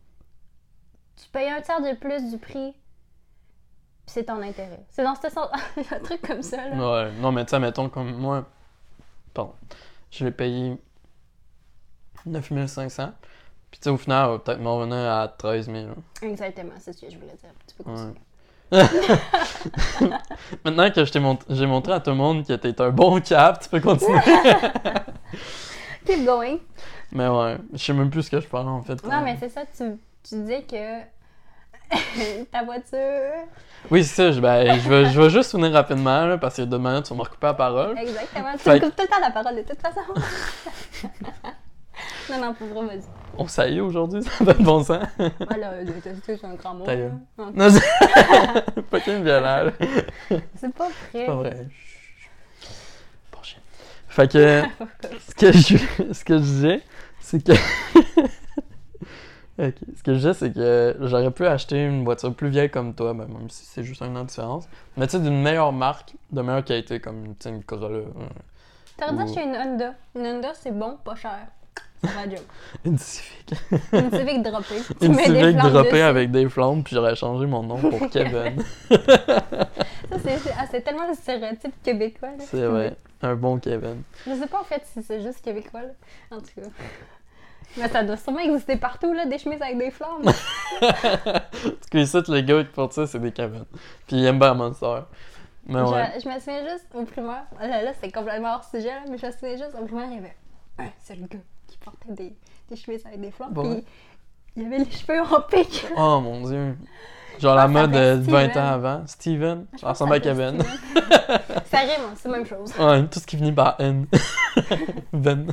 Tu 1.16 1.28
payes 1.28 1.50
un 1.50 1.60
tiers 1.60 1.80
de 1.80 1.94
plus 1.94 2.30
du 2.30 2.38
prix, 2.38 2.72
puis 2.72 4.12
c'est 4.12 4.24
ton 4.24 4.42
intérêt. 4.42 4.84
C'est 4.88 5.04
dans 5.04 5.14
ce 5.14 5.28
sens, 5.28 5.48
un 5.92 5.98
truc 6.00 6.26
comme 6.26 6.42
ça. 6.42 6.68
Là. 6.68 6.76
Ouais, 6.76 7.12
non, 7.20 7.30
mais 7.30 7.44
tu 7.44 7.50
sais, 7.50 7.60
mettons 7.60 7.88
comme 7.88 8.12
moi, 8.14 8.48
pardon, 9.32 9.54
je 10.10 10.24
l'ai 10.24 10.32
payé 10.32 10.76
9500. 12.26 13.12
Puis 13.74 13.80
tu 13.80 13.84
sais, 13.88 13.90
au 13.90 13.96
final, 13.96 14.30
va 14.30 14.38
peut-être 14.38 14.60
m'en 14.60 14.76
revenir 14.76 14.96
à 14.98 15.26
13 15.26 15.66
000. 15.66 15.86
Exactement, 16.22 16.74
c'est 16.78 16.92
ce 16.92 17.00
que 17.04 17.10
je 17.10 17.16
voulais 17.18 17.32
dire. 17.34 17.50
Tu 17.66 17.74
peux 17.82 17.90
Ouais. 17.90 17.96
continuer. 17.96 18.20
Maintenant 20.64 20.90
que 20.92 21.18
mont- 21.18 21.38
j'ai 21.50 21.66
montré 21.66 21.92
à 21.94 21.98
tout 21.98 22.10
le 22.10 22.16
monde 22.16 22.46
que 22.46 22.52
t'es 22.52 22.80
un 22.80 22.90
bon 22.90 23.20
cap, 23.20 23.60
tu 23.60 23.68
peux 23.68 23.80
continuer. 23.80 24.20
Keep 26.06 26.24
going. 26.24 26.58
mais 27.10 27.26
ouais, 27.26 27.56
je 27.72 27.78
sais 27.78 27.92
même 27.92 28.10
plus 28.10 28.22
ce 28.22 28.30
que 28.30 28.38
je 28.40 28.46
parle 28.46 28.68
en 28.68 28.80
fait. 28.82 29.02
Non, 29.02 29.22
mais 29.24 29.36
c'est 29.40 29.48
ça, 29.48 29.62
tu, 29.76 29.98
tu 30.22 30.36
disais 30.36 30.62
que 30.62 31.00
ta 32.52 32.62
voiture. 32.62 33.48
Oui, 33.90 34.04
c'est 34.04 34.14
ça, 34.14 34.30
je, 34.30 34.38
ben, 34.40 34.78
je, 34.78 34.88
vais, 34.88 35.06
je 35.06 35.20
vais 35.20 35.30
juste 35.30 35.50
finir 35.50 35.72
rapidement, 35.72 36.26
là, 36.26 36.38
parce 36.38 36.54
que 36.58 36.62
de 36.62 36.76
manière, 36.76 37.02
tu 37.02 37.10
vas 37.10 37.16
me 37.16 37.22
recouper 37.24 37.48
la 37.48 37.54
parole. 37.54 37.98
Exactement. 37.98 38.52
Tu 38.52 38.58
Fait 38.58 38.74
me 38.76 38.80
coupes 38.86 38.94
tout 38.94 39.02
le 39.02 39.08
temps 39.08 39.20
la 39.20 39.30
parole 39.32 39.56
de 39.56 39.62
toute 39.62 39.80
façon. 39.80 40.00
non, 42.30 42.40
non, 42.40 42.54
pour 42.54 42.66
vrai, 42.68 42.86
vas-y. 42.96 43.04
On 43.36 43.46
saillit 43.48 43.80
aujourd'hui, 43.80 44.22
ça 44.24 44.30
fait 44.44 44.62
bon 44.62 44.82
sens. 44.84 45.04
Euh, 45.18 45.84
détester, 45.84 46.36
c'est 46.36 46.46
un 46.46 46.54
grand 46.54 46.74
mot. 46.74 46.86
Là. 46.86 46.94
gueule. 46.96 47.12
Non, 47.38 47.52
Non, 47.54 47.68
c'est 47.70 48.82
pas 48.90 49.00
qu'une 49.00 49.24
violent, 49.24 49.64
là. 49.64 49.72
C'est 50.56 50.72
pas 50.72 50.88
vrai. 50.88 50.94
C'est 51.12 51.26
pas 51.26 51.34
vrai. 51.34 51.66
Bon 53.32 53.42
chien. 53.42 53.58
Fait 54.08 54.30
que, 54.30 54.62
ce 55.28 55.34
que 55.34 55.52
je, 55.52 56.12
ce 56.12 56.24
que 56.24 56.34
je 56.38 56.42
disais, 56.42 56.82
c'est 57.20 57.42
que. 57.44 57.52
ok. 59.58 59.74
Ce 59.96 60.02
que 60.02 60.12
je 60.12 60.18
disais, 60.18 60.34
c'est 60.34 60.52
que 60.52 60.96
j'aurais 61.00 61.30
pu 61.32 61.46
acheter 61.46 61.84
une 61.84 62.04
voiture 62.04 62.32
plus 62.34 62.48
vieille 62.48 62.70
comme 62.70 62.94
toi, 62.94 63.14
ben, 63.14 63.26
même 63.26 63.50
si 63.50 63.64
c'est 63.66 63.82
juste 63.82 64.02
un 64.02 64.14
an 64.16 64.22
de 64.22 64.28
différence. 64.28 64.68
Mais 64.96 65.06
tu 65.06 65.12
sais, 65.16 65.20
d'une 65.22 65.42
meilleure 65.42 65.72
marque, 65.72 66.14
de 66.30 66.42
meilleure 66.42 66.64
qualité, 66.64 67.00
comme 67.00 67.34
une 67.44 67.64
Corolla. 67.64 67.96
euh, 67.98 68.04
T'aurais 68.96 69.12
dit 69.12 69.18
Ou- 69.18 69.22
acheter 69.22 69.42
une 69.42 69.56
Honda. 69.56 69.94
Une 70.14 70.26
Honda, 70.26 70.52
c'est 70.54 70.70
bon, 70.76 70.96
pas 71.04 71.16
cher. 71.16 71.46
Une 72.84 72.98
Civic. 72.98 73.54
Une 73.92 74.10
Civic 74.10 74.42
droppée. 74.42 74.82
Tu 75.00 75.06
Une 75.06 75.14
flammes 75.14 75.70
droppée 75.70 75.90
dessus. 75.90 76.02
avec 76.02 76.30
des 76.30 76.48
flammes, 76.48 76.82
puis 76.82 76.94
j'aurais 76.94 77.16
changé 77.16 77.46
mon 77.46 77.62
nom 77.62 77.78
pour 77.78 78.10
Kevin. 78.10 78.62
Ça, 78.90 80.18
c'est 80.22 80.52
ah, 80.58 80.66
c'est 80.70 80.80
tellement 80.82 81.08
le 81.08 81.14
stéréotype 81.14 81.74
québécois. 81.82 82.30
c'est 82.38 82.66
vrai. 82.66 82.96
Un 83.22 83.36
bon 83.36 83.58
Kevin. 83.58 84.02
Je 84.26 84.34
sais 84.34 84.46
pas 84.46 84.60
en 84.60 84.64
fait 84.64 84.82
si 84.84 85.02
c'est 85.02 85.22
juste 85.22 85.42
québécois. 85.42 85.82
Là. 85.82 86.36
En 86.36 86.40
tout 86.40 86.60
cas. 86.60 86.68
Mais 87.76 87.88
ça 87.88 88.04
doit 88.04 88.16
sûrement 88.16 88.40
exister 88.40 88.76
partout, 88.76 89.12
là, 89.12 89.26
des 89.26 89.38
chemises 89.38 89.62
avec 89.62 89.78
des 89.78 89.90
flammes. 89.90 90.22
Parce 90.80 91.90
que 91.90 91.98
ici, 91.98 92.18
les 92.28 92.44
gars 92.44 92.62
qui 92.62 92.70
portent 92.70 92.92
ça, 92.92 93.06
c'est 93.06 93.18
des 93.18 93.32
Kevin. 93.32 93.64
Puis 94.06 94.16
ils 94.16 94.26
aiment 94.26 94.38
bien 94.38 94.54
Monster. 94.54 95.00
Mais 95.66 95.80
ouais. 95.80 96.12
je, 96.16 96.20
je 96.20 96.28
me 96.28 96.38
souviens 96.38 96.62
juste 96.70 96.86
au 96.94 97.04
primaire. 97.04 97.46
Là, 97.58 97.82
là 97.82 97.92
c'est 98.00 98.12
complètement 98.12 98.54
hors 98.54 98.64
sujet, 98.64 98.88
là, 98.88 99.02
mais 99.08 99.16
je 99.16 99.26
me 99.26 99.32
souviens 99.32 99.56
juste 99.56 99.74
au 99.80 99.84
primaire, 99.86 100.08
il 100.10 100.16
y 100.16 100.18
avait 100.18 100.36
un 100.78 100.90
seul 101.02 101.26
gars 101.26 101.38
qui 101.84 101.90
portait 102.06 102.22
des, 102.22 102.34
des 102.70 102.76
chemises 102.76 103.04
avec 103.06 103.20
des. 103.20 103.32
Bon. 103.50 103.62
Puis 103.74 103.84
il 104.56 104.62
y 104.62 104.66
avait 104.66 104.78
les 104.78 104.90
cheveux 104.90 105.20
en 105.20 105.40
pique. 105.42 105.86
Oh 105.96 106.20
mon 106.20 106.46
dieu. 106.48 106.76
Genre 107.40 107.56
la 107.56 107.62
ça 107.62 107.68
mode 107.68 107.94
euh, 107.96 108.16
s'appelle 108.22 108.30
20 108.32 108.44
Steven. 108.50 108.62
ans 108.62 108.68
avant. 108.68 109.02
Steven. 109.06 109.66
Je 109.80 109.86
ressemble 109.86 110.12
à 110.14 110.20
Kevin. 110.20 110.58
Ça 111.66 111.78
rime, 111.80 112.14
c'est 112.16 112.28
la 112.28 112.36
même 112.36 112.46
chose. 112.46 112.72
Ouais, 112.78 113.02
tout 113.08 113.18
ce 113.18 113.26
qui 113.26 113.36
finit 113.36 113.52
par 113.52 113.74
N. 113.80 114.06
Ben. 115.12 115.46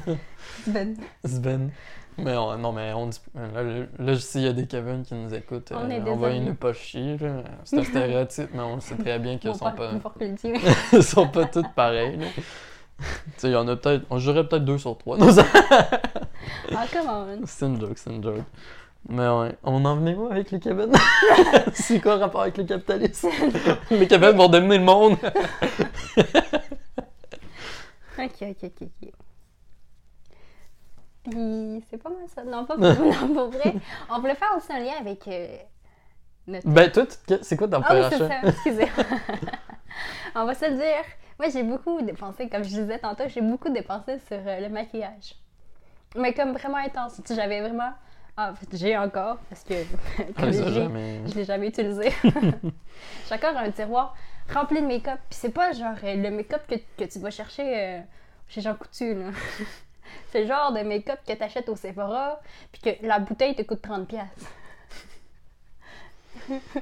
Ben. 0.67 0.95
Sven. 1.25 1.71
Mais 2.19 2.35
on- 2.37 2.55
non, 2.57 2.71
mais 2.71 2.93
on 2.93 3.07
dit. 3.07 3.19
Là, 3.33 3.63
là, 3.63 3.85
là, 3.97 4.15
s'il 4.19 4.41
y 4.41 4.47
a 4.47 4.53
des 4.53 4.67
Kevin 4.67 5.01
qui 5.01 5.15
nous 5.15 5.33
écoutent, 5.33 5.71
On 5.71 5.89
euh, 5.89 5.99
envoyez 6.11 6.35
désolés. 6.35 6.39
nous 6.41 6.55
pas 6.55 6.73
chier. 6.73 7.17
C'est 7.63 7.79
un 7.79 7.83
stéréotype, 7.83 8.49
mais 8.53 8.59
on 8.61 8.79
sait 8.79 8.95
très 8.95 9.17
bien 9.17 9.37
qu'ils 9.39 9.55
sont 9.55 9.71
pas 9.71 9.91
ils 10.93 11.03
sont 11.03 11.27
pas 11.29 11.45
tous 11.45 11.65
pareils. 11.75 12.17
là. 12.17 12.25
tu 12.35 13.05
sais, 13.37 13.47
il 13.47 13.53
y 13.53 13.55
en 13.55 13.67
a 13.67 13.75
peut-être. 13.75 14.05
On 14.11 14.19
jurait 14.19 14.47
peut-être 14.47 14.65
deux 14.65 14.77
sur 14.77 14.95
trois. 14.99 15.17
Ah, 16.75 16.85
comment? 16.91 17.25
c'est 17.45 17.65
une 17.65 17.79
joke, 17.79 17.97
c'est 17.97 18.11
une 18.11 18.23
joke. 18.23 18.43
Mais 19.09 19.27
ouais, 19.27 19.57
on 19.63 19.83
en 19.83 19.95
venait 19.95 20.15
où 20.15 20.27
avec 20.27 20.51
les 20.51 20.59
Kevin? 20.59 20.91
c'est 21.73 21.99
quoi 21.99 22.15
le 22.15 22.21
rapport 22.21 22.41
avec 22.41 22.57
le 22.57 22.65
capitalisme? 22.65 23.29
les 23.91 24.07
Kevin 24.07 24.31
vont 24.31 24.47
dominer 24.47 24.77
le 24.77 24.83
monde! 24.83 25.17
Ok, 28.19 28.41
ok, 28.41 28.63
ok, 28.63 28.81
ok. 28.81 29.11
Puis 31.23 31.83
c'est 31.89 31.97
pas 31.97 32.09
mal 32.09 32.27
ça. 32.27 32.43
Non, 32.43 32.65
pas 32.65 32.77
non, 32.77 32.95
pour 33.33 33.49
vrai. 33.49 33.75
On 34.09 34.19
voulait 34.19 34.35
faire 34.35 34.53
aussi 34.57 34.71
un 34.71 34.79
lien 34.79 34.93
avec 34.99 35.27
euh, 35.27 35.57
notre. 36.47 36.67
Ben, 36.67 36.91
toi, 36.91 37.05
c'est 37.41 37.57
quoi 37.57 37.67
ton 37.67 37.81
premier 37.81 38.05
achat? 38.05 38.27
ça, 38.27 38.41
excusez. 38.43 38.87
On 40.35 40.45
va 40.45 40.55
se 40.55 40.65
le 40.65 40.77
dire. 40.77 41.03
Moi, 41.39 41.49
j'ai 41.49 41.63
beaucoup 41.63 42.01
dépensé, 42.01 42.47
comme 42.49 42.63
je 42.63 42.69
disais 42.69 42.99
tantôt, 42.99 43.23
j'ai 43.27 43.41
beaucoup 43.41 43.69
dépensé 43.69 44.19
sur 44.27 44.37
euh, 44.37 44.59
le 44.59 44.69
maquillage. 44.69 45.35
Mais 46.15 46.33
comme 46.33 46.53
vraiment 46.53 46.77
intense. 46.77 47.21
J'avais 47.29 47.61
vraiment. 47.61 47.91
Ah, 48.37 48.51
en 48.51 48.55
fait, 48.55 48.67
j'ai 48.77 48.97
encore, 48.97 49.37
parce 49.49 49.63
que 49.63 49.73
Ah, 50.37 50.51
jamais. 50.51 51.21
je 51.27 51.35
l'ai 51.35 51.43
jamais 51.45 51.67
utilisé. 51.67 52.11
j'ai 52.23 53.35
encore 53.35 53.57
un 53.57 53.71
tiroir 53.71 54.15
rempli 54.53 54.81
de 54.81 54.87
make-up. 54.87 55.19
Puis 55.29 55.39
c'est 55.41 55.49
pas 55.53 55.71
genre 55.73 55.95
euh, 56.03 56.15
le 56.15 56.31
make-up 56.31 56.61
que, 56.67 56.75
que 56.97 57.09
tu 57.09 57.19
vas 57.19 57.29
chercher 57.29 57.63
euh, 57.79 57.99
chez 58.47 58.61
Jean 58.61 58.75
Coutu, 58.75 59.13
là. 59.13 59.27
c'est 60.31 60.41
le 60.41 60.47
genre 60.47 60.71
de 60.73 60.81
make-up 60.81 61.19
que 61.27 61.33
t'achètes 61.33 61.69
au 61.69 61.75
Sephora, 61.75 62.39
puis 62.71 62.81
que 62.81 63.05
la 63.05 63.19
bouteille 63.19 63.55
te 63.55 63.61
coûte 63.63 63.81
30$. 63.83 64.05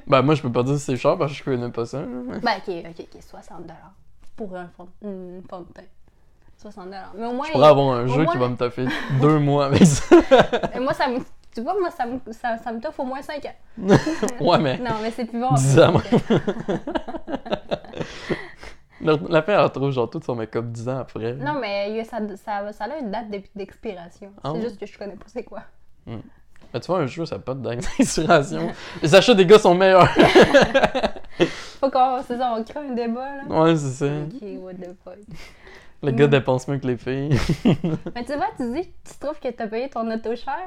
Ben, 0.08 0.22
moi, 0.22 0.36
je 0.36 0.42
peux 0.42 0.52
pas 0.52 0.64
dire 0.64 0.78
si 0.78 0.86
c'est 0.86 0.98
cher 0.98 1.18
parce 1.18 1.32
que 1.32 1.38
je 1.40 1.44
connais 1.44 1.70
pas 1.70 1.86
ça. 1.86 2.00
là. 2.00 2.06
Ben, 2.42 2.58
ok, 2.58 2.86
ok, 2.90 3.08
ok, 3.14 3.22
60$ 3.22 3.74
pour 4.36 4.56
un 4.56 4.68
fond, 4.70 4.88
une 5.02 5.44
fond 5.50 5.62
de 5.62 5.74
teint. 5.74 5.84
60$. 6.62 6.86
Mais 7.16 7.26
au 7.28 7.34
moins, 7.34 7.46
Je 7.48 7.52
pourrais 7.54 7.68
avoir 7.68 7.96
un 7.98 8.04
au 8.04 8.08
jeu 8.08 8.24
moins- 8.24 8.32
qui 8.34 8.38
va 8.38 8.50
me 8.50 8.56
taffer 8.56 8.86
deux 9.22 9.40
mois 9.40 9.66
avec 9.68 9.86
ça. 9.86 10.16
Et 10.76 10.80
moi, 10.80 10.94
ça 10.94 11.08
me 11.08 11.20
Tu 11.56 11.62
vois, 11.62 11.74
moi, 11.80 11.90
ça 11.90 12.06
me, 12.06 12.20
ça, 12.32 12.58
ça 12.58 12.72
me 12.72 12.80
t'offre 12.80 13.00
au 13.00 13.06
moins 13.06 13.22
5 13.22 13.44
ans. 13.46 13.56
Ouais, 14.40 14.58
mais 14.60 14.78
Non, 14.78 14.96
mais 15.02 15.12
c'est 15.12 15.26
plus 15.26 15.40
bon. 15.40 15.54
10 15.54 15.80
ans. 15.80 15.94
la, 19.02 19.18
fille, 19.42 19.54
elle 19.54 19.62
retrouve 19.62 19.92
genre 19.92 20.10
tout 20.10 20.22
son 20.24 20.36
make-up 20.36 20.66
10 20.66 20.90
ans 20.90 21.00
après. 21.00 21.34
Non, 21.34 21.54
mais 21.60 22.04
ça, 22.04 22.18
ça, 22.44 22.72
ça 22.74 22.84
a 22.86 22.98
une 23.00 23.12
date 23.12 23.30
d'ex- 23.30 23.50
d'expiration. 23.56 24.32
Ah 24.44 24.52
c'est 24.56 24.62
juste 24.62 24.80
que 24.80 24.86
je 24.86 24.98
connais 24.98 25.16
pas 25.16 25.26
c'est 25.28 25.44
quoi. 25.44 25.62
Mais 26.06 26.80
tu 26.80 26.88
vois, 26.88 27.00
un 27.00 27.08
jeu, 27.08 27.26
ça 27.26 27.36
n'a 27.36 27.42
pas 27.42 27.54
de 27.56 27.62
date 27.62 27.80
d'inspiration. 27.98 28.72
Les 29.02 29.16
achats 29.16 29.34
des 29.34 29.46
gars 29.46 29.58
sont 29.60 29.74
meilleurs. 29.74 30.08
Faut 31.80 31.90
qu'on, 31.90 32.22
c'est 32.28 32.38
ça, 32.38 32.54
on 32.56 32.64
crée 32.64 32.80
un 32.80 32.94
débat, 32.94 33.38
là. 33.38 33.44
Ouais, 33.62 33.76
c'est 33.76 33.90
ça. 33.90 34.06
Ok, 34.06 34.42
what 34.62 34.74
the 34.74 34.90
fuck. 35.04 35.18
Les 36.02 36.14
gars 36.14 36.28
dépensent 36.28 36.72
mieux 36.72 36.78
que 36.80 36.88
les 36.88 36.96
filles. 36.98 37.38
Mais 38.16 38.24
tu 38.24 38.34
vois, 38.36 38.48
tu 38.58 38.72
dis, 38.74 38.90
tu 39.04 39.18
trouves 39.20 39.38
que 39.40 39.50
t'as 39.50 39.68
payé 39.68 39.90
ton 39.90 40.10
auto 40.10 40.34
cher, 40.36 40.58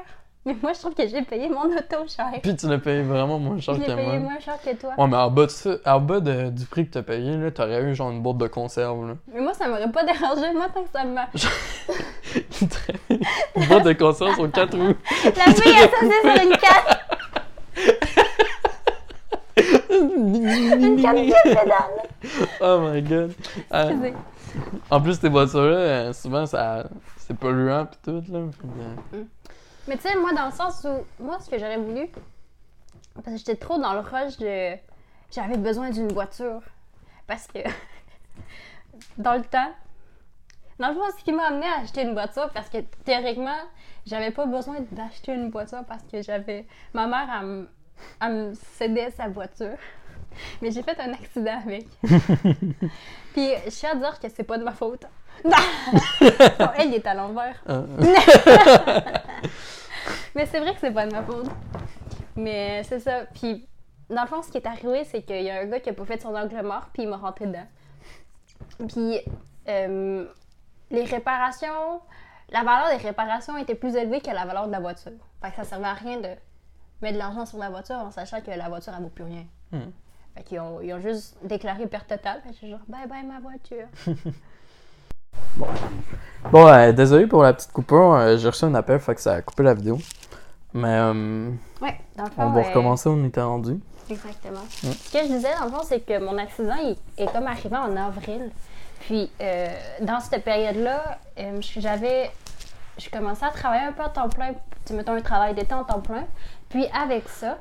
mais 0.45 0.55
moi, 0.61 0.73
je 0.73 0.79
trouve 0.79 0.93
que 0.93 1.07
j'ai 1.07 1.21
payé 1.21 1.47
mon 1.49 1.63
auto 1.65 2.05
cher. 2.07 2.27
Puis 2.43 2.53
tu 2.55 2.67
l'as 2.67 2.77
payé 2.77 3.01
vraiment 3.01 3.39
moins 3.39 3.57
cher 3.59 3.73
que 3.75 3.79
l'ai 3.79 3.85
payé 3.95 4.19
moi. 4.19 4.31
moins 4.31 4.39
cher 4.39 4.57
que 4.63 4.75
toi. 4.75 4.91
Ouais, 4.97 5.07
mais 5.07 5.15
en 5.15 5.31
bas, 5.31 5.45
de 5.45 5.51
ça, 5.51 5.75
en 5.85 5.99
bas 6.01 6.19
de- 6.19 6.49
du 6.49 6.65
prix 6.65 6.85
que 6.85 6.91
t'as 6.91 7.01
payé, 7.01 7.37
là, 7.37 7.49
t'aurais 7.49 7.81
eu 7.83 7.95
genre 7.95 8.11
une 8.11 8.21
boîte 8.21 8.37
de 8.39 8.47
conserve, 8.47 9.07
là. 9.07 9.13
Mais 9.33 9.39
moi, 9.41 9.53
ça 9.53 9.67
m'aurait 9.69 9.89
pas 9.91 10.03
dérangé, 10.03 10.51
moi, 10.53 10.67
tant 10.73 10.83
que 10.83 10.89
ça 10.93 11.05
me 11.05 11.15
une 13.55 13.65
boîte 13.67 13.85
de 13.85 13.93
conserve 13.93 14.35
sur 14.35 14.51
quatre 14.51 14.77
roues. 14.77 14.95
La 15.23 15.45
fille 15.53 15.77
associée 15.77 16.21
sur 16.21 16.43
une 16.43 16.57
canne, 16.57 16.97
une 20.81 21.01
canne 21.01 21.27
de 21.27 21.33
pédale. 21.43 21.95
Oh 22.61 22.79
my 22.81 23.01
god. 23.01 23.31
Euh, 23.73 23.89
Excusez. 23.89 24.13
En 24.91 25.01
plus, 25.01 25.19
tes 25.19 25.29
voitures-là, 25.29 25.75
euh, 25.77 26.13
souvent, 26.13 26.45
ça, 26.45 26.85
c'est 27.17 27.35
polluant 27.37 27.85
pis 27.85 27.97
tout, 28.03 28.23
là. 28.31 28.39
Que, 29.11 29.17
Mais 29.87 29.95
tu 29.97 30.03
sais, 30.03 30.15
moi, 30.15 30.33
dans 30.33 30.45
le 30.45 30.51
sens 30.51 30.85
où, 30.85 31.23
moi, 31.23 31.39
ce 31.39 31.49
que 31.49 31.57
j'aurais 31.57 31.77
voulu, 31.77 32.07
parce 33.15 33.27
que 33.27 33.37
j'étais 33.37 33.55
trop 33.55 33.77
dans 33.79 33.93
le 33.93 33.99
rush 33.99 34.37
de. 34.37 34.75
J'avais 35.31 35.57
besoin 35.57 35.89
d'une 35.89 36.11
voiture. 36.11 36.61
Parce 37.27 37.47
que, 37.47 37.59
dans 39.17 39.33
le 39.35 39.43
temps, 39.43 39.71
dans 40.79 40.89
le 40.89 40.95
fond, 40.95 41.01
ce 41.17 41.23
qui 41.23 41.31
m'a 41.31 41.45
amené 41.47 41.65
à 41.65 41.81
acheter 41.81 42.01
une 42.03 42.13
voiture, 42.13 42.49
parce 42.53 42.69
que 42.69 42.79
théoriquement, 43.05 43.57
j'avais 44.05 44.31
pas 44.31 44.45
besoin 44.45 44.77
d'acheter 44.91 45.33
une 45.33 45.49
voiture 45.49 45.83
parce 45.87 46.03
que 46.03 46.21
j'avais. 46.21 46.65
Ma 46.93 47.07
mère, 47.07 47.27
elle, 47.39 47.45
me- 47.47 47.69
elle 48.21 48.33
me 48.49 48.53
cédait 48.53 49.11
sa 49.11 49.27
voiture. 49.29 49.77
Mais 50.61 50.71
j'ai 50.71 50.83
fait 50.83 50.99
un 50.99 51.13
accident 51.13 51.59
avec. 51.65 51.87
Puis, 53.33 53.49
je 53.65 53.69
suis 53.69 53.87
à 53.87 53.95
dire 53.95 54.19
que 54.19 54.27
c'est 54.29 54.43
pas 54.43 54.57
de 54.57 54.63
ma 54.63 54.73
faute. 54.73 55.05
Non! 55.45 55.57
Elle, 56.77 56.89
il 56.89 56.93
est 56.95 57.07
à 57.07 57.13
l'envers. 57.15 57.61
euh, 57.67 57.85
Mais 60.35 60.45
c'est 60.45 60.59
vrai 60.59 60.73
que 60.73 60.79
c'est 60.79 60.91
pas 60.91 61.05
de 61.07 61.11
ma 61.11 61.23
faute. 61.23 61.47
Mais 62.35 62.83
c'est 62.83 62.99
ça. 62.99 63.25
Puis, 63.33 63.67
dans 64.09 64.21
le 64.21 64.27
fond, 64.27 64.41
ce 64.41 64.51
qui 64.51 64.57
est 64.57 64.67
arrivé, 64.67 65.03
c'est 65.05 65.21
qu'il 65.23 65.41
y 65.41 65.49
a 65.49 65.59
un 65.61 65.65
gars 65.65 65.79
qui 65.79 65.89
a 65.89 65.93
pas 65.93 66.05
fait 66.05 66.21
son 66.21 66.35
angle 66.35 66.61
mort, 66.63 66.87
puis 66.93 67.03
il 67.03 67.09
m'a 67.09 67.17
rentré 67.17 67.45
dedans. 67.47 67.67
Puis, 68.87 69.19
euh, 69.67 70.25
les 70.91 71.03
réparations, 71.03 72.01
la 72.49 72.63
valeur 72.63 72.89
des 72.97 73.05
réparations 73.05 73.57
était 73.57 73.75
plus 73.75 73.95
élevée 73.95 74.21
que 74.21 74.31
la 74.31 74.45
valeur 74.45 74.67
de 74.67 74.71
la 74.71 74.79
voiture. 74.79 75.11
Fait 75.41 75.49
que 75.51 75.55
ça 75.57 75.63
servait 75.63 75.85
à 75.87 75.93
rien 75.93 76.17
de 76.17 76.29
mettre 77.01 77.13
de 77.13 77.19
l'argent 77.19 77.45
sur 77.45 77.57
la 77.59 77.69
voiture 77.69 77.95
en 77.95 78.11
sachant 78.11 78.41
que 78.41 78.51
la 78.51 78.69
voiture, 78.69 78.93
elle 78.95 79.03
vaut 79.03 79.09
plus 79.09 79.25
rien. 79.25 79.45
Hmm. 79.71 79.91
Fait 80.35 80.43
qu'ils 80.43 80.59
ont, 80.59 80.81
ils 80.81 80.93
ont 80.93 80.99
juste 80.99 81.35
déclaré 81.43 81.85
perte 81.87 82.07
totale. 82.07 82.41
Fait 82.43 82.49
que 82.49 82.55
j'ai 82.61 82.69
genre, 82.69 82.79
bye 82.87 83.07
bye 83.07 83.23
ma 83.23 83.39
voiture. 83.39 83.87
Bon, 86.51 86.67
euh, 86.67 86.91
désolé 86.91 87.27
pour 87.27 87.43
la 87.43 87.53
petite 87.53 87.71
coupure, 87.71 88.13
euh, 88.15 88.37
j'ai 88.37 88.47
reçu 88.49 88.65
un 88.65 88.75
appel, 88.75 88.99
fait 88.99 89.15
que 89.15 89.21
ça 89.21 89.35
a 89.35 89.41
coupé 89.41 89.63
la 89.63 89.73
vidéo. 89.73 89.97
Mais 90.73 90.97
euh, 90.99 91.51
Ouais, 91.81 91.99
dans 92.15 92.23
le 92.23 92.29
fond. 92.31 92.43
on 92.43 92.49
va 92.49 92.61
euh, 92.61 92.63
recommencer 92.63 93.09
on 93.09 93.23
était 93.25 93.41
rendu. 93.41 93.79
Exactement. 94.09 94.63
Ce 94.69 95.11
que 95.11 95.19
je 95.19 95.31
disais, 95.31 95.55
dans 95.59 95.65
le 95.65 95.71
fond, 95.71 95.83
c'est 95.83 96.01
que 96.01 96.19
mon 96.19 96.37
accident 96.37 96.75
il 96.83 96.97
est 97.17 97.31
comme 97.31 97.47
arrivé 97.47 97.75
en 97.75 97.95
avril. 97.95 98.51
Puis, 99.01 99.29
dans 100.01 100.19
cette 100.19 100.43
période-là, 100.43 101.19
j'avais. 101.59 102.31
Je 102.97 103.09
commençais 103.09 103.45
à 103.45 103.49
travailler 103.49 103.87
un 103.87 103.91
peu 103.91 104.03
à 104.03 104.09
temps 104.09 104.29
plein, 104.29 104.51
tu 104.85 104.93
mettons 104.93 105.13
un 105.13 105.21
travail 105.21 105.55
d'été 105.55 105.73
en 105.73 105.83
temps 105.83 105.99
plein. 106.01 106.25
Puis, 106.69 106.85
avec 106.93 107.27
ça, 107.29 107.57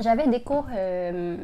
j'avais 0.00 0.26
des 0.28 0.42
cours 0.42 0.66
euh, 0.74 1.36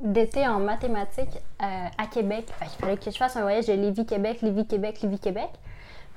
d'été 0.00 0.46
en 0.46 0.60
mathématiques 0.60 1.36
euh, 1.62 1.86
à 1.96 2.06
Québec. 2.06 2.46
Qu'il 2.60 2.68
fallait 2.80 2.96
que 2.96 3.10
je 3.10 3.16
fasse 3.16 3.36
un 3.36 3.42
voyage 3.42 3.66
de 3.66 3.72
Lévis-Québec, 3.72 4.42
Lévis-Québec, 4.42 5.02
Lévis-Québec. 5.02 5.50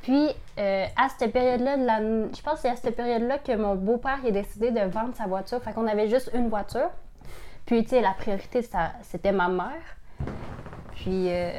Puis, 0.02 0.30
euh, 0.60 0.86
à 0.96 1.10
cette 1.10 1.32
période-là, 1.32 1.78
je 1.78 2.42
pense 2.42 2.56
que 2.56 2.60
c'est 2.62 2.70
à 2.70 2.76
cette 2.76 2.96
période-là 2.96 3.38
que 3.38 3.56
mon 3.56 3.76
beau-père 3.76 4.20
il 4.24 4.30
a 4.30 4.32
décidé 4.32 4.72
de 4.72 4.82
vendre 4.82 5.16
sa 5.16 5.26
voiture. 5.26 5.62
Fait 5.62 5.74
qu'on 5.74 5.88
avait 5.88 6.10
juste 6.10 6.32
une 6.34 6.50
voiture. 6.50 6.90
Puis, 7.66 7.84
tu 7.84 7.90
sais, 7.90 8.02
la 8.02 8.12
priorité, 8.12 8.62
c'était 9.04 9.32
ma 9.32 9.48
mère. 9.48 9.98
Puis, 10.96 11.30
euh, 11.30 11.52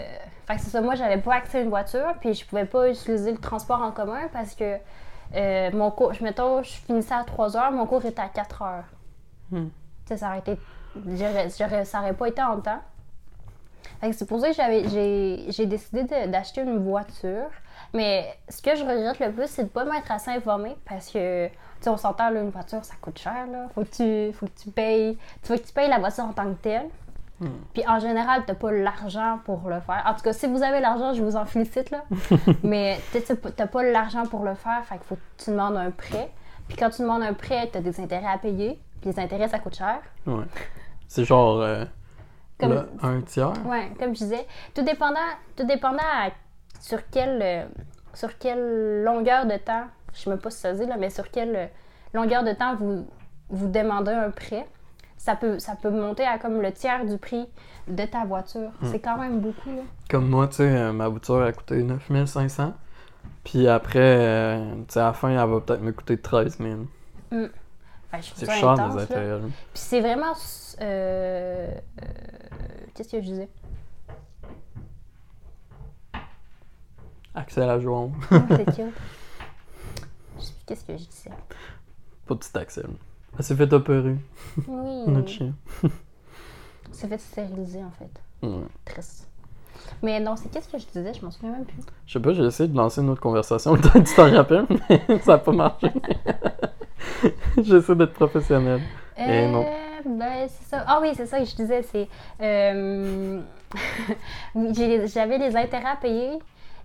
fait 0.47 0.57
que 0.57 0.61
c'est 0.61 0.71
ça, 0.71 0.81
moi, 0.81 0.97
j'avais 0.97 1.19
pas 1.19 1.35
accès 1.35 1.59
à 1.59 1.61
une 1.63 1.69
voiture. 1.69 2.15
Puis, 2.21 2.35
je 2.35 2.45
pouvais 2.45 2.65
pas 2.65 2.91
utiliser 2.91 3.33
le 3.33 3.39
transport 3.39 3.81
en 3.81 3.93
commun 3.93 4.29
parce 4.33 4.55
que 4.55 4.79
mon 5.73 5.91
cours, 5.91 6.13
je, 6.13 6.23
mettons, 6.23 6.63
je 6.63 6.73
finissais 6.73 7.15
à 7.15 7.25
3 7.25 7.57
heures, 7.57 7.73
mon 7.73 7.87
cours 7.87 8.05
était 8.05 8.21
à 8.21 8.29
4 8.29 8.63
heures. 8.63 8.85
Hmm. 9.51 9.69
Ça 10.17 10.29
aurait 10.29 10.39
été. 10.41 10.59
j'aurais- 10.97 11.49
j'aurais- 11.59 11.85
ça 11.85 12.01
aurait 12.01 12.15
pas 12.15 12.29
été 12.29 12.43
en 12.43 12.61
temps. 12.61 12.81
Fait 14.01 14.11
que 14.11 14.17
c'est 14.17 14.27
pour 14.27 14.41
ça 14.41 14.49
que 14.49 14.55
j'avais, 14.55 14.89
j'ai, 14.89 15.67
décidé 15.67 16.05
d'acheter 16.27 16.63
une 16.63 16.79
voiture. 16.79 17.49
Mais 17.95 18.35
ce 18.49 18.63
que 18.63 18.75
je 18.75 18.83
regrette 18.83 19.21
le 19.21 19.33
plus, 19.33 19.47
c'est 19.49 19.65
de 19.65 19.69
pas 19.69 19.85
m'être 19.85 20.11
assez 20.11 20.31
informée 20.31 20.77
parce 20.89 21.11
que, 21.11 21.47
tu 21.47 21.53
sais, 21.81 21.91
on 21.91 21.97
s'entend, 21.97 22.31
là, 22.31 22.41
une 22.41 22.51
voiture, 22.51 22.85
ça 22.85 22.95
coûte 23.01 23.19
cher, 23.19 23.47
là. 23.51 23.67
Faut 23.75 23.85
que 23.85 23.91
tu, 23.91 24.33
faut 24.37 24.47
que 24.47 24.61
tu 24.61 24.71
payes, 24.71 25.19
tu 25.43 25.53
veux 25.53 25.59
que 25.59 25.67
tu 25.67 25.73
payes 25.73 25.89
la 25.89 25.99
voiture 25.99 26.25
en 26.25 26.33
tant 26.33 26.45
que 26.47 26.61
telle. 26.63 26.89
Puis 27.75 27.83
en 27.89 27.99
général, 27.99 28.45
t'as 28.47 28.55
pas 28.55 28.71
l'argent 28.71 29.41
pour 29.45 29.69
le 29.69 29.81
faire. 29.81 30.03
En 30.07 30.15
tout 30.15 30.23
cas, 30.23 30.33
si 30.33 30.47
vous 30.47 30.63
avez 30.63 30.79
l'argent, 30.79 31.13
je 31.13 31.23
vous 31.25 31.35
en 31.35 31.45
félicite, 31.45 31.91
là. 31.91 32.05
Mais 32.63 32.99
t'as 33.57 33.67
pas 33.67 33.83
l'argent 33.83 34.25
pour 34.27 34.45
le 34.45 34.55
faire, 34.55 34.85
fait 34.85 34.95
qu'il 34.97 35.05
faut 35.05 35.17
que 35.17 35.45
tu 35.45 35.51
demandes 35.51 35.77
un 35.77 35.91
prêt. 35.91 36.31
Puis 36.69 36.77
quand 36.77 36.91
tu 36.91 37.03
demandes 37.03 37.23
un 37.23 37.35
prêt, 37.35 37.69
t'as 37.73 37.81
des 37.81 38.01
intérêts 38.01 38.31
à 38.33 38.39
payer. 38.39 38.81
Puis 39.03 39.11
les 39.11 39.19
intérêts, 39.21 39.49
ça 39.49 39.59
coûte 39.59 39.75
cher. 39.77 40.01
Ouais. 40.27 40.45
C'est 41.09 41.25
genre 41.25 41.61
euh, 41.61 41.85
Comme- 42.59 42.87
un 43.03 43.21
tiers? 43.21 43.53
Ouais, 43.67 43.91
comme 43.99 44.15
je 44.15 44.21
disais, 44.21 44.47
tout 44.75 44.83
dépendant, 44.83 45.19
tout 45.57 45.67
dépendant 45.67 45.99
à 45.99 46.31
sur 46.81 47.01
quelle, 47.11 47.41
euh, 47.43 47.65
sur 48.15 48.39
quelle 48.39 49.03
longueur 49.03 49.45
de 49.47 49.57
temps, 49.59 49.85
je 50.15 50.21
sais 50.21 50.31
même 50.31 50.39
pas 50.39 50.51
si 50.51 50.59
ça 50.59 50.73
se 50.75 50.81
dit 50.81 50.87
là, 50.89 50.97
mais 50.99 51.11
sur 51.11 51.31
quelle 51.31 51.55
euh, 51.57 51.67
longueur 52.15 52.45
de 52.45 52.53
temps 52.53 52.77
vous, 52.77 53.07
vous 53.51 53.69
demandez 53.69 54.13
un 54.13 54.31
prêt, 54.31 54.67
ça 55.19 55.35
peut, 55.37 55.59
ça 55.59 55.75
peut 55.75 55.91
monter 55.91 56.25
à 56.25 56.39
comme 56.39 56.61
le 56.63 56.73
tiers 56.73 57.05
du 57.05 57.19
prix 57.19 57.47
de 57.89 58.05
ta 58.05 58.25
voiture. 58.25 58.71
C'est 58.85 59.01
quand 59.01 59.19
même 59.19 59.41
beaucoup, 59.41 59.71
là. 59.71 59.83
Comme 60.09 60.29
moi, 60.29 60.47
tu 60.49 60.57
sais, 60.57 60.93
ma 60.93 61.09
voiture 61.09 61.43
a 61.43 61.53
coûté 61.53 61.83
9500. 61.83 62.73
Puis 63.45 63.67
après, 63.69 63.99
euh, 64.01 64.75
tu 64.89 64.95
sais, 64.95 65.01
à 65.01 65.05
la 65.07 65.13
fin, 65.13 65.31
elle 65.31 65.37
va 65.51 65.61
peut-être 65.61 65.81
me 65.83 65.93
coûter 65.93 66.17
13 66.21 66.59
000. 66.59 66.71
Fait 67.31 67.37
que 67.37 67.43
je 67.43 67.47
trouve 67.47 67.62
C'est 68.21 68.49
intense, 68.49 68.91
les 68.93 68.97
là. 68.97 69.03
intérêts. 69.03 69.41
Puis 69.41 69.51
c'est 69.75 70.01
vraiment... 70.01 70.33
euh, 70.81 71.75
euh, 71.75 72.07
Qu'est-ce 72.95 73.09
que 73.11 73.21
je 73.21 73.27
disais? 73.27 73.49
Axel 77.35 77.69
à 77.71 77.79
joie. 77.81 78.11
C'est 78.31 78.65
cute. 78.67 78.77
Je 80.39 80.43
sais 80.43 80.53
plus 80.53 80.65
Qu'est-ce 80.67 80.85
que 80.85 80.93
je 80.97 81.05
disais? 81.09 81.31
Pas 82.27 82.35
petit 82.37 82.59
Axel. 82.59 82.91
Elle 83.39 83.45
s'est 83.45 83.57
fait 83.57 83.73
opérer, 83.73 84.17
Oui. 84.69 85.05
notre 85.07 85.29
chien. 85.29 85.55
C'est 86.91 87.09
fait 87.09 87.19
stériliser, 87.19 87.83
en 87.83 87.91
fait. 87.93 88.11
Triste. 88.85 89.29
Mais 90.03 90.21
non, 90.21 90.37
c'est 90.37 90.51
qu'est-ce 90.51 90.69
que 90.69 90.79
je 90.79 90.87
disais? 90.87 91.15
Je 91.15 91.25
m'en 91.25 91.31
souviens 91.31 91.53
même 91.53 91.65
plus. 91.65 91.83
Je 92.07 92.13
sais 92.13 92.21
pas, 92.21 92.33
j'ai 92.35 92.45
essayé 92.45 92.69
de 92.69 92.77
lancer 92.77 93.01
une 93.01 93.09
autre 93.09 93.23
conversation, 93.23 93.75
le 93.75 93.81
temps 93.81 93.91
que 93.91 93.99
tu 94.09 94.15
t'en 94.15 94.31
rappelles, 94.31 94.67
mais 95.09 95.19
ça 95.21 95.35
a 95.35 95.39
pas 95.39 95.53
marché. 95.53 95.89
J'essaie 97.63 97.95
d'être 97.95 98.15
professionnel. 98.15 98.81
Eh 99.17 99.47
non. 99.47 99.65
Ben, 100.05 100.49
c'est 100.49 100.65
ça. 100.69 100.85
Ah 100.87 100.99
oui, 101.01 101.13
c'est 101.15 101.27
ça 101.27 101.39
que 101.39 101.45
je 101.45 101.55
disais. 101.55 101.83
C'est. 101.83 102.09
euh, 102.41 103.41
j'avais 105.07 105.39
les 105.39 105.57
intérêts 105.57 105.91
à 105.93 105.97
payer. 105.97 106.39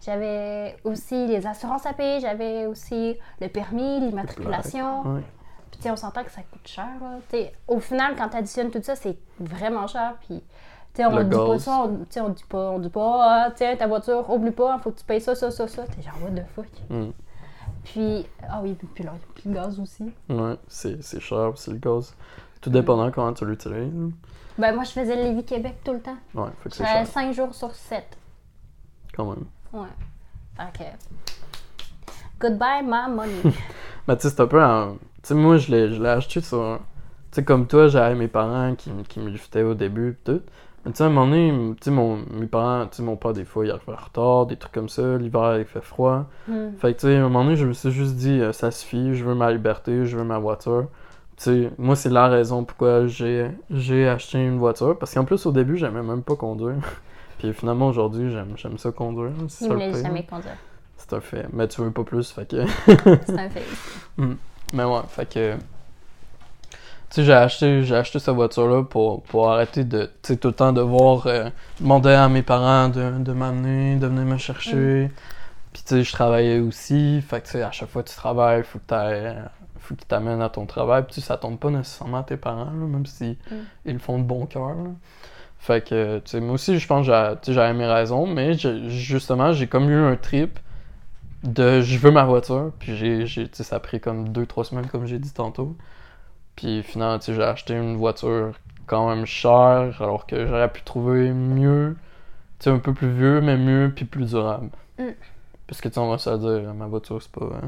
J'avais 0.06 0.78
aussi 0.84 1.26
les 1.28 1.46
assurances 1.48 1.86
à 1.86 1.94
payer. 1.94 2.20
J'avais 2.20 2.66
aussi 2.68 3.18
le 3.42 3.48
permis, 3.48 4.00
l'immatriculation. 4.00 5.02
Ouais. 5.02 5.22
Puis, 5.72 5.80
tu 5.82 5.90
on 5.90 5.96
s'entend 5.96 6.24
que 6.24 6.32
ça 6.32 6.42
coûte 6.52 6.68
cher. 6.68 6.88
Là. 7.02 7.40
Au 7.68 7.80
final, 7.80 8.16
quand 8.16 8.30
tu 8.30 8.38
additionnes 8.38 8.72
tout 8.72 8.82
ça, 8.84 8.96
c'est 8.96 9.18
vraiment 9.40 9.88
cher. 9.88 10.14
Puis, 10.28 10.44
tu 10.94 11.02
sais, 11.02 11.06
on 11.06 11.16
Le 11.16 11.24
dit 11.24 11.36
pas 11.36 11.60
ça. 11.60 11.84
On, 11.84 12.06
on 12.22 12.30
dit 12.30 12.46
pas, 12.48 12.70
on 12.72 12.80
dit 12.80 12.90
pas, 12.90 13.18
ah, 13.22 13.52
tiens, 13.56 13.76
ta 13.76 13.88
voiture, 13.88 14.30
oublie 14.30 14.52
pas, 14.52 14.78
faut 14.80 14.92
que 14.92 15.00
tu 15.00 15.06
payes 15.06 15.22
ça, 15.22 15.36
ça, 15.36 15.52
ça, 15.52 15.68
ça. 15.68 15.84
T'es 15.88 16.02
genre, 16.02 16.14
what 16.24 16.32
the 16.32 16.46
fuck? 16.56 16.68
Mm. 16.90 17.12
Puis, 17.92 18.26
ah 18.50 18.60
oui, 18.64 18.74
puis, 18.74 18.88
puis 18.94 19.04
là, 19.04 19.14
puis 19.36 19.44
le 19.50 19.54
gaz 19.56 19.80
aussi. 19.80 20.12
Ouais, 20.30 20.56
c'est 20.68 21.02
c'est 21.04 21.20
cher, 21.20 21.52
c'est 21.56 21.72
le 21.72 21.78
gaz. 21.78 22.16
Tout 22.62 22.70
dépendant 22.70 23.10
comment 23.12 23.34
tu 23.34 23.46
l'utilises. 23.46 24.12
Ben, 24.58 24.74
moi, 24.74 24.84
je 24.84 24.92
faisais 24.92 25.16
le 25.16 25.24
Lévis-Québec 25.24 25.76
tout 25.84 25.94
le 25.94 26.02
temps. 26.02 26.18
Ouais, 26.34 26.50
fait 26.64 26.70
que 26.70 26.76
c'est 26.76 26.86
cher, 26.86 27.06
5 27.08 27.32
jours 27.34 27.54
sur 27.54 27.74
7. 27.74 28.04
quand 29.16 29.26
même. 29.30 29.46
Ouais. 29.72 29.88
Fait 30.58 30.78
que. 30.78 30.84
Goodbye, 32.40 32.84
my 32.84 33.10
money. 33.10 33.54
Mais 34.08 34.16
tu 34.18 34.24
sais, 34.24 34.30
c'est 34.36 34.42
un 34.42 34.48
peu 34.48 34.64
en- 34.64 34.94
Tu 34.96 35.00
sais, 35.30 35.34
moi, 35.34 35.58
je 35.58 35.72
l'ai 35.72 35.94
je 35.94 36.02
l'ai 36.02 36.10
acheté 36.10 36.42
sur. 36.42 36.80
Tu 37.32 37.36
sais, 37.36 37.44
comme 37.44 37.68
toi, 37.68 37.88
j'avais 37.88 38.16
mes 38.16 38.28
parents 38.28 38.76
qui, 38.76 38.92
qui 39.10 39.20
me 39.20 39.30
liftaient 39.30 39.64
au 39.64 39.74
début, 39.74 40.18
tout. 40.24 40.42
Tu 40.86 40.92
sais, 40.94 41.04
à 41.04 41.08
un 41.08 41.10
moment 41.10 41.28
donné, 41.28 41.76
tu 41.82 41.86
sais, 41.86 41.92
mon, 41.92 42.18
mes 42.32 42.46
parents, 42.46 42.86
tu 42.88 42.98
sais, 42.98 43.04
mon 43.04 43.18
père, 43.18 43.34
des 43.34 43.44
fois, 43.44 43.66
il 43.66 43.72
arrive 43.72 43.90
en 43.90 43.96
retard, 43.96 44.46
des 44.46 44.56
trucs 44.56 44.72
comme 44.72 44.88
ça. 44.88 45.18
L'hiver, 45.18 45.58
il 45.58 45.66
fait 45.66 45.82
froid. 45.82 46.26
Hmm. 46.48 46.70
Fait 46.80 46.94
que, 46.94 47.00
tu 47.00 47.08
sais, 47.08 47.16
à 47.18 47.20
un 47.20 47.24
moment 47.24 47.44
donné, 47.44 47.58
je 47.58 47.66
me 47.66 47.74
suis 47.74 47.92
juste 47.92 48.16
dit, 48.16 48.40
euh, 48.40 48.54
ça 48.54 48.72
suffit, 48.72 49.14
je 49.14 49.26
veux 49.26 49.36
ma 49.36 49.52
liberté, 49.52 50.06
je 50.06 50.18
veux 50.18 50.24
ma 50.24 50.40
voiture. 50.40 50.88
Tu 51.36 51.44
sais, 51.44 51.72
moi, 51.78 51.96
c'est 51.96 52.10
la 52.10 52.28
raison 52.28 52.64
pourquoi 52.64 53.06
j'ai 53.06 53.52
j'ai 53.70 54.08
acheté 54.08 54.40
une 54.40 54.58
voiture. 54.58 54.98
Parce 54.98 55.14
qu'en 55.14 55.26
plus, 55.26 55.46
au 55.46 55.52
début, 55.52 55.78
j'aimais 55.78 56.02
même 56.02 56.24
pas 56.24 56.36
conduire. 56.36 56.78
Puis 57.38 57.54
finalement, 57.54 57.90
aujourd'hui, 57.90 58.32
j'aime 58.32 58.54
j'aime 58.56 58.78
ça 58.78 58.92
conduire. 58.92 59.34
C'est 59.48 59.68
ça 59.68 59.78
jamais 59.78 60.26
conduire. 60.26 60.56
C'est 60.98 61.14
un 61.14 61.22
fait. 61.22 61.46
Mais 61.54 61.68
tu 61.68 61.82
veux 61.82 61.92
pas 61.92 62.04
plus, 62.04 62.32
fait 62.32 62.48
que. 62.48 62.66
C'est 63.26 63.40
un 63.40 63.50
fait. 63.50 63.64
Mais 64.74 64.84
ouais, 64.84 65.02
fait 65.10 65.32
que. 65.32 65.56
Tu 67.10 67.16
sais, 67.16 67.24
j'ai 67.24 67.34
acheté, 67.34 67.84
j'ai 67.84 67.96
acheté 67.96 68.20
cette 68.20 68.36
voiture-là 68.36 68.84
pour, 68.84 69.22
pour 69.24 69.50
arrêter 69.50 69.84
de, 69.86 70.10
tu 70.24 70.38
tout 70.38 70.50
le 70.50 70.54
temps 70.54 70.74
devoir 70.74 71.26
euh, 71.28 71.50
demander 71.80 72.10
à 72.12 72.28
mes 72.28 72.42
parents 72.44 72.90
de, 72.90 73.20
de 73.20 73.32
m'amener, 73.32 73.96
de 73.96 74.08
venir 74.08 74.26
me 74.26 74.38
chercher. 74.38 75.10
Puis 75.74 75.84
tu 75.86 75.96
sais, 75.96 76.04
je 76.04 76.12
travaillais 76.12 76.60
aussi, 76.60 77.22
fait 77.22 77.42
que 77.42 77.46
tu 77.46 77.52
sais, 77.54 77.64
à 77.64 77.72
chaque 77.72 77.90
fois 77.90 78.04
que 78.04 78.10
tu 78.10 78.16
travailles, 78.16 78.64
faut 78.64 78.80
que 78.80 78.86
t'ailles- 78.88 79.38
faut 79.80 79.96
qu'ils 79.96 80.08
t'amènent 80.08 80.42
à 80.42 80.50
ton 80.50 80.66
travail. 80.66 81.04
Puis 81.04 81.16
tu 81.16 81.22
sais, 81.22 81.28
ça 81.28 81.38
tombe 81.38 81.58
pas 81.60 81.70
nécessairement 81.70 82.20
à 82.20 82.24
tes 82.24 82.38
parents, 82.38 82.66
là, 82.66 82.72
même 82.88 83.06
si 83.06 83.38
Mm. 83.52 83.56
ils 83.86 83.94
le 83.94 84.00
font 84.00 84.20
de 84.20 84.24
bon 84.24 84.46
cœur. 84.46 84.76
Fait 85.60 85.82
que, 85.88 86.18
tu 86.20 86.32
sais, 86.32 86.40
moi 86.42 86.54
aussi, 86.56 86.80
je 86.80 86.88
pense 86.88 87.08
que 87.08 87.36
tu 87.44 87.54
j'avais 87.54 87.74
mes 87.74 87.86
raisons, 87.88 88.28
mais 88.28 88.54
justement, 88.90 89.54
j'ai 89.54 89.68
comme 89.68 89.90
eu 89.90 89.96
un 89.96 90.16
trip 90.16 90.60
de 91.44 91.82
je 91.82 91.98
veux 92.00 92.12
ma 92.12 92.26
voiture. 92.26 92.72
Puis 92.80 92.98
j'ai, 93.28 93.48
tu 93.50 93.64
ça 93.64 93.78
a 93.78 93.80
pris 93.80 94.00
comme 94.00 94.30
2-3 94.30 94.66
semaines, 94.66 94.88
comme 94.88 95.06
j'ai 95.08 95.20
dit 95.20 95.32
tantôt. 95.34 95.76
Puis 96.58 96.84
finalement, 96.84 97.20
tu 97.20 97.28
sais, 97.28 97.34
j'ai 97.36 97.44
acheté 97.44 97.76
une 97.76 97.96
voiture 97.96 98.52
quand 98.86 99.08
même 99.10 99.26
chère, 99.26 100.02
alors 100.02 100.26
que 100.28 100.46
j'aurais 100.46 100.72
pu 100.72 100.82
trouver 100.82 101.32
mieux, 101.32 101.96
tu 102.60 102.66
sais, 102.66 102.70
un 102.72 102.80
peu 102.80 102.94
plus 102.94 103.10
vieux, 103.12 103.40
mais 103.42 103.56
mieux, 103.58 103.94
puis 103.96 104.04
plus 104.06 104.32
durable. 104.32 104.70
Mm. 105.00 105.04
Parce 105.68 105.80
que, 105.82 105.88
tu 105.88 105.94
sais, 105.96 106.00
on 106.00 106.10
va 106.10 106.18
se 106.18 106.30
dire, 106.32 106.74
ma 106.74 106.88
voiture, 106.88 107.22
c'est 107.22 107.32
pas. 107.32 107.46
euh, 107.46 107.62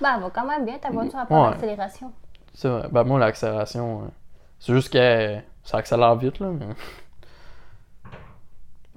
Bah, 0.00 0.12
elle 0.16 0.22
va 0.22 0.30
quand 0.30 0.46
même 0.46 0.64
bien 0.64 0.78
ta 0.78 0.90
voiture 0.90 1.18
à 1.18 1.26
part 1.26 1.42
Ouais. 1.44 1.50
l'accélération. 1.50 2.12
C'est 2.54 2.68
vrai. 2.68 2.88
Ben, 2.90 3.04
moi, 3.04 3.18
l'accélération, 3.18 4.02
euh, 4.04 4.08
c'est 4.58 4.72
juste 4.74 4.92
que 4.92 5.38
ça 5.64 5.78
accélère 5.78 6.14
vite, 6.16 6.38
là, 6.40 6.48
mais. 6.48 6.66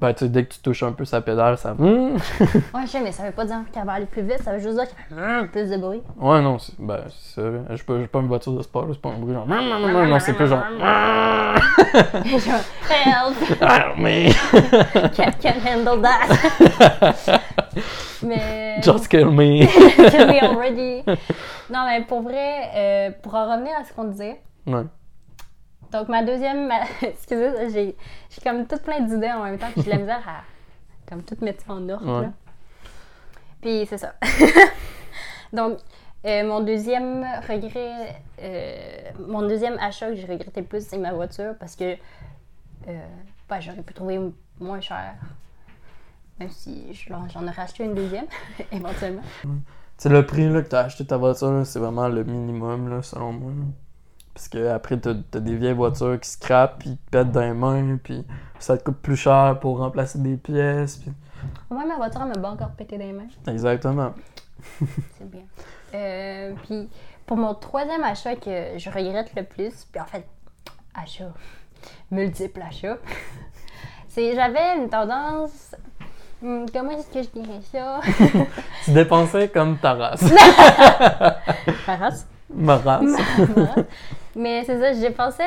Ben, 0.03 0.13
tu 0.13 0.25
sais, 0.25 0.29
dès 0.29 0.43
que 0.43 0.53
tu 0.53 0.59
touches 0.59 0.83
un 0.83 0.91
peu 0.91 1.05
sa 1.05 1.21
pédale, 1.21 1.57
ça. 1.57 1.73
Hum! 1.79 2.17
Ouais, 2.73 2.81
je 2.81 2.87
sais, 2.87 2.99
mais 2.99 3.13
ça 3.13 3.23
veut 3.23 3.31
pas 3.31 3.45
dire 3.45 3.59
qu'elle 3.71 3.85
va 3.85 3.93
aller 3.93 4.05
plus 4.05 4.21
vite, 4.21 4.43
ça 4.43 4.51
veut 4.51 4.59
juste 4.59 4.75
dire 4.77 4.83
qu'elle 4.85 5.17
hum, 5.17 5.47
plus 5.47 5.69
de 5.69 5.77
bruit. 5.77 6.01
Ouais, 6.19 6.41
non, 6.41 6.59
c'est 6.59 6.73
ben, 6.77 7.05
c'est 7.07 7.35
ça. 7.35 7.41
là. 7.49 7.59
J'ai 7.69 7.83
pas, 7.83 7.99
j'ai 8.01 8.07
pas 8.07 8.19
une 8.19 8.27
voiture 8.27 8.51
de 8.51 8.61
sport, 8.63 8.85
c'est 8.91 8.99
pas 9.01 9.11
un 9.11 9.17
bruit 9.17 9.33
genre. 9.33 9.47
Non, 9.47 10.19
c'est 10.19 10.33
plus 10.33 10.47
genre. 10.47 10.61
Genre, 12.25 12.59
help, 12.89 13.57
Ah, 13.61 13.93
mais. 13.97 14.29
can't, 15.15 15.39
can't 15.39 15.61
handle 15.65 16.01
that. 16.01 17.39
mais. 18.23 18.81
Just 18.83 19.07
kill 19.07 19.31
me. 19.31 19.65
Kill 20.09 20.27
me 20.27 20.39
already. 20.43 21.03
Non, 21.69 21.85
mais 21.87 22.01
pour 22.05 22.23
vrai, 22.23 22.69
euh, 22.75 23.09
pour 23.21 23.35
en 23.35 23.53
revenir 23.53 23.71
à 23.79 23.85
ce 23.85 23.93
qu'on 23.93 24.05
disait, 24.05 24.41
Ouais. 24.67 24.83
Donc 25.93 26.09
ma 26.09 26.23
deuxième. 26.23 26.67
ma- 26.67 26.81
Excusez, 27.01 27.69
j'ai 27.71 27.95
j'ai 28.29 28.41
comme 28.41 28.65
tout 28.67 28.77
plein 28.77 28.99
d'idées 29.01 29.31
en 29.31 29.43
même 29.43 29.57
temps, 29.57 29.71
puis 29.71 29.83
j'ai 29.83 29.91
la 29.91 29.97
misère 30.05 30.21
à 30.27 30.41
comme 31.09 31.23
tout 31.23 31.37
mettre 31.41 31.63
ça 31.65 31.73
en 31.73 31.87
ordre. 31.89 32.05
Ouais. 32.19 32.25
là. 32.25 32.31
Puis 33.61 33.85
c'est 33.87 33.97
ça. 33.97 34.13
donc, 35.53 35.77
euh, 36.25 36.43
mon 36.47 36.61
deuxième 36.61 37.23
regret, 37.47 38.21
euh, 38.41 39.11
mon 39.27 39.41
deuxième 39.41 39.77
achat 39.79 40.09
que 40.09 40.15
j'ai 40.15 40.25
regretté 40.25 40.61
le 40.61 40.67
plus, 40.67 40.85
c'est 40.85 40.97
ma 40.97 41.13
voiture 41.13 41.53
parce 41.59 41.75
que 41.75 41.93
euh, 42.87 43.05
ben, 43.49 43.59
j'aurais 43.59 43.81
pu 43.81 43.93
trouver 43.93 44.19
moins 44.59 44.81
cher. 44.81 45.15
Même 46.39 46.49
si 46.49 46.93
j'en 47.07 47.23
aurais 47.47 47.61
acheté 47.61 47.83
une 47.83 47.93
deuxième, 47.93 48.25
éventuellement. 48.71 49.21
Tu 49.43 49.49
sais, 49.97 50.09
le 50.09 50.25
prix 50.25 50.49
là, 50.49 50.61
que 50.63 50.67
t'as 50.67 50.85
acheté 50.85 51.05
ta 51.05 51.17
voiture, 51.17 51.51
là, 51.51 51.63
c'est 51.63 51.79
vraiment 51.79 52.07
le 52.07 52.23
minimum, 52.23 52.89
là, 52.89 53.01
selon 53.03 53.31
moi. 53.33 53.51
Parce 54.34 54.47
que 54.47 54.69
après, 54.69 54.97
t'as 54.97 55.13
t'as 55.29 55.39
des 55.39 55.55
vieilles 55.55 55.73
voitures 55.73 56.19
qui 56.19 56.29
scrapent, 56.29 56.79
puis 56.79 56.97
te 56.97 57.11
pètent 57.11 57.31
dans 57.31 57.41
les 57.41 57.53
mains, 57.53 57.97
puis 58.03 58.25
ça 58.59 58.77
te 58.77 58.84
coûte 58.84 58.97
plus 58.97 59.15
cher 59.15 59.59
pour 59.61 59.77
remplacer 59.79 60.19
des 60.19 60.38
pièces. 60.38 60.97
Puis... 60.97 61.11
Moi, 61.69 61.86
ma 61.86 61.95
voiture, 61.97 62.21
elle 62.21 62.29
m'a 62.29 62.36
pas 62.36 62.49
encore 62.49 62.71
pété 62.71 62.97
dans 62.97 63.05
les 63.05 63.13
mains. 63.13 63.27
Exactement. 63.47 64.13
C'est 65.17 65.29
bien. 65.29 65.43
Euh, 65.93 66.53
puis 66.63 66.89
pour 67.25 67.38
mon 67.38 67.53
troisième 67.53 68.03
achat 68.03 68.36
que 68.36 68.77
je 68.77 68.89
regrette 68.89 69.34
le 69.36 69.43
plus, 69.43 69.86
puis 69.91 70.01
en 70.01 70.05
fait, 70.05 70.25
achat, 70.95 71.31
multiple 72.11 72.61
achat, 72.61 72.97
c'est 74.07 74.36
j'avais 74.36 74.77
une 74.77 74.89
tendance. 74.89 75.75
hmm, 76.41 76.65
comment 76.73 76.91
est-ce 76.91 77.07
que 77.07 77.21
je 77.23 77.41
dirais 77.41 77.61
ça? 77.71 78.01
Tu 78.86 78.91
dépensais 78.91 79.49
comme 79.49 79.77
ta 79.77 79.93
race. 79.93 80.23
Ma 81.88 81.95
race? 81.95 82.27
Ma 82.49 82.77
race. 82.77 83.03
Ma 83.55 83.65
race. 83.65 83.86
Mais 84.36 84.63
c'est 84.65 84.79
ça, 84.79 84.93
j'ai 84.93 85.11
pensé. 85.11 85.43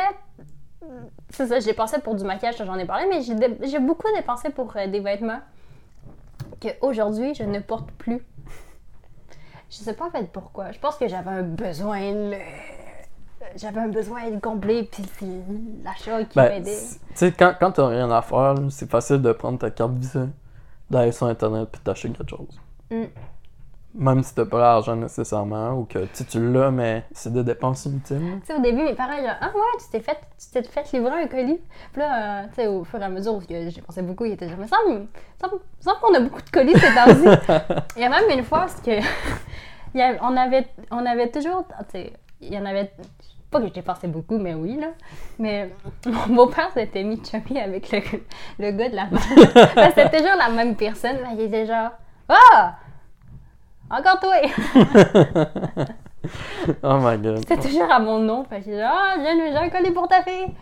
C'est 1.31 1.47
ça, 1.47 1.59
j'ai 1.61 1.73
pensé 1.75 1.99
pour 2.01 2.15
du 2.15 2.25
maquillage, 2.25 2.57
j'en 2.59 2.77
ai 2.79 2.85
parlé, 2.85 3.07
mais 3.09 3.21
j'ai 3.23 3.35
dé- 3.35 3.79
beaucoup 3.81 4.07
dépensé 4.15 4.51
pour 4.51 4.75
euh, 4.77 4.87
des 4.87 5.01
vêtements 5.01 5.41
que 6.61 6.69
aujourd'hui 6.81 7.35
je 7.35 7.43
ne 7.43 7.59
porte 7.59 7.91
plus. 7.93 8.23
Je 9.69 9.77
sais 9.77 9.95
pas 9.95 10.07
en 10.07 10.11
fait 10.11 10.31
pourquoi. 10.33 10.71
Je 10.73 10.79
pense 10.79 10.97
que 10.97 11.09
j'avais 11.09 11.31
un 11.31 11.43
besoin 11.43 12.13
de... 12.13 12.35
J'avais 13.57 13.81
un 13.81 13.89
besoin 13.89 14.31
de 14.31 14.39
combler, 14.39 14.85
puis 14.85 15.03
c'est 15.19 15.27
l'achat 15.85 16.23
qui 16.25 16.37
Ben, 16.37 16.49
m'aidait. 16.49 16.79
tu 16.79 16.99
sais, 17.15 17.33
quand, 17.33 17.55
quand 17.59 17.73
t'as 17.73 17.89
rien 17.89 18.11
à 18.11 18.23
faire, 18.23 18.55
c'est 18.71 18.89
facile 18.91 19.21
de 19.23 19.33
prendre 19.33 19.59
ta 19.59 19.71
carte 19.71 19.93
Visa, 19.93 20.27
d'aller 20.91 21.13
sur 21.13 21.27
Internet 21.27 21.69
puis 21.71 21.81
t'acheter 21.83 22.11
quelque 22.11 22.31
chose. 22.31 22.61
Mm. 22.91 23.05
Même 23.99 24.23
si 24.23 24.35
t'as 24.35 24.45
pas 24.45 24.59
l'argent 24.59 24.95
nécessairement, 24.95 25.73
ou 25.73 25.85
que 25.85 25.99
tu 26.29 26.53
l'as, 26.53 26.71
mais 26.71 27.05
c'est 27.13 27.33
des 27.33 27.43
dépenses 27.43 27.87
inutiles. 27.87 28.19
là. 28.19 28.37
Tu 28.41 28.47
sais, 28.47 28.55
au 28.55 28.61
début, 28.61 28.83
mes 28.83 28.95
parents, 28.95 29.17
genre, 29.17 29.37
ah 29.41 29.47
ouais, 29.55 29.79
tu 29.81 29.87
t'es 29.91 30.01
fait, 30.01 30.19
tu 30.39 30.51
t'es 30.53 30.63
fait 30.65 30.93
livrer 30.93 31.23
un 31.23 31.27
colis. 31.27 31.61
Puis 31.93 32.03
là, 32.03 32.43
euh, 32.43 32.47
tu 32.49 32.55
sais, 32.57 32.67
au 32.67 32.85
fur 32.85 33.01
et 33.01 33.05
à 33.05 33.09
mesure, 33.09 33.35
parce 33.35 33.47
que 33.47 33.71
j'ai 33.71 33.81
pensé 33.81 34.03
beaucoup, 34.03 34.27
ils 34.27 34.33
étaient 34.33 34.49
genre, 34.49 34.59
mais 34.59 34.67
ça 34.67 34.77
me 34.87 35.07
semble, 35.41 35.61
semble 35.81 36.01
qu'on 36.01 36.15
a 36.15 36.21
beaucoup 36.21 36.43
de 36.43 36.51
colis 36.51 36.75
ces 36.79 36.95
temps-ci. 36.95 37.55
Il 37.97 38.03
y 38.03 38.05
a 38.05 38.11
même 38.11 38.39
une 38.39 38.45
fois, 38.45 38.61
parce 38.61 38.81
que, 38.83 38.91
il 39.95 40.01
y 40.01 40.03
a- 40.03 40.17
on, 40.21 40.37
avait, 40.37 40.67
on 40.91 41.07
avait 41.07 41.31
toujours, 41.31 41.65
tu 41.67 41.75
sais, 41.93 42.13
il 42.43 42.53
y 42.53 42.59
en 42.59 42.67
avait, 42.67 42.91
pas 43.51 43.61
que 43.61 43.65
j'ai 43.65 43.71
dépensé 43.73 44.09
beaucoup, 44.09 44.37
mais 44.37 44.53
oui, 44.53 44.77
là. 44.79 44.89
Mais 45.39 45.71
mon 46.07 46.35
beau-père 46.35 46.71
s'était 46.75 47.03
mis 47.03 47.23
chummy 47.25 47.59
avec 47.59 47.91
le, 47.93 48.01
le 48.59 48.71
gars 48.73 48.91
de 48.91 48.95
la 48.97 49.09
C'était 49.89 50.19
toujours 50.19 50.37
la 50.37 50.51
même 50.51 50.77
personne, 50.77 51.17
mais 51.23 51.35
il 51.35 51.41
était 51.47 51.65
genre, 51.65 51.93
ah! 52.29 52.75
Encore 53.91 54.19
toi! 54.21 54.35
oh 56.83 56.99
my 57.01 57.17
god. 57.19 57.39
C'était 57.39 57.57
toujours 57.57 57.91
à 57.91 57.99
mon 58.01 58.19
nom. 58.19 58.45
Fait 58.45 58.59
que 58.61 58.65
j'ai 58.67 58.77
dit, 58.77 58.81
ah, 58.83 59.15
j'ai 59.19 59.53
j'ai 59.53 59.57
un 59.57 59.69
colis 59.69 59.93
pour 59.93 60.09
ta 60.09 60.23
fille. 60.23 60.53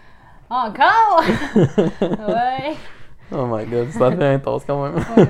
Encore? 0.50 1.22
ouais. 2.02 2.76
Oh 3.32 3.46
my 3.46 3.64
god, 3.64 3.90
ça 3.90 4.10
devient 4.10 4.34
intense 4.34 4.64
quand 4.66 4.82
même. 4.82 4.96
Ouais, 5.16 5.26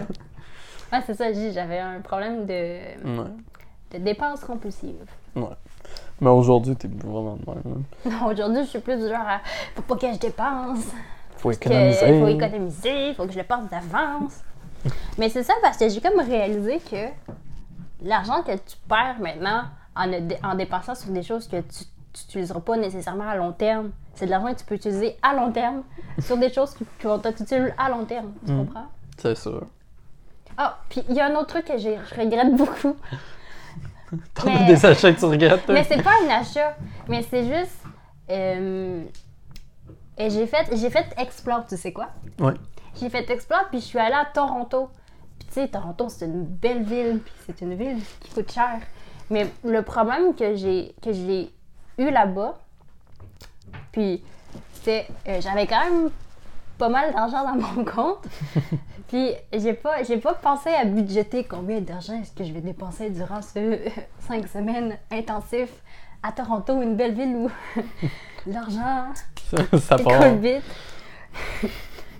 Ouais, 0.92 1.00
c'est 1.06 1.14
ça, 1.14 1.32
j'avais 1.32 1.78
un 1.78 2.00
problème 2.00 2.46
de, 2.46 2.52
ouais. 2.52 3.30
de 3.92 3.98
dépenses 3.98 4.40
compulsives. 4.44 5.06
Mais 6.20 6.30
aujourd'hui, 6.30 6.76
t'es 6.76 6.88
vraiment 6.88 7.36
de 7.36 7.50
même. 7.50 7.84
là. 8.04 8.10
Non, 8.10 8.26
aujourd'hui, 8.32 8.62
je 8.64 8.68
suis 8.68 8.78
plus 8.80 8.96
du 8.96 9.08
genre 9.08 9.26
à, 9.26 9.40
faut 9.74 9.82
pas 9.82 9.96
que 9.96 10.12
je 10.12 10.18
dépense. 10.18 10.84
Faut 11.36 11.50
que 11.50 11.54
économiser. 11.54 12.20
faut 12.20 12.28
économiser, 12.28 13.14
faut 13.14 13.26
que 13.26 13.32
je 13.32 13.38
le 13.38 13.44
pense 13.44 13.68
d'avance. 13.68 14.42
Mais 15.18 15.28
c'est 15.28 15.42
ça 15.42 15.54
parce 15.62 15.76
que 15.76 15.88
j'ai 15.88 16.00
comme 16.00 16.20
réalisé 16.20 16.78
que 16.78 17.08
l'argent 18.04 18.42
que 18.42 18.52
tu 18.52 18.76
perds 18.88 19.16
maintenant 19.20 19.64
en, 19.96 20.10
en 20.42 20.54
dépensant 20.54 20.94
sur 20.94 21.10
des 21.10 21.22
choses 21.22 21.48
que 21.48 21.60
tu 21.60 21.84
n'utiliseras 22.14 22.60
pas 22.60 22.76
nécessairement 22.76 23.28
à 23.28 23.34
long 23.36 23.52
terme, 23.52 23.90
c'est 24.14 24.26
de 24.26 24.30
l'argent 24.30 24.52
que 24.54 24.58
tu 24.60 24.64
peux 24.64 24.74
utiliser 24.76 25.16
à 25.22 25.34
long 25.34 25.50
terme 25.50 25.82
sur 26.20 26.36
des 26.36 26.52
choses 26.52 26.74
qui, 26.74 26.84
qui 26.98 27.06
vont 27.06 27.20
être 27.22 27.40
utiles 27.40 27.74
à 27.78 27.88
long 27.90 28.04
terme. 28.04 28.32
Tu 28.46 28.52
Mm. 28.52 28.66
comprends? 28.66 28.86
C'est 29.18 29.34
sûr. 29.36 29.66
Ah, 30.56 30.78
puis 30.88 31.02
il 31.08 31.14
y 31.16 31.20
a 31.20 31.26
un 31.26 31.34
autre 31.34 31.46
truc 31.48 31.64
que 31.64 31.78
je 31.78 31.88
regrette 32.18 32.54
beaucoup. 32.56 32.96
T'en 34.34 34.54
as 34.54 34.62
des 34.64 34.86
achats 34.86 35.12
que 35.12 35.18
tu 35.18 35.24
regrettes, 35.24 35.64
toi? 35.66 35.74
Mais 35.74 35.82
c'est 35.84 36.02
pas 36.02 36.12
un 36.24 36.28
achat, 36.40 36.76
mais 37.08 37.22
c'est 37.22 37.42
juste. 37.44 37.82
euh, 38.30 39.04
j'ai 40.18 40.46
fait, 40.46 40.68
j'ai 40.76 40.90
fait 40.90 41.06
Explore, 41.18 41.66
tu 41.66 41.76
sais 41.76 41.92
quoi? 41.92 42.10
Ouais. 42.38 42.54
J'ai 43.00 43.10
fait 43.10 43.28
Explore, 43.28 43.64
puis 43.70 43.80
je 43.80 43.86
suis 43.86 43.98
allée 43.98 44.14
à 44.14 44.24
Toronto. 44.32 44.88
Puis 45.54 45.62
tu 45.62 45.66
sais, 45.66 45.68
Toronto, 45.68 46.08
c'est 46.08 46.24
une 46.24 46.44
belle 46.44 46.82
ville, 46.82 47.20
puis 47.24 47.32
c'est 47.46 47.60
une 47.60 47.74
ville 47.74 47.98
qui 48.18 48.30
coûte 48.30 48.50
cher. 48.50 48.80
Mais 49.30 49.46
le 49.62 49.82
problème 49.82 50.34
que 50.34 50.56
j'ai 50.56 50.92
que 51.00 51.12
j'ai 51.12 51.48
eu 51.96 52.10
là-bas, 52.10 52.58
puis 53.92 54.20
c'est 54.82 55.06
euh, 55.28 55.40
j'avais 55.40 55.68
quand 55.68 55.84
même 55.84 56.10
pas 56.76 56.88
mal 56.88 57.12
d'argent 57.12 57.44
dans 57.44 57.54
mon 57.54 57.84
compte. 57.84 58.26
puis 59.08 59.30
j'ai 59.52 59.74
pas 59.74 60.02
j'ai 60.02 60.16
pas 60.16 60.34
pensé 60.34 60.70
à 60.70 60.84
budgéter 60.86 61.44
combien 61.44 61.80
d'argent 61.80 62.20
est-ce 62.20 62.32
que 62.32 62.42
je 62.42 62.52
vais 62.52 62.60
dépenser 62.60 63.10
durant 63.10 63.40
ce 63.40 63.78
cinq 64.26 64.48
semaines 64.48 64.98
intensifs 65.12 65.82
à 66.24 66.32
Toronto, 66.32 66.82
une 66.82 66.96
belle 66.96 67.14
ville 67.14 67.36
où 67.36 67.50
l'argent 68.50 69.12
Ça, 69.50 69.78
ça 69.78 69.98
part. 69.98 70.18
coule 70.18 70.38
vite. 70.38 70.64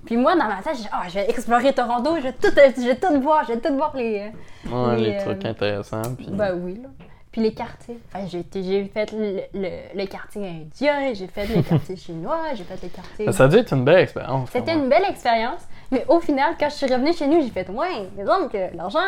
Puis 0.07 0.17
moi, 0.17 0.35
dans 0.37 0.45
ma 0.47 0.63
tête, 0.63 0.77
j'ai 0.77 0.89
oh, 0.93 1.05
je 1.09 1.15
vais 1.15 1.31
explorer 1.31 1.73
Toronto, 1.73 2.17
je 2.17 2.23
vais 2.23 2.33
tout, 2.33 2.49
je 2.55 2.87
vais 2.87 2.97
tout 2.97 3.21
voir, 3.21 3.45
je 3.49 3.53
vais 3.55 3.61
tout 3.61 3.75
voir 3.75 3.97
les. 3.97 4.31
euh, 4.67 4.89
Ouais, 4.89 4.97
les 4.97 5.03
les, 5.11 5.17
euh, 5.17 5.21
trucs 5.25 5.45
intéressants. 5.45 6.03
Puis... 6.17 6.27
Ben 6.31 6.55
oui, 6.55 6.81
là. 6.83 6.89
Puis 7.33 7.41
les 7.43 7.53
quartiers. 7.53 7.99
Enfin, 8.15 8.27
j'ai 8.31 8.85
fait 8.85 9.11
le, 9.13 9.41
le- 9.55 9.99
le 10.01 10.07
quartier 10.07 10.47
indien, 10.47 11.13
j'ai 11.15 11.27
fait 11.27 11.47
le 11.47 11.63
quartier 11.63 11.97
chinois, 11.97 12.55
j'ai 12.55 12.63
fait 12.63 12.81
le 12.81 12.89
quartier. 12.89 13.33
Ça 13.33 13.45
a 13.45 13.49
dû 13.49 13.57
être 13.57 13.73
une 13.73 13.85
belle 13.85 13.99
expérience. 14.03 14.51
C'était 14.53 14.75
une 14.75 14.89
belle 14.89 15.03
expérience, 15.09 15.63
mais 15.91 16.05
au 16.09 16.21
final, 16.21 16.55
quand 16.61 16.69
je 16.69 16.75
suis 16.77 16.87
revenue 16.87 17.13
chez 17.13 17.27
nous, 17.27 17.41
j'ai 17.43 17.51
fait 17.51 17.69
Ouais, 17.71 18.09
mais 18.17 18.23
donc 18.23 18.53
que 18.53 18.77
l'argent, 18.77 19.01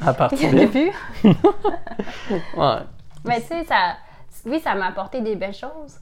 À 0.00 0.14
partir 0.14 0.50
de. 0.54 0.64
plus. 0.66 0.90
Ouais. 2.56 2.76
Mais 3.26 3.40
tu 3.40 3.46
sais, 3.48 3.64
ça, 3.64 3.96
oui, 4.46 4.58
ça 4.60 4.74
m'a 4.74 4.86
apporté 4.86 5.20
des 5.20 5.36
belles 5.36 5.52
choses. 5.54 5.98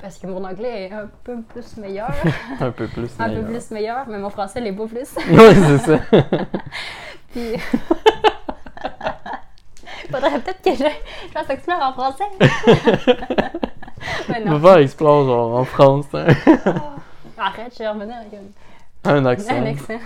Parce 0.00 0.16
que 0.18 0.26
mon 0.28 0.44
anglais 0.44 0.84
est 0.88 0.92
un 0.92 1.08
peu 1.24 1.40
plus 1.42 1.76
meilleur. 1.76 2.10
Un 2.60 2.70
peu 2.70 2.86
plus. 2.86 3.10
un 3.18 3.24
peu 3.28 3.30
meilleur. 3.34 3.46
plus 3.48 3.70
meilleur, 3.72 4.06
mais 4.08 4.18
mon 4.18 4.30
français 4.30 4.60
l'est 4.60 4.72
pas 4.72 4.86
plus. 4.86 5.16
Ouais, 5.30 5.54
c'est 5.54 5.78
ça. 5.78 5.98
Puis. 7.32 7.54
Faudrait 10.10 10.40
peut-être 10.40 10.62
que 10.62 10.70
je, 10.72 10.84
je 11.26 11.32
fasse 11.32 11.50
explore 11.50 11.82
en 11.82 11.92
français. 11.92 12.24
mais 14.28 14.42
On 14.46 14.50
non. 14.50 14.58
va 14.58 14.72
faire 14.74 14.78
Explore 14.82 15.24
genre 15.26 15.54
en 15.58 15.64
France. 15.64 16.06
hein. 16.14 16.26
Arrête, 17.36 17.68
je 17.70 17.74
suis 17.74 17.86
revenue 17.86 18.12
avec 18.12 18.32
un, 19.04 19.10
Un 19.16 19.26
accent. 19.26 19.54
un 19.54 19.66
accent. 19.66 19.98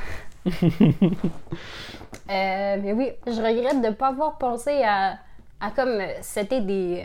Euh, 2.31 2.77
mais 2.83 2.93
oui, 2.93 3.11
je 3.27 3.33
regrette 3.41 3.81
de 3.81 3.89
ne 3.89 3.93
pas 3.93 4.09
avoir 4.09 4.39
pensé 4.39 4.83
à, 4.85 5.19
à 5.61 5.71
comme 5.71 6.01
euh, 6.01 6.07
c'était 6.23 6.61
des. 6.61 7.05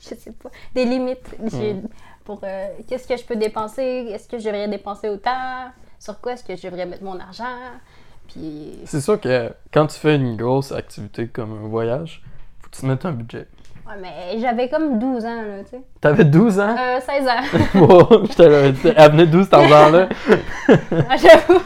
je 0.10 0.14
sais 0.14 0.32
pas. 0.32 0.50
Des 0.74 0.84
limites. 0.84 1.36
Hmm. 1.38 1.86
Pour 2.24 2.40
euh, 2.44 2.68
qu'est-ce 2.86 3.08
que 3.08 3.16
je 3.16 3.24
peux 3.24 3.36
dépenser, 3.36 3.82
est-ce 3.82 4.28
que 4.28 4.38
je 4.38 4.44
devrais 4.44 4.68
dépenser 4.68 5.08
autant, 5.08 5.70
sur 5.98 6.20
quoi 6.20 6.32
est-ce 6.32 6.44
que 6.44 6.56
je 6.56 6.62
devrais 6.68 6.86
mettre 6.86 7.02
mon 7.02 7.18
argent? 7.18 7.44
Puis. 8.28 8.78
C'est 8.84 9.00
sûr 9.00 9.20
que 9.20 9.52
quand 9.72 9.86
tu 9.86 9.98
fais 9.98 10.16
une 10.16 10.36
grosse 10.36 10.72
activité 10.72 11.28
comme 11.28 11.64
un 11.64 11.68
voyage, 11.68 12.22
faut 12.60 12.70
que 12.70 12.76
tu 12.76 12.82
te 12.82 12.86
mettes 12.86 13.04
un 13.04 13.12
budget. 13.12 13.46
Ouais, 13.86 13.94
mais 14.00 14.38
j'avais 14.38 14.68
comme 14.68 14.98
12 14.98 15.24
ans, 15.24 15.42
là, 15.42 15.64
tu 15.64 15.70
sais. 15.70 15.82
T'avais 16.00 16.24
12 16.24 16.60
ans? 16.60 16.76
Euh, 16.78 17.00
16 17.00 17.28
ans. 17.28 17.42
Wow, 17.80 18.26
j'étais 18.26 18.48
là. 18.48 18.72
Elle 18.96 19.10
venait 19.12 19.26
d'où 19.26 19.42
cet 19.42 19.54
argent-là? 19.54 20.08
Ah, 21.08 21.16
J'avoue. 21.16 21.60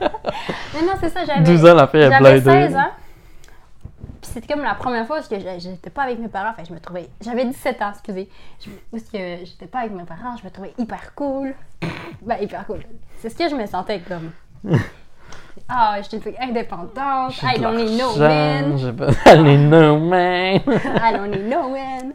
mais 0.74 0.82
non, 0.82 0.92
c'est 1.00 1.08
ça, 1.08 1.24
j'avais. 1.24 1.44
12 1.44 1.64
ans, 1.66 1.74
la 1.74 1.86
fille 1.86 2.00
est 2.00 2.10
J'avais 2.10 2.40
blindée. 2.40 2.68
16 2.68 2.76
ans. 2.76 2.90
C'était 4.32 4.52
comme 4.52 4.62
la 4.62 4.74
première 4.74 5.06
fois 5.06 5.16
parce 5.16 5.28
que 5.28 5.36
j'étais 5.58 5.90
pas 5.90 6.02
avec 6.02 6.18
mes 6.18 6.28
parents. 6.28 6.52
Que 6.56 6.64
je 6.64 6.72
me 6.72 6.78
trouvais. 6.78 7.08
J'avais 7.20 7.44
17 7.44 7.82
ans, 7.82 7.90
excusez. 7.90 8.28
Je, 8.60 8.70
parce 8.90 9.04
que 9.04 9.44
j'étais 9.44 9.66
pas 9.66 9.80
avec 9.80 9.92
mes 9.92 10.04
parents, 10.04 10.36
je 10.36 10.44
me 10.44 10.50
trouvais 10.50 10.72
hyper 10.78 11.14
cool. 11.14 11.54
Ben, 12.22 12.36
hyper 12.40 12.66
cool. 12.66 12.80
C'est 13.16 13.30
ce 13.30 13.36
que 13.36 13.48
je 13.48 13.54
me 13.54 13.66
sentais 13.66 14.00
comme. 14.00 14.32
Ah, 15.68 15.98
j'étais 16.02 16.16
une 16.16 16.22
fille 16.22 16.36
indépendante. 16.40 17.40
I 17.42 17.60
don't 17.60 17.76
need 17.76 17.96
no 17.96 18.16
man. 18.16 18.76
I 19.26 19.38
need 19.38 19.68
no 19.68 19.98
man. 19.98 20.60
I 20.66 21.12
don't 21.12 21.30
need 21.30 21.48
no 21.48 21.68
man. 21.70 22.12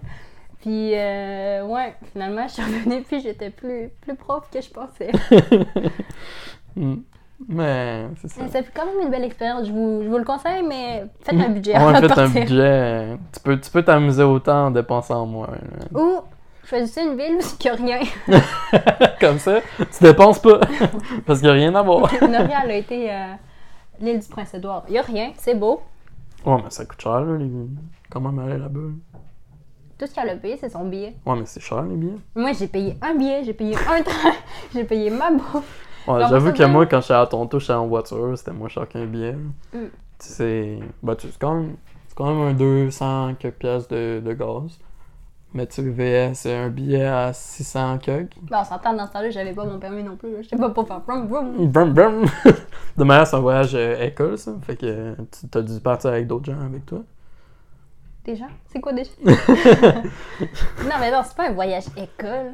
Puis, 0.59 0.91
euh, 0.95 1.63
ouais, 1.63 1.95
finalement, 2.11 2.47
je 2.47 2.53
suis 2.53 2.63
revenue 2.63 3.01
puis 3.03 3.21
j'étais 3.21 3.51
plus, 3.51 3.89
plus 4.01 4.15
prof 4.15 4.49
que 4.51 4.61
je 4.61 4.69
pensais. 4.69 5.11
Hmm. 6.77 7.03
Mais 7.47 8.07
c'est 8.21 8.29
ça. 8.29 8.47
Fait 8.47 8.65
quand 8.73 8.85
même 8.85 9.01
une 9.03 9.09
belle 9.09 9.23
expérience. 9.23 9.67
Je 9.67 9.71
vous, 9.71 10.01
je 10.03 10.07
vous 10.07 10.17
le 10.17 10.23
conseille, 10.23 10.63
mais 10.63 11.05
faites 11.21 11.39
un 11.39 11.49
budget 11.49 11.73
On 11.77 11.93
fait 11.93 12.19
un 12.19 12.29
budget. 12.29 13.17
Tu 13.33 13.39
peux 13.41 13.59
tu 13.59 13.69
peux 13.69 13.83
t'amuser 13.83 14.23
autant 14.23 14.67
en 14.67 14.71
dépensant 14.71 15.25
moins. 15.25 15.47
là. 15.47 15.99
Ou 15.99 16.21
choisissez 16.63 17.01
une 17.01 17.17
ville 17.17 17.37
où 17.37 17.77
il 17.79 17.83
n'y 17.85 17.93
a 17.93 17.97
rien. 17.97 18.07
Comme 19.19 19.37
ça, 19.39 19.59
tu 19.77 20.03
dépenses 20.03 20.39
pas. 20.39 20.59
Parce 21.25 21.39
qu'il 21.39 21.49
n'y 21.49 21.55
a 21.55 21.57
rien 21.57 21.75
à 21.75 21.81
voir. 21.81 22.09
Elle 22.21 22.33
a 22.35 22.75
été 22.75 23.11
euh, 23.11 23.33
l'île 23.99 24.19
du 24.19 24.27
Prince-Édouard. 24.27 24.85
Il 24.87 24.93
n'y 24.93 24.99
a 24.99 25.01
rien, 25.03 25.31
c'est 25.37 25.55
beau. 25.55 25.81
Ouais, 26.45 26.57
mais 26.63 26.69
ça 26.69 26.85
coûte 26.85 27.01
cher, 27.01 27.21
là, 27.21 27.37
les... 27.37 27.49
Comment 28.09 28.29
aller 28.43 28.57
là-bas? 28.57 28.79
là? 28.79 29.19
Tout 29.97 30.07
ce 30.07 30.13
qu'elle 30.13 30.29
a 30.29 30.35
payé, 30.35 30.57
c'est 30.59 30.69
son 30.69 30.85
billet. 30.85 31.15
Ouais, 31.25 31.35
mais 31.37 31.45
c'est 31.45 31.61
cher, 31.61 31.81
les 31.83 31.95
billets. 31.95 32.17
Moi, 32.35 32.51
j'ai 32.53 32.67
payé 32.67 32.97
un 33.01 33.15
billet, 33.15 33.43
j'ai 33.45 33.53
payé 33.53 33.75
un 33.75 34.01
train, 34.03 34.33
j'ai 34.73 34.83
payé 34.83 35.09
ma 35.09 35.31
bouffe. 35.31 35.84
Ouais, 36.07 36.21
j'avoue 36.29 36.51
que 36.53 36.63
moi, 36.65 36.85
quand 36.85 37.01
j'étais 37.01 37.13
à 37.13 37.25
Toronto, 37.25 37.59
j'étais 37.59 37.73
en 37.73 37.87
voiture, 37.87 38.37
c'était 38.37 38.51
moins 38.51 38.69
cher 38.69 38.87
qu'un 38.87 39.05
billet. 39.05 39.35
Mm. 39.73 39.77
C'est. 40.19 40.79
Bah, 41.03 41.15
tu- 41.15 41.27
c'est 41.27 41.39
quand 41.39 41.55
même. 41.55 41.75
C'est 42.07 42.15
quand 42.15 42.25
même 42.33 42.47
un 42.47 42.53
200 42.53 43.35
quelques 43.39 43.55
piastres 43.55 43.93
de, 43.93 44.21
de 44.23 44.33
gaz. 44.33 44.79
Mais 45.53 45.65
tu 45.67 45.89
VS, 45.89 46.33
c'est 46.33 46.53
un 46.53 46.69
billet 46.69 47.05
à 47.05 47.31
600 47.31 47.97
quelques. 47.99 48.35
Ben, 48.49 48.59
on 48.61 48.63
s'entend 48.65 48.93
dans 48.93 49.07
ce 49.07 49.13
temps-là, 49.13 49.29
j'avais 49.29 49.53
pas 49.53 49.63
mon 49.65 49.79
permis 49.79 50.03
non 50.03 50.17
plus. 50.17 50.43
J'étais 50.43 50.57
pas 50.57 50.69
pour 50.69 50.85
faire 50.85 50.99
brum 50.99 51.27
brum. 51.27 51.67
Brum, 51.71 51.93
brum. 51.93 52.25
De 52.97 53.03
manière, 53.05 53.25
c'est 53.25 53.37
un 53.37 53.39
voyage 53.39 53.73
euh, 53.73 54.01
école, 54.05 54.37
ça. 54.37 54.51
Fait 54.63 54.75
que 54.75 54.85
euh, 54.85 55.15
tu 55.31 55.47
t'as 55.47 55.61
dû 55.61 55.79
partir 55.79 56.09
avec 56.11 56.27
d'autres 56.27 56.45
gens 56.45 56.59
avec 56.59 56.85
toi. 56.85 56.99
Déjà? 58.25 58.45
C'est 58.67 58.81
quoi 58.81 58.91
déjà? 58.91 59.11
non, 59.25 60.95
mais 60.99 61.11
non, 61.11 61.21
c'est 61.23 61.35
pas 61.37 61.47
un 61.49 61.53
voyage 61.53 61.85
école. 61.95 62.51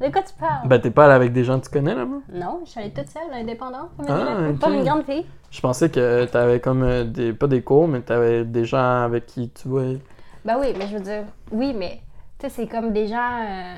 De 0.00 0.08
quoi 0.10 0.22
tu 0.22 0.32
parles? 0.34 0.66
Ben, 0.66 0.80
t'es 0.80 0.90
pas 0.90 1.04
allé 1.04 1.14
avec 1.14 1.32
des 1.32 1.44
gens 1.44 1.60
que 1.60 1.66
tu 1.66 1.70
connais 1.70 1.94
là-bas? 1.94 2.20
Non, 2.32 2.62
je 2.64 2.70
suis 2.70 2.80
allée 2.80 2.90
toute 2.92 3.08
seule, 3.08 3.32
indépendante. 3.32 3.90
Comme 3.98 4.06
Ah, 4.08 4.48
une, 4.48 4.74
une 4.78 4.84
grande 4.84 5.04
fille. 5.04 5.26
Je 5.50 5.60
pensais 5.60 5.90
que 5.90 6.24
t'avais 6.26 6.60
comme 6.60 6.82
euh, 6.84 7.04
des. 7.04 7.32
Pas 7.34 7.46
des 7.48 7.62
cours, 7.62 7.86
mais 7.88 8.00
t'avais 8.00 8.44
des 8.44 8.64
gens 8.64 9.02
avec 9.02 9.26
qui 9.26 9.50
tu 9.50 9.68
voyais 9.68 9.98
Ben 10.44 10.56
oui, 10.58 10.72
mais 10.78 10.86
je 10.88 10.96
veux 10.96 11.02
dire, 11.02 11.24
oui, 11.52 11.74
mais 11.76 12.00
tu 12.38 12.46
sais, 12.46 12.50
c'est 12.50 12.66
comme 12.66 12.92
des 12.92 13.08
gens 13.08 13.42
euh, 13.42 13.74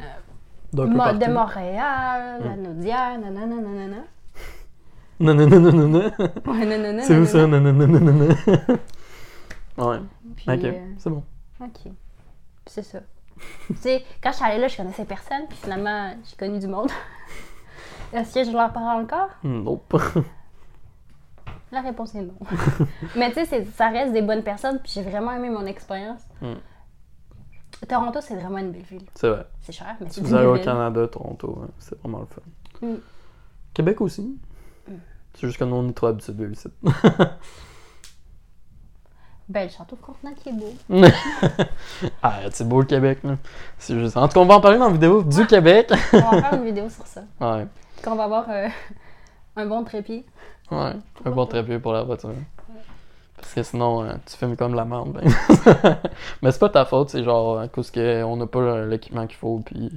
mo- 0.86 1.18
de 1.18 1.32
Montréal, 1.32 2.40
Mm. 2.40 2.44
la 2.44 2.56
Naudière, 2.56 3.18
nanana, 3.18 3.56
nanana. 3.56 3.96
Ouais, 6.46 6.66
nanana, 6.66 7.02
C'est 7.02 7.18
où 7.18 7.26
ça? 7.26 7.46
nanana. 7.46 8.34
Ouais, 9.78 9.96
Puis, 10.36 10.50
ok, 10.50 10.64
euh, 10.64 10.72
c'est 10.98 11.10
bon. 11.10 11.22
ok. 11.60 11.92
C'est 12.66 12.82
ça. 12.82 13.00
Tu 13.68 13.76
sais, 13.76 14.04
quand 14.22 14.30
je 14.30 14.36
suis 14.36 14.44
allée 14.44 14.60
là, 14.60 14.68
je 14.68 14.76
connaissais 14.76 15.04
personne, 15.04 15.46
puis 15.48 15.58
finalement, 15.58 16.14
j'ai 16.24 16.36
connu 16.36 16.58
du 16.58 16.66
monde. 16.66 16.90
Est-ce 18.12 18.34
que 18.34 18.44
je 18.44 18.50
leur 18.50 18.72
parle 18.72 19.02
encore? 19.04 19.30
Nope. 19.42 19.96
La 21.70 21.80
réponse 21.80 22.14
est 22.14 22.20
non. 22.20 22.34
mais 23.16 23.32
tu 23.32 23.46
sais, 23.46 23.64
ça 23.64 23.88
reste 23.88 24.12
des 24.12 24.20
bonnes 24.20 24.42
personnes, 24.42 24.78
puis 24.78 24.92
j'ai 24.94 25.02
vraiment 25.02 25.32
aimé 25.32 25.48
mon 25.48 25.64
expérience. 25.64 26.20
Mm. 26.42 26.54
Toronto, 27.88 28.20
c'est 28.20 28.36
vraiment 28.36 28.58
une 28.58 28.70
belle 28.70 28.82
ville. 28.82 29.06
C'est 29.14 29.28
vrai. 29.28 29.46
C'est 29.62 29.72
cher, 29.72 29.96
mais 30.00 30.08
Si 30.10 30.20
vous 30.20 30.34
allez 30.34 30.46
au. 30.46 30.58
Canada, 30.58 31.08
Toronto, 31.08 31.62
hein, 31.62 31.68
c'est 31.78 31.98
vraiment 32.00 32.20
le 32.20 32.26
fun. 32.26 32.86
Mm. 32.86 32.96
Québec 33.72 34.00
aussi. 34.02 34.38
Mm. 34.86 34.92
C'est 35.34 35.46
juste 35.46 35.58
que 35.58 35.64
nous, 35.64 35.76
on 35.76 35.88
est 35.88 35.92
trop 35.92 36.08
habitués 36.08 36.34
de 36.34 36.52
ici. 36.52 36.68
Ben, 39.52 39.64
le 39.64 39.68
château 39.68 39.98
Frontenac 40.00 40.36
qui 40.36 40.48
est 40.48 40.52
beau. 40.52 40.72
ah, 42.22 42.38
c'est 42.50 42.66
beau 42.66 42.80
le 42.80 42.86
Québec, 42.86 43.18
là. 43.22 43.36
C'est 43.76 43.98
juste... 43.98 44.16
En 44.16 44.26
tout 44.26 44.32
cas, 44.32 44.40
on 44.40 44.46
va 44.46 44.54
en 44.54 44.60
parler 44.62 44.78
dans 44.78 44.86
la 44.86 44.92
vidéo 44.94 45.22
du 45.22 45.46
Québec. 45.46 45.92
On 46.14 46.18
va 46.18 46.40
faire 46.40 46.54
une 46.54 46.64
vidéo 46.64 46.88
sur 46.88 47.06
ça. 47.06 47.20
ouais, 47.38 47.66
Quand 48.02 48.12
on 48.12 48.16
va 48.16 48.24
avoir 48.24 48.46
euh, 48.48 48.68
un 49.56 49.66
bon 49.66 49.84
trépied. 49.84 50.24
ouais. 50.70 50.92
Un 51.26 51.30
bon 51.30 51.44
trépied 51.44 51.78
pour 51.78 51.92
la 51.92 52.02
voiture. 52.02 52.32
Parce 53.36 53.52
que 53.52 53.62
sinon, 53.62 54.04
euh, 54.04 54.14
tu 54.24 54.38
filmes 54.38 54.56
comme 54.56 54.74
la 54.74 54.86
merde. 54.86 55.12
Ben. 55.12 55.98
Mais 56.40 56.50
c'est 56.50 56.58
pas 56.58 56.70
ta 56.70 56.86
faute, 56.86 57.10
c'est 57.10 57.22
genre 57.22 57.58
à 57.58 57.68
cause 57.68 57.90
qu'on 57.90 58.36
n'a 58.36 58.46
pas 58.46 58.86
l'équipement 58.86 59.26
qu'il 59.26 59.36
faut, 59.36 59.60
puis 59.62 59.90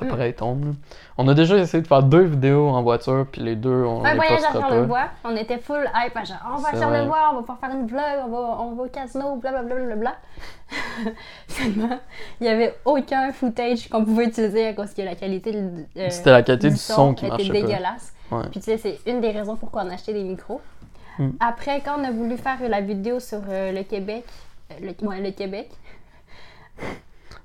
l'appareil 0.00 0.34
tombe. 0.34 0.74
On 1.16 1.26
a 1.28 1.34
déjà 1.34 1.56
essayé 1.56 1.82
de 1.82 1.86
faire 1.86 2.02
deux 2.02 2.22
vidéos 2.22 2.68
en 2.68 2.82
voiture, 2.82 3.26
puis 3.30 3.42
les 3.42 3.56
deux, 3.56 3.84
on 3.84 4.04
Un 4.04 4.10
les 4.10 4.16
voyage 4.16 4.42
à. 4.44 4.52
Charlevoix, 4.52 5.08
on 5.24 5.36
était 5.36 5.58
full 5.58 5.90
hype. 5.94 6.16
à 6.16 6.24
genre, 6.24 6.36
on 6.54 6.58
va 6.58 6.68
à 6.68 6.72
Charlevoix, 6.72 7.30
on 7.30 7.34
va 7.34 7.40
pouvoir 7.40 7.58
faire 7.58 7.70
une 7.70 7.86
vlog, 7.86 8.02
on 8.24 8.28
va, 8.28 8.38
on 8.60 8.74
va 8.74 8.82
au 8.84 8.88
casino, 8.88 9.36
blablabla. 9.36 9.74
Bla, 9.74 9.86
bla, 9.86 9.96
bla. 9.96 10.14
Finalement, 11.48 11.98
il 12.40 12.44
n'y 12.44 12.48
avait 12.48 12.74
aucun 12.84 13.32
footage 13.32 13.88
qu'on 13.88 14.04
pouvait 14.04 14.26
utiliser 14.26 14.68
à 14.68 14.72
cause 14.74 14.92
que 14.94 15.02
la 15.02 15.14
qualité 15.14 15.54
euh, 15.54 16.06
C'était 16.10 16.30
la 16.30 16.42
qualité 16.42 16.70
du 16.70 16.76
son 16.76 17.14
qui 17.14 17.26
était 17.26 17.36
marchait 17.36 17.52
dégueulasse. 17.52 18.14
Ouais. 18.30 18.42
Puis 18.50 18.60
tu 18.60 18.66
sais, 18.66 18.78
c'est 18.78 19.00
une 19.06 19.20
des 19.20 19.30
raisons 19.30 19.56
pourquoi 19.56 19.82
on 19.84 19.90
a 19.90 19.94
acheté 19.94 20.12
des 20.12 20.24
micros. 20.24 20.60
Mm. 21.18 21.30
Après, 21.40 21.80
quand 21.80 21.98
on 21.98 22.04
a 22.04 22.10
voulu 22.10 22.36
faire 22.36 22.58
la 22.68 22.80
vidéo 22.80 23.20
sur 23.20 23.40
euh, 23.48 23.72
le 23.72 23.82
Québec, 23.82 24.24
euh, 24.70 24.74
le, 24.80 25.06
ouais, 25.06 25.20
le 25.20 25.30
Québec, 25.32 25.70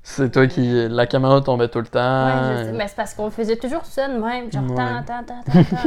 C'est 0.06 0.32
toi 0.34 0.48
qui. 0.48 0.90
La 0.90 1.08
caméra 1.08 1.40
tombait 1.42 1.70
tout 1.70 1.80
le 1.80 1.86
temps. 1.88 2.26
ouais, 2.26 2.34
je 2.58 2.64
sais, 2.66 2.72
mais 2.74 2.88
c'est 2.90 2.96
parce 2.98 3.14
qu'on 3.14 3.30
faisait 3.32 3.56
toujours 3.56 3.86
ça 3.86 4.10
de 4.10 4.16
même, 4.20 4.52
genre 4.52 4.64
Ouais. 4.64 4.76
tant, 4.76 5.02
tant, 5.04 5.24
tant, 5.24 5.42
tant, 5.44 5.64
tant, 5.64 5.84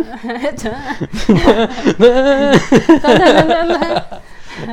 tant. 0.56 0.70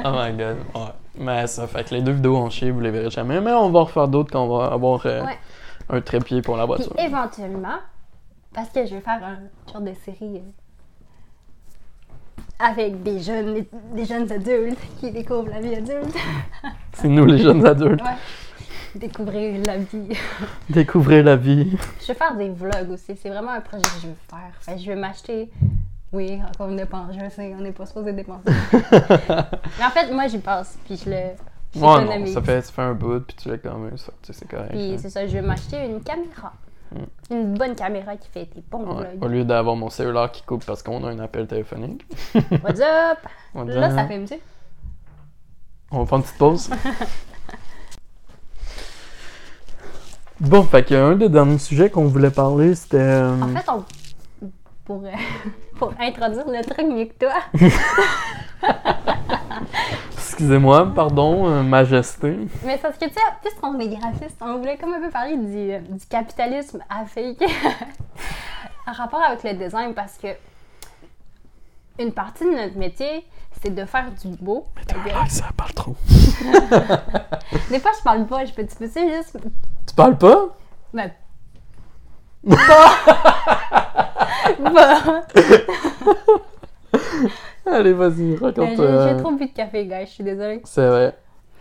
oh 0.06 0.12
my 0.14 0.32
god. 0.38 0.58
Ouais. 0.76 0.82
Mais 1.20 1.46
ça 1.48 1.68
fait 1.68 1.84
que 1.84 1.94
les 1.96 2.02
deux 2.02 2.14
vidéos 2.14 2.38
ont 2.38 2.50
chié, 2.50 2.72
vous 2.72 2.80
les 2.80 2.91
verrez 2.91 3.10
jamais. 3.10 3.41
Mais 3.41 3.52
on 3.52 3.70
va 3.70 3.82
en 3.82 3.84
refaire 3.84 4.08
d'autres 4.08 4.32
quand 4.32 4.44
on 4.46 4.58
va 4.58 4.68
avoir 4.68 5.06
euh, 5.06 5.24
Ouais. 5.26 5.38
un 5.89 6.00
trépied 6.02 6.41
pour 6.41 6.56
la 6.58 6.66
Puis 6.66 6.76
voiture. 6.86 6.94
éventuellement, 6.98 7.78
parce 8.54 8.70
que 8.70 8.86
je 8.86 8.96
vais 8.96 9.02
faire 9.02 9.20
un 9.24 9.39
genre 9.72 9.82
de 9.82 9.91
série 10.06 10.38
euh, 10.38 10.41
avec 12.60 13.04
des 13.04 13.20
jeunes, 13.20 13.66
des 13.94 14.06
jeunes 14.06 14.32
adultes 14.32 14.80
qui 15.00 15.12
découvrent 15.12 15.50
la 15.50 15.60
vie 15.60 15.76
adulte. 15.76 16.16
C'est 16.94 17.10
nous 17.10 17.26
les 17.26 17.39
jeunes 17.39 17.66
adultes. 17.66 18.02
Ouais. 18.02 18.16
Découvrir 19.00 19.62
la 19.66 19.78
vie. 19.78 20.18
Découvrez 20.70 21.24
la 21.24 21.36
vie. 21.36 21.76
Je 22.02 22.08
vais 22.08 22.14
faire 22.14 22.36
des 22.36 22.50
vlogs 22.50 22.91
aussi. 22.91 23.16
C'est 23.16 23.30
vraiment 23.30 23.52
un 23.52 23.62
projet 23.62 23.84
que 23.84 24.02
je 24.04 24.08
veux 24.08 24.16
faire. 24.30 24.78
Je 24.78 24.86
vais 24.86 24.96
m'acheter. 24.96 25.50
Oui, 26.12 26.39
encore 26.48 26.70
une 26.70 26.78
dépense. 26.78 27.16
Je 27.20 27.30
sais, 27.30 27.56
on 27.58 27.62
n'est 27.62 27.72
pas 27.72 27.88
supposé 27.88 28.14
dépenser. 28.14 28.44
Mais 28.72 29.86
en 29.86 29.89
fait, 29.89 30.12
moi, 30.12 30.28
j'y 30.28 30.38
passe. 30.38 30.78
Puis 30.86 31.02
je 31.04 31.10
le. 31.10 31.16
Ouais, 31.76 32.06
non, 32.06 32.26
ça 32.28 32.41
fait, 32.44 32.62
ça 32.62 32.72
fait 32.72 32.82
un 32.84 32.94
bout, 32.94 33.22
puis 33.22 33.36
tu 33.36 33.50
l'as 33.50 33.58
quand 33.58 33.80
même, 33.80 33.98
ça, 33.98 34.14
tu 34.22 34.32
sais, 34.32 34.39
c'est 34.39 34.48
correct. 34.48 34.70
Puis 34.70 34.94
hein. 34.94 34.98
c'est 35.00 35.10
ça, 35.10 35.26
je 35.26 35.34
vais 35.34 35.41
m'acheter 35.41 35.84
une 35.88 36.04
caméra. 36.04 36.54
Une 37.32 37.56
bonne 37.56 37.74
caméra 37.74 38.16
qui 38.16 38.30
fait 38.30 38.46
des 38.54 38.62
bons 38.70 38.86
Ouais, 38.86 39.10
Au 39.16 39.22
vlogs. 39.22 39.32
lieu 39.32 39.44
d'avoir 39.44 39.76
mon 39.76 39.89
cellulaire 39.89 40.32
qui 40.32 40.44
coupe 40.44 40.64
parce 40.64 40.84
qu'on 40.84 41.04
a 41.04 41.10
un 41.10 41.18
appel 41.18 41.48
téléphonique. 41.48 42.06
What's 42.64 42.80
up? 42.80 43.18
Là, 43.56 43.89
ça 43.89 44.06
fait 44.06 44.24
tu 44.24 44.36
On 45.89 46.04
va 46.04 46.06
faire 46.06 46.18
une 46.20 46.24
petite 46.24 46.38
pause. 46.38 46.70
Bon, 50.40 50.64
fait 50.64 50.84
que 50.84 50.94
un 50.96 51.16
des 51.16 51.30
derniers 51.30 51.58
sujets 51.58 51.90
qu'on 51.90 52.06
voulait 52.06 52.30
parler, 52.32 52.76
c'était. 52.76 52.98
euh, 52.98 53.42
En 53.42 53.48
fait, 53.48 53.70
on... 53.70 53.84
pour, 54.86 55.04
euh, 55.06 55.10
pour 55.78 55.94
introduire 56.00 56.46
le 56.48 56.64
truc 56.64 56.86
mieux 56.88 57.06
que 57.06 57.26
toi, 57.26 57.34
Excusez-moi, 60.18 60.92
pardon, 60.96 61.48
euh, 61.48 61.62
majesté. 61.64 62.38
mais 62.66 62.74
c'est 62.76 62.82
parce 62.82 62.98
que 62.98 63.06
tu 63.06 63.14
sais, 63.14 63.20
puisqu'on 63.42 63.80
est 63.80 63.88
graphiste, 63.90 64.38
on 64.42 64.58
voulait 64.58 64.78
comme 64.78 64.94
un 64.94 65.00
peu 65.02 65.10
parler 65.10 65.38
du, 65.38 65.72
euh, 65.72 65.80
du 65.80 66.06
capitalisme 66.08 66.80
à 66.90 67.06
fake 67.06 67.44
en 68.88 68.92
rapport 68.94 69.22
avec 69.22 69.44
le 69.44 69.54
design 69.54 69.94
parce 69.94 70.18
que 70.18 70.30
une 72.00 72.12
partie 72.12 72.46
de 72.46 72.50
notre 72.50 72.78
métier, 72.78 73.24
c'est 73.64 73.74
de 73.74 73.86
faire 73.86 74.11
du 74.11 74.28
beau. 74.41 74.66
Que, 74.76 74.93
Ah, 75.16 75.26
ça 75.30 75.45
parle 75.55 75.72
trop. 75.74 75.95
Des 77.70 77.80
fois, 77.80 77.91
je 77.97 78.03
parle 78.03 78.26
pas, 78.26 78.43
je 78.45 78.53
peux, 78.53 78.66
tu 78.66 78.76
peux 78.76 78.88
juste. 78.88 79.38
Tu 79.88 79.95
parles 79.95 80.18
pas? 80.18 80.55
Ben. 80.93 81.11
Pas. 82.49 82.91
Allez, 87.66 87.93
vas-y, 87.93 88.36
Ben, 88.36 88.45
raconte. 88.45 88.76
J'ai 88.76 88.82
euh, 88.82 89.18
trop 89.20 89.32
bu 89.32 89.45
de 89.47 89.53
café, 89.53 89.86
guys, 89.86 90.05
je 90.05 90.11
suis 90.11 90.24
désolée. 90.26 90.61
C'est 90.66 90.88
vrai. 90.88 91.16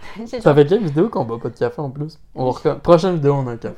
Ça 0.40 0.54
fait 0.54 0.66
quelle 0.66 0.82
vidéo 0.84 1.08
qu'on 1.08 1.24
boit 1.24 1.38
pas 1.40 1.48
de 1.50 1.56
café 1.58 1.80
en 1.80 1.90
plus? 1.90 2.18
On 2.34 2.52
Prochaine 2.82 3.14
vidéo, 3.14 3.34
on 3.34 3.46
a 3.48 3.52
un 3.52 3.56
café. 3.56 3.76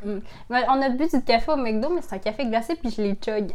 Ouais, 0.50 0.64
on 0.68 0.80
a 0.82 0.88
bu 0.90 1.06
du 1.06 1.22
café 1.22 1.52
au 1.52 1.56
McDo, 1.56 1.90
mais 1.94 2.00
c'est 2.02 2.16
un 2.16 2.18
café 2.18 2.46
glacé, 2.46 2.74
puis 2.76 2.90
je 2.90 3.02
l'ai 3.02 3.14
chug. 3.14 3.52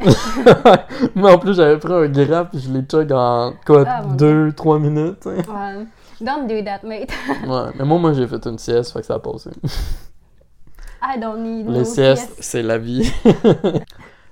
Moi 1.16 1.34
en 1.34 1.38
plus, 1.40 1.56
j'avais 1.56 1.78
pris 1.78 1.94
un 1.94 2.08
graph 2.08 2.50
puis 2.52 2.60
je 2.60 2.72
l'ai 2.72 2.82
chug 2.84 3.12
en 3.12 3.54
quoi, 3.66 3.84
Ah, 3.88 4.02
mon 4.04 4.16
2-3 4.16 4.80
minutes. 4.80 5.28
hein. 5.28 5.78
Ouais. 5.78 5.86
Don't 6.22 6.48
do 6.48 6.62
that, 6.64 6.82
mate. 6.84 7.10
Ouais, 7.48 7.72
mais 7.78 7.86
moi, 7.86 7.98
moi 7.98 8.14
j'ai 8.14 8.28
fait 8.28 8.46
une 8.46 8.58
sieste, 8.58 8.92
fait 8.92 9.00
que 9.00 9.06
ça 9.06 9.16
a 9.16 9.20
passé. 9.20 9.50
I 11.02 11.18
don't 11.20 11.42
need 11.42 11.66
no 11.66 11.72
Les 11.72 11.86
siestes, 11.86 12.26
sieste. 12.34 12.38
c'est 12.44 12.62
la 12.62 12.78
vie. 12.78 13.10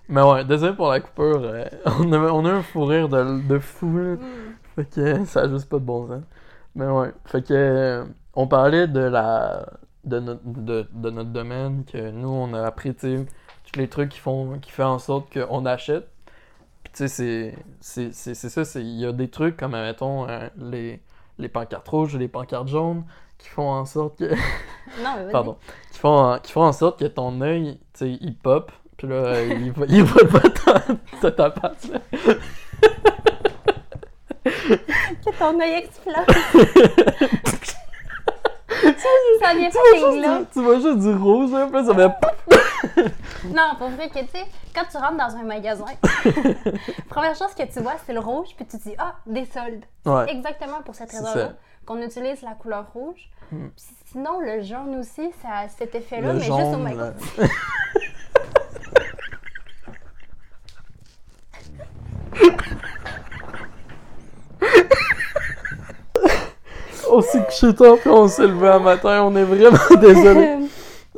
mais 0.09 0.21
ouais, 0.21 0.43
désolé 0.43 0.73
pour 0.73 0.89
la 0.89 0.99
coupure. 0.99 1.41
euh, 1.43 1.65
on, 1.99 2.11
a, 2.11 2.17
on 2.17 2.45
a 2.45 2.51
un 2.51 2.61
fou 2.61 2.83
rire 2.85 3.07
de, 3.09 3.41
de 3.47 3.59
fou, 3.59 3.97
là. 3.97 4.15
Mm. 4.15 4.19
Fait 4.75 4.85
que 4.89 5.25
ça 5.25 5.41
a 5.41 5.47
juste 5.49 5.69
pas 5.69 5.77
de 5.79 5.83
bon 5.85 6.07
sens. 6.07 6.21
Mais 6.75 6.85
ouais, 6.87 7.11
fait 7.25 7.41
que 7.41 7.53
euh, 7.53 8.03
on 8.37 8.47
parlait 8.47 8.87
de 8.87 8.99
la 9.01 9.65
de 10.05 10.19
notre, 10.19 10.41
de, 10.45 10.87
de 10.93 11.09
notre 11.09 11.31
domaine, 11.31 11.83
que 11.83 12.11
nous 12.11 12.29
on 12.29 12.53
a 12.53 12.63
appris, 12.65 12.93
tous 12.95 13.77
les 13.77 13.89
trucs 13.89 14.09
qui 14.09 14.19
font 14.19 14.57
qui 14.59 14.71
fait 14.71 14.83
en 14.83 14.99
sorte 14.99 15.33
qu'on 15.33 15.65
achète. 15.65 16.07
Puis 16.83 16.93
tu 16.93 17.07
sais, 17.09 17.53
c'est- 17.81 18.13
c'est 18.13 18.49
ça, 18.49 18.63
c'est- 18.63 18.81
il 18.81 18.99
y 18.99 19.05
a 19.05 19.11
des 19.11 19.29
trucs 19.29 19.57
comme, 19.57 19.71
mettons, 19.73 20.29
euh, 20.29 20.47
les, 20.57 21.01
les 21.39 21.49
pancartes 21.49 21.87
rouges 21.89 22.15
les 22.15 22.29
pancartes 22.29 22.69
jaunes 22.69 23.03
qui 23.37 23.49
font 23.49 23.69
en 23.69 23.83
sorte 23.85 24.17
que. 24.19 24.29
Non, 25.03 25.15
mais. 25.25 25.31
Pardon. 25.31 25.57
Qui 25.91 25.99
font, 25.99 26.15
en- 26.17 26.39
qui 26.39 26.51
font 26.53 26.63
en 26.63 26.71
sorte 26.73 26.99
que 26.99 27.05
ton 27.05 27.41
œil, 27.41 27.77
tu 27.93 27.99
sais, 27.99 28.17
il 28.21 28.35
pop. 28.35 28.71
Puis 28.97 29.07
là, 29.07 29.41
il, 29.43 29.71
voit- 29.73 29.85
il 29.89 30.05
pas 30.05 30.39
ta, 31.31 31.51
face, 31.51 31.89
là. 31.91 31.99
Que 34.43 35.37
ton 35.37 35.59
œil 35.59 35.73
explose. 35.83 36.15
Ça 39.41 39.53
vient 39.55 39.69
Tu 39.69 39.77
pas 39.77 40.11
juste 40.11 40.47
tu 40.53 40.61
vois 40.61 40.79
juste 40.79 40.99
du 40.99 41.13
rouge, 41.13 41.53
un 41.53 41.69
peu, 41.69 41.83
ça 41.83 41.95
fait 41.95 42.11
Non, 43.45 43.75
pour 43.77 43.89
vrai 43.89 44.09
que, 44.09 44.19
tu 44.19 44.27
sais, 44.27 44.45
quand 44.73 44.83
tu 44.89 44.97
rentres 44.97 45.17
dans 45.17 45.35
un 45.35 45.43
magasin, 45.43 45.85
première 47.09 47.35
chose 47.35 47.53
que 47.57 47.63
tu 47.63 47.79
vois, 47.79 47.95
c'est 48.05 48.13
le 48.13 48.19
rouge, 48.19 48.49
puis 48.55 48.65
tu 48.65 48.77
te 48.77 48.83
dis, 48.83 48.95
ah, 48.97 49.15
des 49.25 49.45
soldes. 49.45 49.85
Ouais. 50.05 50.31
Exactement 50.31 50.81
pour 50.83 50.95
cette 50.95 51.11
raison-là 51.11 51.53
qu'on 51.85 52.01
utilise 52.01 52.41
la 52.41 52.51
couleur 52.51 52.85
rouge. 52.93 53.29
Hmm. 53.51 53.69
Puis 53.69 53.85
sinon, 54.11 54.39
le 54.41 54.61
jaune 54.61 54.97
aussi, 54.99 55.31
ça 55.41 55.59
a 55.59 55.69
cet 55.69 55.95
effet-là, 55.95 56.33
mais 56.33 56.41
juste 56.41 56.51
au 56.51 56.77
magasin. 56.77 57.13
on 67.11 67.21
s'est 67.21 67.43
couché 67.45 67.73
tard 67.75 67.97
puis 67.99 68.09
on 68.09 68.27
s'est 68.27 68.47
levé 68.47 68.67
un 68.69 68.79
matin, 68.79 69.23
on 69.23 69.35
est 69.35 69.43
vraiment 69.43 69.77
désolé. 70.01 70.57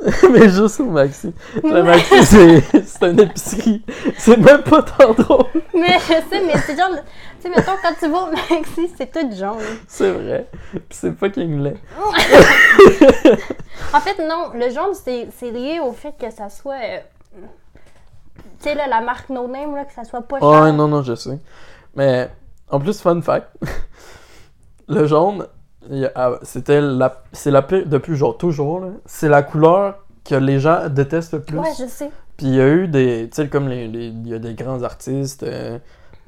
Mais 0.32 0.48
juste 0.48 0.80
au 0.80 0.86
Maxi. 0.86 1.30
Le 1.62 1.82
Maxi, 1.82 2.24
c'est 2.24 2.62
c'est 2.86 3.10
une 3.10 3.20
épicerie. 3.20 3.84
C'est 4.16 4.38
même 4.38 4.62
pas 4.62 4.82
tant 4.82 5.12
drôle. 5.12 5.44
mais 5.74 5.98
je 5.98 6.14
sais, 6.30 6.40
mais 6.42 6.54
c'est 6.64 6.74
genre, 6.74 6.88
tu 6.96 7.02
sais, 7.42 7.48
mettons, 7.50 7.72
quand 7.82 7.92
tu 7.98 8.08
vas 8.08 8.22
au 8.22 8.30
Maxi, 8.30 8.90
c'est 8.96 9.12
tout 9.12 9.30
jaune. 9.36 9.58
C'est 9.86 10.10
vrai. 10.10 10.46
Puis 10.72 10.82
c'est 10.92 11.12
fucking 11.18 11.62
laid. 11.62 11.76
En 13.92 14.00
fait, 14.00 14.18
non, 14.26 14.52
le 14.54 14.70
jaune, 14.70 14.94
c'est 14.94 15.28
c'est 15.38 15.50
lié 15.50 15.80
au 15.84 15.92
fait 15.92 16.14
que 16.18 16.30
ça 16.30 16.48
soit. 16.48 16.74
euh, 16.82 16.98
tu 17.34 18.68
sais, 18.68 18.74
là, 18.74 18.86
la 18.86 19.00
marque 19.02 19.28
No 19.28 19.46
Name, 19.48 19.74
là, 19.74 19.84
que 19.84 19.92
ça 19.92 20.04
soit 20.04 20.22
pas 20.22 20.38
cher. 20.38 20.48
Ouais, 20.48 20.72
non, 20.72 20.88
non, 20.88 21.02
je 21.02 21.14
sais. 21.14 21.38
Mais 21.94 22.30
en 22.70 22.78
plus, 22.80 23.00
fun 23.00 23.20
fact, 23.20 23.48
le 24.88 25.06
jaune, 25.06 25.46
c'était 26.42 26.80
la, 26.80 27.22
c'est 27.32 27.50
la 27.50 27.62
pire, 27.62 27.84
depuis 27.86 28.16
genre 28.16 28.36
toujours, 28.36 28.84
c'est 29.06 29.28
la 29.28 29.42
couleur 29.42 30.04
que 30.24 30.34
les 30.34 30.60
gens 30.60 30.88
détestent 30.88 31.32
le 31.34 31.40
plus. 31.42 31.58
Ouais, 31.58 31.70
je 31.78 31.86
sais. 31.86 32.10
Puis 32.36 32.46
il 32.46 32.54
y 32.54 32.60
a 32.60 32.68
eu 32.68 32.88
des, 32.88 33.28
tu 33.30 33.42
sais, 33.42 33.48
comme 33.48 33.68
les, 33.68 33.84
il 33.86 34.26
y 34.28 34.34
a 34.34 34.38
des 34.38 34.54
grands 34.54 34.82
artistes, 34.82 35.42
euh, 35.42 35.78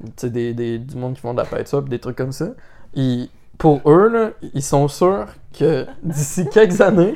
tu 0.03 0.11
sais, 0.17 0.29
des, 0.29 0.53
des, 0.53 0.77
du 0.79 0.95
monde 0.95 1.15
qui 1.15 1.21
font 1.21 1.33
de 1.33 1.39
la 1.39 1.45
peinture, 1.45 1.81
des 1.83 1.99
trucs 1.99 2.17
comme 2.17 2.31
ça. 2.31 2.47
Ils- 2.93 3.29
pour 3.57 3.81
eux, 3.89 4.07
là, 4.09 4.29
ils 4.53 4.63
sont 4.63 4.87
sûrs 4.87 5.27
que 5.57 5.85
d'ici 6.01 6.47
quelques 6.51 6.81
années, 6.81 7.15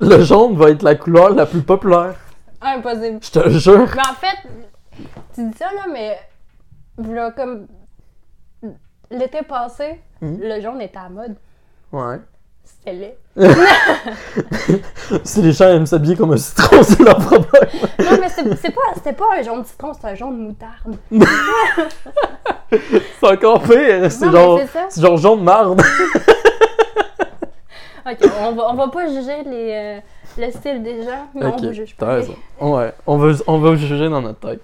le 0.00 0.20
jaune 0.22 0.56
va 0.56 0.70
être 0.70 0.82
la 0.82 0.96
couleur 0.96 1.30
la 1.30 1.46
plus 1.46 1.62
populaire. 1.62 2.14
Impossible. 2.60 3.18
Je 3.22 3.30
te 3.30 3.48
jure. 3.50 3.88
Mais 3.94 4.02
en 4.02 4.14
fait, 4.14 4.48
tu 5.34 5.48
dis 5.48 5.56
ça, 5.56 5.66
là, 5.74 5.86
mais. 5.92 6.18
Là, 6.98 7.30
comme. 7.30 7.66
L'été 9.10 9.42
passé, 9.42 10.00
Mhm. 10.20 10.38
le 10.40 10.60
jaune 10.60 10.80
était 10.80 10.98
à 10.98 11.04
la 11.04 11.08
mode. 11.10 11.36
Ouais. 11.92 12.18
C'était 12.64 12.92
laid. 12.92 13.16
Si 15.24 15.42
les 15.42 15.52
gens 15.52 15.68
aiment 15.68 15.86
s'habiller 15.86 16.16
comme 16.16 16.32
un 16.32 16.36
citron, 16.36 16.82
c'est 16.82 17.00
leur 17.00 17.18
problème. 17.18 17.68
Non, 17.98 18.18
mais 18.20 18.28
c'est 18.28 18.54
c'est 18.56 18.70
pas, 18.70 18.80
c'était 18.94 19.12
pas 19.12 19.24
un 19.38 19.42
jaune 19.42 19.64
citron, 19.64 19.92
c'était 19.94 20.08
un 20.08 20.14
jaune 20.14 20.38
moutarde. 20.38 20.96
C'est 23.20 23.26
encore 23.26 23.62
pire. 23.62 24.10
C'est 24.10 24.30
genre, 24.30 24.58
c'est 24.60 24.86
c'est 24.88 25.00
genre 25.02 25.16
jaune 25.18 25.42
marde. 25.44 25.80
Ok, 28.04 28.18
on 28.40 28.52
va, 28.52 28.70
on 28.70 28.74
va 28.74 28.88
pas 28.88 29.06
juger 29.06 29.44
les, 29.44 29.72
euh, 29.72 30.00
le 30.38 30.50
style 30.50 30.82
des 30.82 31.04
gens, 31.04 31.28
mais 31.34 31.44
on 31.46 31.56
vous 31.56 31.72
juge 31.72 31.94
pas. 31.94 32.14
raison. 32.14 32.34
Ouais, 32.60 32.92
on 33.06 33.16
va, 33.16 33.32
on 33.46 33.58
va 33.58 33.76
juger 33.76 34.08
dans 34.08 34.20
notre 34.22 34.40
tête. 34.40 34.60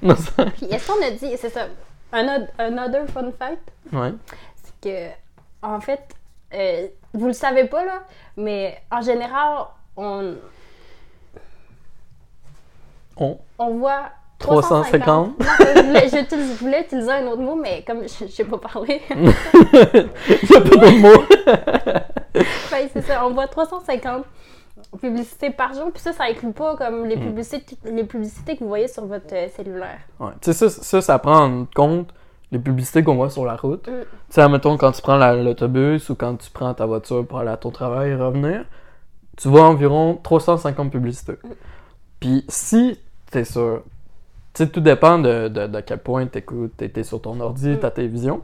Puis 0.57 0.66
est-ce 0.70 0.87
qu'on 0.91 1.07
a 1.07 1.11
dit, 1.11 1.37
c'est 1.37 1.51
ça, 1.51 1.66
un, 2.12 2.24
autre- 2.24 2.51
un 2.59 2.76
other 2.79 3.07
fun 3.12 3.31
fact, 3.39 3.61
ouais. 3.93 4.12
c'est 4.57 4.89
que, 4.91 5.66
en 5.66 5.81
fait, 5.81 6.01
euh, 6.55 6.89
vous 7.15 7.27
le 7.27 7.33
savez 7.33 7.65
pas, 7.65 7.85
là, 7.85 8.03
mais 8.37 8.81
en 8.91 9.01
général, 9.01 9.67
on, 9.97 10.35
On. 13.17 13.39
on 13.59 13.75
voit 13.79 14.11
350. 14.39 15.37
350. 15.39 15.39
Non, 15.39 15.45
je, 15.75 15.87
voulais, 15.87 16.09
je 16.09 16.37
je 16.37 16.59
voulais 16.61 16.81
utiliser 16.83 17.11
un 17.11 17.27
autre 17.27 17.43
mot, 17.43 17.57
mais 17.57 17.83
comme 17.87 18.03
je 18.03 18.27
je 18.27 18.31
sais 18.31 18.45
pas 18.45 18.59
parler, 18.59 19.03
Il 19.11 19.25
y 20.51 20.57
a 20.57 20.61
pas 20.61 20.69
d'autres 20.69 20.99
mots. 20.99 21.25
ben, 22.71 22.89
c'est 22.93 23.03
ça, 23.03 23.27
on 23.27 23.31
voit 23.31 23.49
350 23.49 24.25
publicités 25.01 25.51
par 25.51 25.75
jour, 25.75 25.91
puis 25.93 26.01
ça, 26.01 26.13
ça 26.13 26.25
inclut 26.25 26.53
pas 26.53 26.77
comme 26.77 27.05
les 27.07 27.17
publicités, 27.17 27.77
les 27.85 28.05
publicités 28.05 28.55
que 28.57 28.61
vous 28.61 28.69
voyez 28.69 28.89
sur 28.89 29.07
votre 29.07 29.35
euh, 29.35 29.49
cellulaire. 29.57 29.99
Ouais. 30.21 30.31
Tu 30.41 30.53
sais, 30.53 30.69
ça, 30.69 30.71
ça, 30.71 31.01
ça 31.03 31.19
prend 31.19 31.45
en 31.45 31.67
compte 31.75 32.11
les 32.51 32.59
publicités 32.59 33.03
qu'on 33.05 33.14
voit 33.16 33.30
sur 33.30 33.44
la 33.44 33.57
route. 33.57 33.86
Mm. 33.88 33.92
Tu 34.01 34.07
sais, 34.30 34.40
admettons, 34.40 34.76
quand 34.76 34.92
tu 34.92 35.03
prends 35.03 35.16
la- 35.16 35.34
l'autobus 35.36 36.09
ou 36.11 36.14
quand 36.14 36.36
tu 36.36 36.51
prends 36.51 36.72
ta 36.74 36.86
voiture 36.86 37.26
pour 37.26 37.38
aller 37.40 37.51
à 37.51 37.57
ton 37.57 37.70
travail 37.70 38.11
et 38.11 38.14
revenir, 38.16 38.64
tu 39.36 39.49
vois 39.49 39.62
environ 39.64 40.18
350 40.22 40.90
publicités. 40.90 41.32
Mm. 41.44 41.49
Puis 42.20 42.44
si 42.49 42.99
t'es 43.30 43.44
sur... 43.44 43.82
Tu 44.55 44.64
sais, 44.64 44.70
tout 44.70 44.80
dépend 44.80 45.18
de, 45.18 45.49
de, 45.49 45.66
de 45.66 45.80
quel 45.80 45.99
point 45.99 46.26
t'écoutes, 46.26 46.72
t'es 46.76 47.03
sur 47.05 47.20
ton 47.20 47.38
ordi, 47.40 47.70
Mm. 47.70 47.78
ta 47.78 47.90
télévision. 47.90 48.42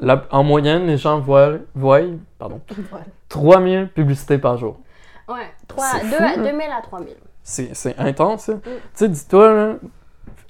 la- 0.00 0.24
en 0.32 0.42
moyenne, 0.42 0.86
les 0.86 0.96
gens 0.98 1.20
voient, 1.20 1.52
voient 1.76 2.00
pardon, 2.38 2.60
Voilà. 2.90 3.04
3000 3.28 3.88
publicités 3.94 4.36
par 4.38 4.56
jour. 4.58 4.78
Ouais, 5.28 5.46
trois- 5.68 5.84
C'est 6.00 6.10
deux 6.10 6.16
fou, 6.16 6.22
à- 6.24 6.36
là. 6.36 6.42
2000 6.50 6.66
à 6.76 6.82
3000. 6.82 7.14
C'est 7.44 7.98
intense, 7.98 8.48
Mm. 8.48 8.52
ça. 8.52 8.58
Tu 8.64 8.70
sais, 8.94 9.08
dis-toi, 9.08 9.54
là, 9.54 9.74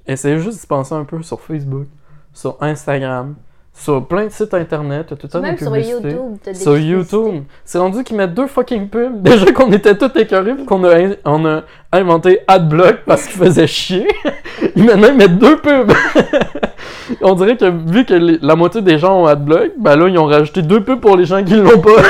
essaye 0.07 0.39
juste 0.39 0.63
d'y 0.63 0.67
penser 0.67 0.95
un 0.95 1.05
peu 1.05 1.23
sur 1.23 1.41
Facebook, 1.43 1.87
sur 2.33 2.57
Instagram, 2.61 3.35
sur 3.75 4.07
plein 4.07 4.27
de 4.27 4.31
sites 4.31 4.53
internet, 4.55 5.07
tout 5.09 5.17
le 5.23 5.29
temps 5.29 5.41
des 5.41 5.49
Même 5.49 5.59
sur. 5.59 5.77
YouTube, 5.77 6.37
des 6.45 6.55
Sur. 6.55 6.77
YouTube. 6.79 7.45
C'est 7.65 7.79
rendu 7.79 8.05
qu'ils 8.05 8.17
mettent 8.17 8.35
deux 8.35 8.47
fucking 8.47 8.89
pubs. 8.89 9.23
Déjà 9.23 9.51
qu'on 9.53 9.73
était 9.73 9.97
tous 9.97 10.11
écœurés 10.19 10.55
puis 10.55 10.65
qu'on 10.67 10.85
a, 10.85 10.95
in- 10.99 11.17
on 11.25 11.45
a 11.47 11.63
inventé 11.93 12.41
Adblock 12.49 12.99
parce 13.07 13.27
qu'ils 13.27 13.41
faisaient 13.41 13.67
chier. 13.67 14.07
Ils 14.77 14.85
maintenant 14.85 15.09
ils 15.09 15.17
mettent 15.17 15.39
deux 15.39 15.57
pubs. 15.59 15.93
on 17.23 17.35
dirait 17.35 17.57
que 17.57 17.65
vu 17.91 18.05
que 18.05 18.15
les- 18.15 18.39
la 18.43 18.57
moitié 18.57 18.83
des 18.83 18.99
gens 18.99 19.23
ont 19.23 19.27
Adblock, 19.27 19.73
ben 19.79 19.97
là 19.97 20.09
ils 20.09 20.19
ont 20.19 20.27
rajouté 20.27 20.63
deux 20.63 20.83
pubs 20.85 21.01
pour 21.01 21.17
les 21.17 21.25
gens 21.25 21.43
qui 21.43 21.55
l'ont 21.55 21.81
pas. 21.81 22.03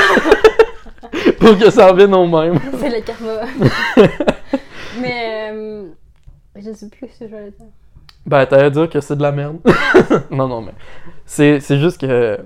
pour 1.39 1.57
que 1.57 1.69
ça 1.69 1.87
revienne 1.91 2.13
au 2.13 2.27
même. 2.27 2.59
C'est 2.79 2.89
le 2.89 3.01
karma. 3.01 3.41
Mais 5.01 5.49
euh, 5.53 5.83
je 6.57 6.71
sais 6.73 6.87
plus 6.89 7.07
ce 7.13 7.23
que 7.25 7.29
j'allais 7.29 7.51
dire. 7.51 7.67
Ben 8.25 8.45
t'allais 8.45 8.71
dire 8.71 8.89
que 8.89 9.01
c'est 9.01 9.15
de 9.15 9.21
la 9.21 9.31
merde. 9.31 9.57
non, 10.31 10.47
non, 10.47 10.61
mais 10.61 10.73
c'est 11.25 11.59
c'est 11.59 11.77
juste 11.79 11.99
que... 11.99 12.37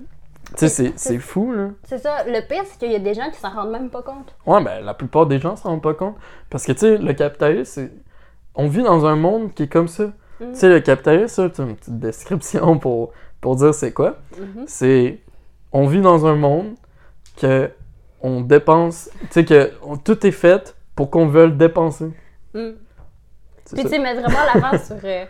Tu 0.55 0.59
sais, 0.59 0.69
c'est- 0.69 0.93
c'est 0.97 1.19
fou, 1.19 1.51
là. 1.51 1.69
C'est 1.83 1.97
ça, 1.99 2.23
le 2.25 2.39
pire, 2.47 2.63
c'est 2.65 2.79
qu'il 2.79 2.91
y 2.91 2.95
a 2.95 2.99
des 2.99 3.13
gens 3.13 3.29
qui 3.31 3.37
s'en 3.39 3.49
rendent 3.51 3.71
même 3.71 3.89
pas 3.89 4.01
compte. 4.01 4.33
Ouais, 4.45 4.63
ben 4.63 4.83
la 4.83 4.93
plupart 4.93 5.25
des 5.27 5.39
gens 5.39 5.55
s'en 5.55 5.69
rendent 5.69 5.81
pas 5.83 5.93
compte. 5.93 6.15
Parce 6.49 6.65
que, 6.65 6.71
tu 6.71 6.79
sais, 6.79 6.97
le 6.97 7.13
capitalisme, 7.13 7.63
c'est... 7.65 7.91
On 8.55 8.67
vit 8.67 8.81
dans 8.81 9.05
un 9.05 9.15
monde 9.15 9.53
qui 9.53 9.63
est 9.63 9.67
comme 9.67 9.87
ça. 9.89 10.05
Mm. 10.39 10.51
Tu 10.53 10.55
sais, 10.55 10.69
le 10.69 10.79
capitalisme, 10.79 11.27
ça, 11.27 11.49
c'est 11.53 11.61
une 11.63 11.75
petite 11.75 11.99
description 11.99 12.79
pour, 12.79 13.11
pour 13.41 13.55
dire 13.57 13.73
c'est 13.73 13.91
quoi. 13.93 14.17
Mhm. 14.39 14.63
C'est... 14.67 15.19
On 15.73 15.85
vit 15.85 16.01
dans 16.01 16.25
un 16.25 16.35
monde 16.35 16.73
que 17.39 17.69
on 18.21 18.41
dépense... 18.41 19.09
Tu 19.23 19.27
sais, 19.31 19.45
que 19.45 19.71
on- 19.83 19.97
tout 19.97 20.25
est 20.25 20.31
fait 20.31 20.75
pour 20.95 21.11
qu'on 21.11 21.27
veuille 21.27 21.51
dépenser. 21.51 22.09
Mm. 22.55 22.69
Puis 23.73 23.83
tu 23.83 23.89
sais, 23.89 23.99
mettre 23.99 24.21
vraiment 24.21 24.45
l'avant 24.55 24.77
sur 24.83 24.95
euh, 25.03 25.25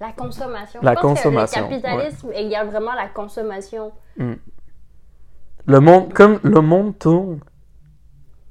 la 0.00 0.12
consommation. 0.12 0.80
La 0.82 0.94
je 0.94 1.00
pense 1.00 1.18
consommation, 1.18 1.68
Que 1.68 1.74
le 1.74 1.80
capitalisme 1.80 2.32
égale 2.32 2.68
vraiment 2.68 2.94
la 2.94 3.08
consommation. 3.08 3.92
Le 4.16 5.80
monde... 5.80 6.12
Comme 6.14 6.40
le 6.42 6.60
monde 6.60 6.98
tourne 6.98 7.40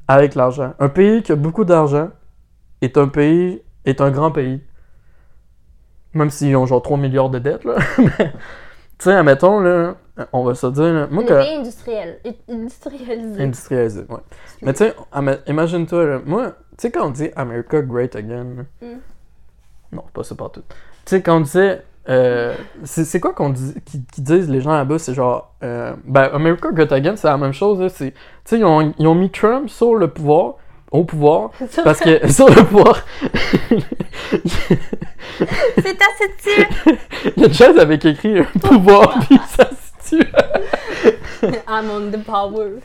avec 0.08 0.36
l'argent. 0.36 0.74
Un 0.80 0.90
pays 0.90 1.24
qui 1.24 1.32
a 1.32 1.36
beaucoup 1.36 1.66
d'argent 1.66 2.10
est 2.82 2.98
un 2.98 3.08
pays... 3.08 3.62
est 3.86 4.00
un 4.02 4.12
grand 4.12 4.32
pays. 4.32 4.62
Même 6.14 6.30
s'ils 6.30 6.56
ont 6.56 6.66
genre 6.66 6.82
3 6.82 6.98
milliards 6.98 7.30
de 7.30 7.40
dettes, 7.40 7.66
là. 7.66 7.76
Tu 9.00 9.06
sais, 9.06 9.14
admettons, 9.14 9.62
là, 9.62 9.96
on 10.34 10.44
va 10.44 10.56
se 10.56 10.68
dire, 10.68 10.94
là, 10.94 11.08
moi, 11.10 11.24
pays 11.24 11.56
industriel. 11.56 12.20
Industrialisé. 12.50 13.42
Industrialisé, 13.42 14.02
ouais. 14.10 14.20
Mais 14.62 14.74
tu 14.74 14.80
sais, 14.80 14.96
imagine-toi, 15.48 16.06
là, 16.06 16.20
moi, 16.26 16.48
tu 16.50 16.56
sais, 16.80 16.92
quand 16.92 17.08
on 17.08 17.10
dit 17.12 17.30
America 17.38 17.82
Great 17.82 18.18
Again, 18.18 18.44
là, 18.58 18.64
Mm. 18.82 19.00
non, 19.94 20.04
pas 20.14 20.24
ça 20.24 20.36
partout. 20.36 20.64
Tu 21.10 21.16
sais, 21.16 21.24
quand 21.24 21.38
on 21.38 21.42
disait, 21.42 21.82
euh, 22.08 22.54
c'est 22.84 23.20
quoi 23.20 23.34
qu'on 23.34 23.50
dit, 23.50 23.74
qui, 23.84 24.22
disent 24.22 24.48
les 24.48 24.62
gens 24.62 24.74
là-bas, 24.74 25.00
c'est 25.00 25.16
genre, 25.16 25.56
euh, 25.64 25.96
ben, 26.06 26.30
America 26.32 26.70
Great 26.72 26.92
Again, 26.92 27.16
c'est 27.16 27.28
la 27.28 27.38
même 27.38 27.52
chose, 27.52 27.92
tu 27.98 28.14
sais, 28.46 28.60
ils 28.60 28.64
ont, 28.64 28.94
ils 28.96 29.08
ont 29.08 29.16
mis 29.16 29.32
Trump 29.32 29.72
sur 29.72 29.96
le 29.96 30.08
pouvoir, 30.08 30.58
au 30.92 31.06
pouvoir, 31.06 31.50
parce 31.84 32.00
que, 32.00 32.28
sur 32.32 32.48
le 32.48 32.64
pouvoir, 32.64 33.04
c'est 35.78 35.98
assez 35.98 36.28
dessus. 36.38 36.68
il 37.38 37.42
y 37.42 37.46
a 37.48 37.52
Jazz 37.52 37.80
avec 37.80 38.06
écrit 38.06 38.38
euh, 38.38 38.44
pouvoir, 38.62 39.18
puis 39.28 39.40
ça 39.48 39.68
se 39.68 40.16
tue. 40.16 40.28
I'm 41.68 41.90
on 41.90 42.12
the 42.12 42.24
power. 42.24 42.82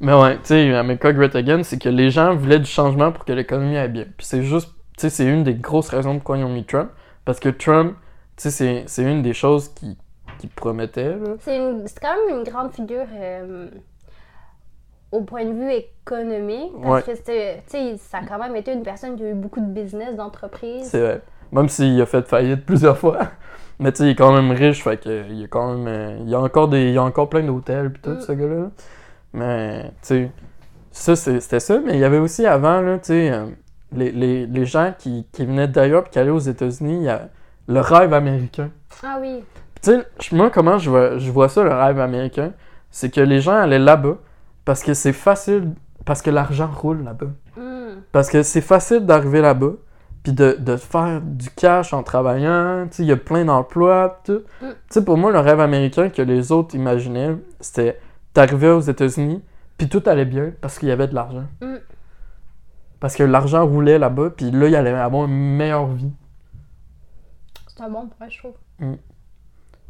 Mais 0.00 0.14
ouais, 0.14 0.36
tu 0.36 0.40
sais, 0.44 0.74
America 0.74 1.12
Great 1.12 1.36
Again, 1.36 1.64
c'est 1.64 1.78
que 1.78 1.90
les 1.90 2.08
gens 2.08 2.34
voulaient 2.34 2.60
du 2.60 2.70
changement 2.70 3.12
pour 3.12 3.26
que 3.26 3.32
l'économie 3.34 3.76
aille 3.76 3.90
bien. 3.90 4.06
Puis 4.16 4.26
c'est 4.26 4.42
juste, 4.42 4.70
tu 4.96 5.02
sais, 5.02 5.10
c'est 5.10 5.26
une 5.26 5.44
des 5.44 5.52
grosses 5.52 5.90
raisons 5.90 6.14
pourquoi 6.14 6.38
ils 6.38 6.44
ont 6.44 6.48
mis 6.48 6.64
Trump. 6.64 6.88
Parce 7.24 7.38
que 7.40 7.48
Trump, 7.48 7.96
tu 8.36 8.44
sais, 8.44 8.50
c'est- 8.50 8.84
c'est 8.86 9.02
une 9.02 9.22
des 9.22 9.32
choses 9.34 9.68
qui, 9.74 9.96
qui 10.38 10.46
promettait, 10.48 11.10
là. 11.16 11.34
C'est 11.40 11.56
une- 11.58 11.86
c'est 11.86 12.00
quand 12.00 12.14
même 12.26 12.38
une 12.38 12.44
grande 12.44 12.72
figure 12.72 13.06
euh, 13.14 13.68
au 15.12 15.20
point 15.22 15.44
de 15.44 15.52
vue 15.52 15.70
économique. 15.72 16.72
Parce 16.82 17.06
Ouais. 17.06 17.12
que 17.12 17.14
c'était, 17.16 17.62
tu 17.66 17.72
sais, 17.72 17.96
ça 17.98 18.18
a 18.18 18.26
quand 18.26 18.38
même 18.38 18.56
été 18.56 18.72
une 18.72 18.82
personne 18.82 19.16
qui 19.16 19.24
a 19.24 19.30
eu 19.30 19.34
beaucoup 19.34 19.60
de 19.60 19.66
business, 19.66 20.16
d'entreprise. 20.16 20.86
C'est 20.88 21.00
vrai. 21.00 21.22
Même 21.52 21.68
s'il 21.68 22.00
a 22.00 22.06
fait 22.06 22.26
faillite 22.26 22.64
plusieurs 22.66 22.96
fois. 22.98 23.18
Mais 23.78 23.92
tu 23.92 23.98
sais, 23.98 24.04
il 24.04 24.10
est 24.10 24.14
quand 24.14 24.32
même 24.32 24.50
riche, 24.52 24.82
fait 24.82 24.96
que 25.02 25.24
il 25.28 25.40
y 25.40 25.44
a 25.44 25.48
quand 25.48 25.74
même. 25.74 25.86
euh, 25.86 26.16
il 26.22 26.28
y 26.30 26.34
a 26.34 26.40
encore 26.40 26.68
des. 26.68 26.88
Il 26.88 26.94
y 26.94 26.98
a 26.98 27.02
encore 27.02 27.28
plein 27.28 27.42
d'hôtels 27.42 27.92
pis 27.92 28.00
tout, 28.00 28.10
Mm. 28.10 28.20
ce 28.20 28.32
gars-là. 28.32 28.70
Mais, 29.34 29.84
tu 29.84 29.90
sais. 30.02 30.30
Ça, 30.92 31.16
c'est- 31.16 31.40
c'était 31.40 31.60
ça. 31.60 31.78
Mais 31.80 31.94
il 31.94 31.98
y 32.00 32.04
avait 32.04 32.18
aussi 32.18 32.46
avant, 32.46 32.80
là, 32.82 32.98
tu 32.98 33.06
sais, 33.06 33.30
euh, 33.30 33.46
les, 33.94 34.10
les, 34.12 34.46
les 34.46 34.66
gens 34.66 34.92
qui, 34.96 35.26
qui 35.32 35.44
venaient 35.44 35.68
d'ailleurs 35.68 36.04
pis 36.04 36.10
qui 36.10 36.18
allaient 36.18 36.30
aux 36.30 36.38
États-Unis, 36.38 36.98
il 36.98 37.04
y 37.04 37.08
a 37.08 37.28
le 37.68 37.80
rêve 37.80 38.12
américain. 38.12 38.70
Ah 39.02 39.18
oui. 39.20 39.44
Tu 39.82 39.90
sais, 39.90 40.06
moi, 40.32 40.50
comment 40.50 40.78
je 40.78 40.90
vois, 40.90 41.18
je 41.18 41.30
vois 41.30 41.48
ça, 41.48 41.62
le 41.64 41.72
rêve 41.72 42.00
américain, 42.00 42.52
c'est 42.90 43.10
que 43.10 43.20
les 43.20 43.40
gens 43.40 43.54
allaient 43.54 43.78
là-bas 43.78 44.16
parce 44.64 44.82
que 44.82 44.94
c'est 44.94 45.12
facile, 45.12 45.70
parce 46.04 46.22
que 46.22 46.30
l'argent 46.30 46.70
roule 46.72 47.02
là-bas. 47.04 47.30
Hmm. 47.56 48.00
Parce 48.12 48.28
que 48.28 48.42
c'est 48.42 48.60
facile 48.60 49.06
d'arriver 49.06 49.40
là-bas, 49.40 49.72
puis 50.22 50.32
de, 50.32 50.56
de 50.58 50.76
faire 50.76 51.20
du 51.20 51.50
cash 51.50 51.92
en 51.92 52.02
travaillant, 52.02 52.86
tu 52.88 52.96
sais, 52.96 53.02
il 53.02 53.08
y 53.08 53.12
a 53.12 53.16
plein 53.16 53.44
d'emplois, 53.44 54.20
tout. 54.24 54.42
Mm. 54.60 54.66
Tu 54.68 54.74
sais, 54.90 55.04
pour 55.04 55.16
moi, 55.16 55.32
le 55.32 55.40
rêve 55.40 55.58
américain 55.60 56.10
que 56.10 56.22
les 56.22 56.52
autres 56.52 56.74
imaginaient, 56.76 57.36
c'était 57.60 57.98
t'arrivais 58.32 58.70
aux 58.70 58.80
États-Unis, 58.80 59.42
puis 59.76 59.88
tout 59.88 60.02
allait 60.06 60.24
bien 60.24 60.52
parce 60.60 60.78
qu'il 60.78 60.88
y 60.88 60.92
avait 60.92 61.08
de 61.08 61.14
l'argent. 61.14 61.44
Mm. 61.60 61.76
Parce 63.02 63.16
que 63.16 63.24
l'argent 63.24 63.66
roulait 63.66 63.98
là-bas, 63.98 64.30
puis 64.30 64.52
là, 64.52 64.68
il 64.68 64.76
allait 64.76 64.90
avoir 64.90 65.24
une 65.24 65.56
meilleure 65.56 65.88
vie. 65.88 66.12
C'est 67.66 67.82
un 67.82 67.90
bon 67.90 68.06
point, 68.06 68.28
je 68.28 68.38
trouve. 68.38 68.52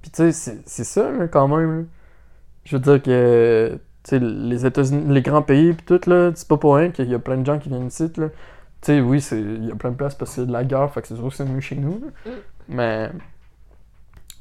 Puis 0.01 0.11
tu 0.11 0.33
sais, 0.33 0.33
c'est- 0.33 0.85
ça, 0.85 1.13
là, 1.13 1.29
quand 1.29 1.47
même. 1.47 1.81
là. 1.81 1.85
Je 2.65 2.75
veux 2.75 2.81
dire 2.81 3.03
que, 3.03 3.79
les 4.11 4.65
États-Unis, 4.65 5.13
les 5.13 5.21
grands 5.21 5.43
pays, 5.43 5.75
puis 5.75 5.85
tout, 5.85 6.09
là, 6.09 6.33
c'est 6.35 6.49
pas 6.49 6.57
pour 6.57 6.77
rien 6.77 6.89
qu'il 6.89 7.11
y 7.11 7.15
a 7.15 7.19
plein 7.19 7.37
de 7.37 7.45
gens 7.45 7.59
qui 7.59 7.69
viennent 7.69 7.89
ici, 7.89 8.11
là. 8.17 8.29
Tu 8.31 8.33
sais, 8.81 9.01
oui, 9.03 9.21
c'est- 9.21 9.39
il 9.43 9.67
y 9.67 9.71
a 9.71 9.75
plein 9.75 9.91
de 9.91 9.97
places 9.97 10.15
parce 10.15 10.31
que 10.31 10.37
c'est 10.37 10.47
de 10.47 10.53
la 10.53 10.65
guerre, 10.65 10.91
fait 10.91 11.03
que 11.03 11.09
c'est 11.09 11.17
sûr 11.17 11.29
que 11.29 11.35
c'est 11.35 11.45
mieux 11.45 11.61
chez 11.61 11.77
nous. 11.77 12.01
Mm. 12.25 12.31
Mais, 12.71 13.11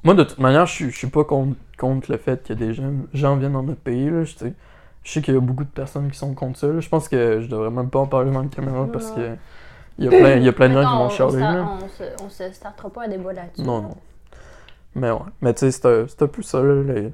moi, 0.05 0.13
de 0.13 0.24
toute 0.24 0.39
manière, 0.39 0.65
je 0.65 0.89
suis- 0.89 1.07
pas 1.07 1.26
contre, 1.26 1.57
contre 1.78 2.09
le 2.09 2.17
fait 2.17 2.47
que 2.47 2.53
des 2.53 2.74
gens, 2.74 2.89
gens 3.13 3.36
viennent 3.36 3.51
dans 3.51 3.63
notre 3.63 3.82
pays, 3.82 4.09
là, 4.09 4.24
je 4.24 4.34
sais. 4.34 4.53
Je 5.03 5.11
sais 5.13 5.21
qu'il 5.21 5.33
y 5.33 5.37
a 5.37 5.39
beaucoup 5.39 5.63
de 5.63 5.69
personnes 5.69 6.11
qui 6.11 6.17
sont 6.17 6.33
contre 6.35 6.59
ça, 6.59 6.67
là. 6.67 6.79
Je 6.79 6.89
pense 6.89 7.09
que 7.09 7.41
je 7.41 7.47
devrais 7.47 7.71
même 7.71 7.89
pas 7.89 7.99
en 7.99 8.07
parler 8.07 8.31
dans 8.31 8.41
la 8.41 8.47
caméra 8.49 8.87
parce 8.91 9.09
Non. 9.09 9.15
que 9.15 9.35
il 9.97 10.05
y 10.05 10.07
a 10.07 10.11
plein, 10.11 10.35
il 10.37 10.43
y 10.43 10.47
a 10.47 10.53
plein 10.53 10.69
de 10.69 10.73
gens 10.81 11.09
qui 11.09 11.17
vont 11.19 11.37
là. 11.37 11.67
on 11.83 11.87
se, 11.89 12.03
on 12.23 12.29
se 12.29 12.51
startera 12.51 12.89
pas 12.89 13.03
un 13.05 13.07
débat 13.09 13.33
là-dessus. 13.33 13.61
Non, 13.63 13.81
non. 13.81 13.97
Mais 14.95 15.11
ouais. 15.11 15.19
Mais 15.41 15.53
tu 15.53 15.71
sais, 15.71 15.71
c'est 15.71 16.21
un, 16.21 16.27
peu 16.27 16.41
ça, 16.41 16.61
là, 16.61 16.81
les- 16.83 17.13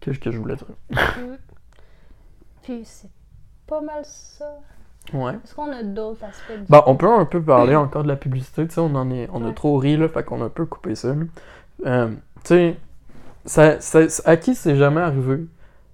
que, 0.00 0.10
que 0.10 0.30
je 0.30 0.38
voulais 0.38 0.56
dire? 0.56 0.66
Puis 2.62 2.82
c'est 2.84 3.10
pas 3.66 3.80
mal 3.80 4.02
ça. 4.04 4.58
Ouais. 5.12 5.32
Est-ce 5.32 5.54
qu'on 5.54 5.72
a 5.72 5.82
d'autres 5.82 6.22
aspects 6.24 6.52
du... 6.58 6.64
Bah, 6.68 6.84
on 6.86 6.94
peut 6.96 7.10
un 7.10 7.24
peu 7.24 7.42
parler 7.42 7.74
encore 7.76 8.02
de 8.02 8.08
la 8.08 8.16
publicité, 8.16 8.66
tu 8.66 8.74
sais, 8.74 8.80
on 8.80 8.94
en 8.94 9.10
est, 9.10 9.28
on 9.32 9.46
a 9.48 9.52
trop 9.52 9.76
ri, 9.78 9.96
là, 9.96 10.08
fait 10.08 10.22
qu'on 10.24 10.42
a 10.42 10.46
un 10.46 10.50
peu 10.50 10.66
coupé 10.66 10.94
ça, 10.94 11.08
là. 11.14 11.24
Euh, 11.86 12.08
tu 12.08 12.16
sais, 12.44 12.76
ça, 13.46 13.80
ça- 13.80 14.22
à 14.28 14.36
qui 14.36 14.54
c'est 14.54 14.76
jamais 14.76 15.00
arrivé? 15.00 15.44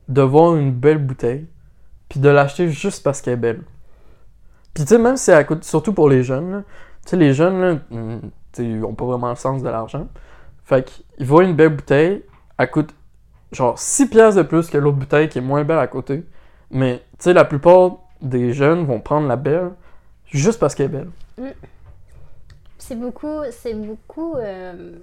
De 0.08 0.22
voir 0.22 0.56
une 0.56 0.72
belle 0.72 0.98
bouteille, 0.98 1.46
puis 2.08 2.20
de 2.20 2.28
l'acheter 2.28 2.68
juste 2.68 3.02
parce 3.02 3.20
qu'elle 3.20 3.34
est 3.34 3.36
belle? 3.36 3.62
Puis 4.74 4.84
tu 4.84 4.88
sais, 4.90 4.98
même 4.98 5.16
si 5.16 5.30
elle 5.30 5.46
coûte, 5.46 5.64
surtout 5.64 5.92
pour 5.92 6.08
les 6.08 6.22
jeunes, 6.22 6.62
tu 7.04 7.10
sais, 7.10 7.16
les 7.16 7.32
jeunes, 7.32 7.60
là, 7.60 7.78
sais, 8.56 8.64
ils 8.64 8.84
ont 8.84 8.94
pas 8.94 9.04
vraiment 9.04 9.30
le 9.30 9.36
sens 9.36 9.62
de 9.62 9.68
l'argent. 9.68 10.08
Fait 10.64 10.84
qu'ils 10.84 11.26
voient 11.26 11.44
une 11.44 11.54
belle 11.54 11.76
bouteille, 11.76 12.24
elle 12.58 12.70
coûte 12.70 12.94
genre 13.52 13.78
6 13.78 14.08
piastres 14.08 14.42
de 14.42 14.42
plus 14.46 14.68
que 14.68 14.78
l'autre 14.78 14.96
bouteille 14.96 15.28
qui 15.28 15.38
est 15.38 15.42
moins 15.42 15.64
belle 15.64 15.78
à 15.78 15.86
côté. 15.86 16.24
Mais, 16.70 16.98
tu 17.12 17.24
sais, 17.24 17.32
la 17.32 17.44
plupart 17.44 17.98
des 18.20 18.52
jeunes 18.52 18.84
vont 18.84 19.00
prendre 19.00 19.28
la 19.28 19.36
belle 19.36 19.70
juste 20.26 20.58
parce 20.58 20.74
qu'elle 20.74 20.86
est 20.86 21.04
belle. 21.04 21.10
C'est 22.78 22.96
beaucoup, 22.96 23.42
c'est 23.50 23.74
beaucoup 23.74 24.34
euh, 24.36 24.98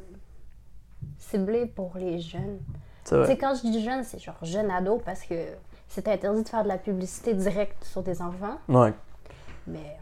ciblé 1.17 1.65
pour 1.65 1.93
les 1.97 2.19
jeunes. 2.19 2.59
C'est 3.03 3.15
Tu 3.15 3.15
vrai. 3.21 3.27
sais, 3.27 3.37
quand 3.37 3.53
je 3.55 3.61
dis 3.69 3.83
jeune, 3.83 4.03
c'est 4.03 4.19
genre 4.19 4.35
jeune 4.43 4.69
ado 4.71 5.01
parce 5.05 5.21
que 5.23 5.35
c'est 5.87 6.07
interdit 6.07 6.43
de 6.43 6.49
faire 6.49 6.63
de 6.63 6.67
la 6.69 6.77
publicité 6.77 7.33
directe 7.33 7.83
sur 7.83 8.01
des 8.01 8.21
enfants. 8.21 8.57
Ouais. 8.67 8.93
Mais 9.67 9.97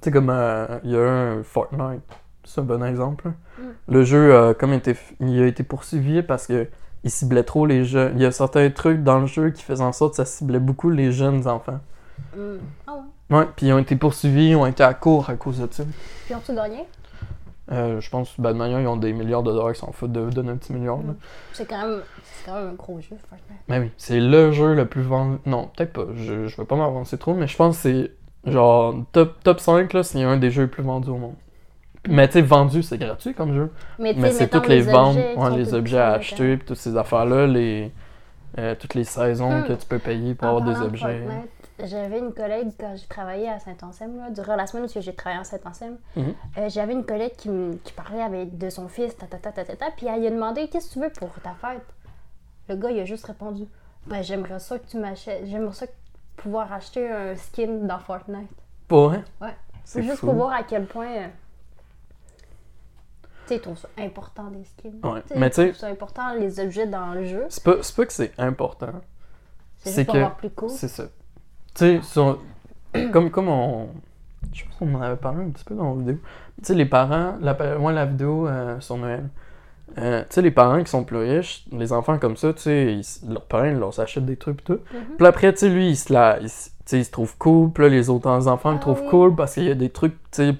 Tu 0.00 0.04
sais, 0.04 0.10
comme 0.10 0.30
euh, 0.30 0.78
il 0.84 0.90
y 0.92 0.96
a 0.96 1.00
un 1.00 1.42
Fortnite, 1.42 2.02
c'est 2.44 2.60
un 2.60 2.64
bon 2.64 2.84
exemple. 2.84 3.28
Mm. 3.28 3.62
Le 3.88 4.04
jeu, 4.04 4.34
euh, 4.34 4.54
comme 4.54 4.72
il, 4.72 4.76
était, 4.76 4.96
il 5.20 5.42
a 5.42 5.46
été 5.46 5.62
poursuivi 5.64 6.22
parce 6.22 6.46
que 6.46 6.68
il 7.04 7.10
ciblait 7.10 7.44
trop 7.44 7.64
les 7.66 7.84
jeunes. 7.84 8.12
Il 8.16 8.22
y 8.22 8.26
a 8.26 8.32
certains 8.32 8.68
trucs 8.70 9.02
dans 9.04 9.20
le 9.20 9.26
jeu 9.26 9.50
qui 9.50 9.62
faisaient 9.62 9.84
en 9.84 9.92
sorte 9.92 10.12
que 10.12 10.16
ça 10.16 10.24
ciblait 10.24 10.58
beaucoup 10.58 10.90
les 10.90 11.12
jeunes 11.12 11.46
enfants. 11.46 11.78
hmm. 12.36 12.56
ah 12.86 12.92
ouais. 12.94 13.36
Ouais, 13.38 13.46
puis 13.56 13.66
ils 13.66 13.72
ont 13.72 13.78
été 13.78 13.94
poursuivis, 13.94 14.50
ils 14.50 14.56
ont 14.56 14.66
été 14.66 14.82
à 14.82 14.94
court 14.94 15.28
à 15.30 15.34
cause 15.36 15.58
de 15.60 15.68
ça. 15.70 15.84
Puis 16.26 16.34
ont-tu 16.34 16.54
gagné? 16.54 16.86
Euh, 17.70 18.00
je 18.00 18.08
pense, 18.10 18.32
ben, 18.40 18.52
de 18.52 18.58
manière, 18.58 18.80
ils 18.80 18.86
ont 18.86 18.96
des 18.96 19.12
milliards 19.12 19.42
de 19.42 19.52
dollars 19.52 19.72
qui 19.74 19.80
s'en 19.80 19.92
foutent 19.92 20.12
de 20.12 20.30
donner 20.30 20.50
un 20.52 20.56
petit 20.56 20.72
milliard. 20.72 20.98
là. 20.98 21.14
C'est 21.52 21.66
quand 21.66 21.86
même, 21.86 22.00
quand 22.46 22.54
même 22.54 22.68
un 22.70 22.74
gros 22.74 22.98
jeu, 23.00 23.16
Fortnite. 23.28 23.60
Mais 23.68 23.78
oui, 23.78 23.90
c'est 23.98 24.20
le 24.20 24.52
jeu 24.52 24.74
le 24.74 24.86
plus 24.86 25.02
vendu. 25.02 25.36
Non, 25.44 25.70
peut-être 25.76 25.92
pas. 25.92 26.06
Je, 26.14 26.46
je 26.46 26.56
veux 26.56 26.64
pas 26.64 26.76
m'avancer 26.76 27.18
trop, 27.18 27.34
mais 27.34 27.46
je 27.46 27.56
pense 27.56 27.76
que 27.76 27.82
c'est 27.82 28.50
genre 28.50 28.94
top, 29.12 29.42
top 29.44 29.60
5, 29.60 29.92
là, 29.92 30.02
c'est 30.02 30.22
un 30.22 30.38
des 30.38 30.50
jeux 30.50 30.62
les 30.62 30.68
plus 30.68 30.82
vendus 30.82 31.10
au 31.10 31.18
monde. 31.18 31.34
Mais 32.08 32.26
tu 32.28 32.34
sais, 32.34 32.42
vendu, 32.42 32.82
c'est 32.82 32.96
gratuit 32.96 33.34
comme 33.34 33.52
jeu. 33.52 33.70
Mais, 33.98 34.14
Mais 34.16 34.30
c'est 34.30 34.48
toutes 34.48 34.68
les 34.68 34.80
ventes, 34.80 35.16
ouais, 35.36 35.56
les 35.56 35.74
objets 35.74 35.98
à 35.98 36.12
acheter, 36.12 36.56
puis 36.56 36.66
toutes 36.66 36.78
ces 36.78 36.96
affaires-là, 36.96 37.46
les, 37.46 37.92
euh, 38.56 38.74
toutes 38.78 38.94
les 38.94 39.04
saisons 39.04 39.50
Hmm. 39.60 39.64
que 39.64 39.72
tu 39.74 39.84
peux 39.86 39.98
payer 39.98 40.34
pour 40.34 40.48
En 40.48 40.56
avoir 40.56 40.74
des 40.74 40.80
objets. 40.80 41.20
Fortnite, 41.26 41.50
J'avais 41.84 42.18
une 42.18 42.34
collègue 42.34 42.70
quand 42.78 42.94
j'ai 42.96 43.06
travaillé 43.06 43.48
à 43.48 43.58
Saint-Anselme, 43.60 44.32
durant 44.32 44.56
la 44.56 44.66
semaine 44.66 44.84
où 44.84 44.88
j'ai 45.00 45.14
travaillé 45.14 45.40
à 45.40 45.44
Saint-Anselme. 45.44 45.96
Mhm. 46.16 46.34
euh, 46.58 46.68
J'avais 46.68 46.92
une 46.92 47.04
collègue 47.04 47.36
qui, 47.36 47.48
qui 47.84 47.92
parlait 47.92 48.22
avec, 48.22 48.58
de 48.58 48.68
son 48.70 48.88
fils, 48.88 49.16
ta, 49.16 49.26
ta, 49.26 49.38
ta, 49.38 49.52
ta, 49.52 49.64
ta, 49.64 49.76
ta, 49.76 49.90
puis 49.92 50.06
elle 50.06 50.20
lui 50.20 50.26
a 50.26 50.30
demandé 50.30 50.68
Qu'est-ce 50.68 50.88
que 50.88 50.92
tu 50.94 51.00
veux 51.00 51.10
pour 51.10 51.30
ta 51.42 51.54
fête? 51.54 51.84
Le 52.68 52.76
gars, 52.76 52.90
il 52.90 52.98
a 53.00 53.04
juste 53.04 53.24
répondu 53.26 53.66
Ben, 54.06 54.22
j'aimerais 54.22 54.58
ça 54.58 54.78
que 54.78 54.86
tu 54.86 54.98
m'achètes, 54.98 55.46
j'aimerais 55.46 55.72
ça 55.74 55.86
pouvoir 56.36 56.72
acheter 56.72 57.08
un 57.10 57.34
skin 57.36 57.78
dans 57.86 57.98
Fortnite. 57.98 58.48
Pas 58.88 59.06
vrai? 59.08 59.24
Ouais. 59.40 59.56
C'est 59.84 60.02
juste 60.02 60.16
fou. 60.18 60.26
pour 60.26 60.34
voir 60.34 60.52
à 60.52 60.62
quel 60.64 60.84
point. 60.86 61.06
euh, 61.08 61.26
Tu 63.46 63.54
sais, 63.56 63.62
ça 63.76 63.88
important 63.98 64.44
des 64.50 64.64
skins. 64.64 65.00
Ouais, 65.02 65.22
mais 65.36 65.48
tu 65.50 65.56
sais- 65.56 65.72
ça 65.72 65.86
important 65.86 66.34
les 66.34 66.60
objets 66.60 66.86
dans 66.86 67.12
le 67.14 67.24
jeu. 67.24 67.46
C'est 67.48 67.62
pas, 67.64 67.82
c'est 67.82 67.96
pas 67.96 68.04
que 68.06 68.12
c'est 68.12 68.32
important. 68.38 68.90
C'est 69.78 69.90
c'est 69.90 70.02
juste 70.04 70.06
pour 70.06 70.14
que- 70.34 70.38
plus 70.40 70.50
cool. 70.50 70.70
C'est 70.70 70.88
ça. 70.88 71.04
Tu 71.78 71.84
sais, 71.84 72.00
sur- 72.02 72.38
comme, 73.12 73.30
comme 73.30 73.48
on. 73.48 73.88
Je 74.52 74.64
pense 74.64 74.74
qu'on 74.78 74.94
en 74.94 75.02
avait 75.02 75.16
parlé 75.16 75.44
un 75.44 75.50
petit 75.50 75.64
peu 75.64 75.74
dans 75.74 75.94
la 75.94 75.98
vidéo. 76.00 76.14
Tu 76.58 76.64
sais, 76.64 76.74
les 76.74 76.86
parents, 76.86 77.34
la, 77.40 77.56
moi, 77.78 77.92
la 77.92 78.06
vidéo 78.06 78.48
euh, 78.48 78.80
sur 78.80 78.96
Noël. 78.96 79.28
euh, 79.98 80.20
tu 80.22 80.26
sais, 80.30 80.42
les 80.42 80.50
parents 80.50 80.82
qui 80.82 80.90
sont 80.90 81.04
plus 81.04 81.18
riches, 81.18 81.64
les 81.72 81.92
enfants 81.92 82.18
comme 82.18 82.36
ça, 82.36 82.52
tu 82.52 82.62
sais, 82.62 82.94
ils- 82.94 83.30
leurs 83.32 83.44
parents 83.44 83.64
ils 83.64 83.78
leur 83.78 83.98
achètent 84.00 84.26
des 84.26 84.36
trucs 84.36 84.60
et 84.60 84.64
tout. 84.64 84.80
Mhm. 84.92 85.16
Puis 85.18 85.26
après, 85.26 85.52
tu 85.52 85.60
sais, 85.60 85.68
lui, 85.68 85.90
il 85.90 85.96
se, 85.96 86.12
la, 86.12 86.38
il, 86.40 86.48
se- 86.48 86.70
il 86.96 87.08
trouve 87.10 87.36
cool. 87.38 87.70
Puis 87.70 87.84
là, 87.84 87.88
les 87.90 88.10
autres 88.10 88.48
enfants 88.48 88.70
le 88.70 88.76
Ah 88.78 88.80
trouvent 88.80 89.02
oui. 89.02 89.08
cool 89.10 89.34
parce 89.36 89.54
qu'il 89.54 89.64
y 89.64 89.70
a 89.70 89.74
des 89.74 89.90
trucs, 89.90 90.14
tu 90.30 90.42
sais, 90.50 90.54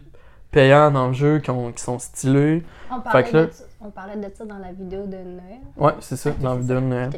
payants 0.51 0.91
dans 0.91 1.09
le 1.09 1.13
jeu 1.15 1.39
qui, 1.41 1.51
ont- 1.51 1.73
qui 1.73 1.83
sont 1.83 1.99
stylés. 1.99 2.63
On 2.91 3.01
parlait, 3.01 3.25
que 3.25 3.37
là- 3.37 3.47
de, 3.47 3.51
ça- 3.53 3.65
on 3.81 3.91
parlait 3.91 4.17
de 4.17 4.31
ça 4.35 4.45
dans 4.45 4.59
la 4.59 4.73
vidéo 4.73 5.07
de 5.07 5.17
Noël. 5.17 5.59
Ouais, 5.77 5.93
c'est 6.01 6.17
ça, 6.17 6.31
dans 6.41 6.55
la 6.55 6.61
vidéo 6.61 6.77
de 6.77 6.81
ça. 6.83 6.87
Noël. 6.87 7.11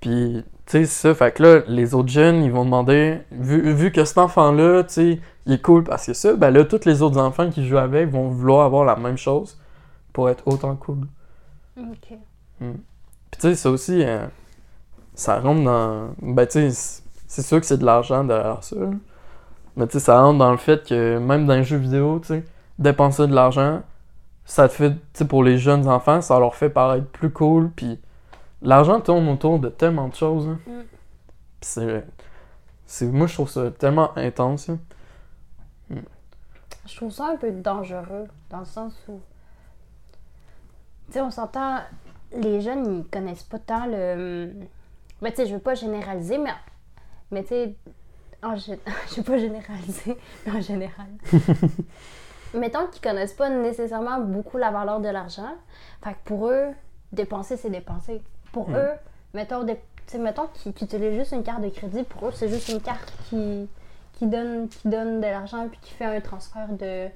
Puis, 0.00 0.44
tu 0.66 0.72
sais, 0.72 0.84
c'est 0.84 1.08
ça. 1.08 1.14
Fait 1.14 1.32
que 1.32 1.42
là, 1.42 1.62
les 1.66 1.94
autres 1.94 2.08
jeunes, 2.08 2.42
ils 2.42 2.52
vont 2.52 2.64
demander, 2.64 3.18
vu, 3.30 3.72
vu 3.72 3.92
que 3.92 4.04
cet 4.04 4.18
enfant-là, 4.18 4.84
tu 4.84 4.92
sais, 4.94 5.20
il 5.46 5.54
est 5.54 5.62
cool 5.62 5.84
parce 5.84 6.06
que 6.06 6.12
ça, 6.12 6.34
ben 6.34 6.50
là, 6.50 6.64
tous 6.64 6.84
les 6.84 7.02
autres 7.02 7.18
enfants 7.18 7.50
qui 7.50 7.66
jouent 7.66 7.78
avec 7.78 8.10
vont 8.10 8.28
vouloir 8.28 8.64
avoir 8.66 8.84
la 8.84 8.96
même 8.96 9.16
chose 9.18 9.58
pour 10.12 10.28
être 10.30 10.42
autant 10.46 10.76
cool. 10.76 11.06
Ok. 11.78 12.18
Puis, 12.58 12.68
tu 13.32 13.40
sais, 13.40 13.54
ça 13.54 13.70
aussi, 13.70 14.02
euh, 14.04 14.26
ça 15.14 15.40
rentre 15.40 15.62
dans. 15.64 16.08
Ben, 16.22 16.46
tu 16.46 16.52
sais, 16.52 16.70
c'est- 16.70 17.02
c'est 17.26 17.42
sûr 17.42 17.60
que 17.60 17.66
c'est 17.66 17.78
de 17.78 17.84
l'argent 17.84 18.24
derrière 18.24 18.62
ça. 18.64 18.76
là. 18.76 18.90
Mais, 19.76 19.86
tu 19.86 19.92
sais, 19.94 20.00
ça 20.00 20.20
rentre 20.20 20.38
dans 20.38 20.50
le 20.50 20.56
fait 20.56 20.86
que 20.88 21.18
même 21.18 21.46
dans 21.46 21.54
les 21.54 21.62
jeux 21.64 21.76
vidéo, 21.76 22.18
tu 22.20 22.28
sais, 22.28 22.44
dépenser 22.78 23.26
de 23.26 23.34
l'argent, 23.34 23.82
ça 24.44 24.68
te 24.68 24.74
fait, 24.74 24.90
tu 24.92 24.98
sais, 25.14 25.24
pour 25.26 25.44
les 25.44 25.58
jeunes 25.58 25.86
enfants, 25.88 26.20
ça 26.20 26.38
leur 26.38 26.54
fait 26.54 26.70
paraître 26.70 27.06
plus 27.06 27.30
cool. 27.30 27.70
Puis, 27.70 27.98
l'argent 28.62 29.00
tourne 29.00 29.28
autour 29.28 29.58
de 29.58 29.68
tellement 29.68 30.08
de 30.08 30.14
choses. 30.14 30.48
hein. 30.48 30.58
Mm. 30.66 30.80
C'est. 31.60 32.04
c'est- 32.86 33.06
Moi, 33.06 33.26
je 33.26 33.34
trouve 33.34 33.48
ça 33.50 33.70
tellement 33.70 34.16
intense. 34.16 34.68
hein. 34.70 34.78
Je 36.86 36.96
trouve 36.96 37.10
ça 37.12 37.26
un 37.26 37.36
peu 37.36 37.50
dangereux, 37.50 38.26
dans 38.50 38.60
le 38.60 38.64
sens 38.64 38.94
où. 39.08 39.20
Tu 41.08 41.12
sais, 41.14 41.20
on 41.20 41.30
s'entend. 41.30 41.80
Les 42.32 42.60
jeunes, 42.60 43.00
ils 43.00 43.04
connaissent 43.06 43.42
pas 43.42 43.58
tant 43.58 43.86
le. 43.86 44.52
Mais 45.20 45.30
tu 45.30 45.36
sais, 45.36 45.46
je 45.46 45.54
veux 45.54 45.60
pas 45.60 45.74
généraliser, 45.74 46.38
mais. 46.38 46.52
Mais 47.30 47.42
tu 47.42 47.48
sais. 47.48 47.74
En 48.42 48.54
Je 48.56 48.72
veux 49.16 49.22
pas 49.24 49.36
généraliser, 49.38 50.16
mais 50.46 50.52
en 50.52 50.60
général. 50.60 51.08
Mettons 52.54 52.86
qu'ils 52.86 53.02
connaissent 53.02 53.32
pas 53.34 53.50
nécessairement 53.50 54.20
beaucoup 54.20 54.56
la 54.58 54.70
valeur 54.70 55.00
de 55.00 55.08
l'argent. 55.08 55.54
Fait 56.02 56.12
que 56.12 56.18
pour 56.24 56.48
eux, 56.48 56.68
dépenser, 57.12 57.56
c'est 57.56 57.68
dépenser. 57.68 58.22
Pour 58.52 58.68
Mm. 58.70 58.76
eux, 58.76 58.90
mettons, 59.34 59.66
sais, 60.06 60.18
mettons 60.18 60.48
qu'ils 60.54 60.72
utilisent 60.72 61.14
juste 61.18 61.32
une 61.32 61.42
carte 61.42 61.62
de 61.62 61.68
crédit, 61.68 62.02
pour 62.02 62.28
eux, 62.28 62.32
c'est 62.34 62.48
juste 62.48 62.68
une 62.68 62.80
carte 62.80 63.12
qui, 63.28 63.68
qui, 64.14 64.26
donne, 64.26 64.68
qui 64.68 64.88
donne 64.88 65.20
de 65.20 65.26
l'argent 65.26 65.68
puis 65.68 65.78
qui 65.82 65.94
fait 65.94 66.04
un 66.04 66.20
transfert 66.20 66.68
de. 66.70 67.08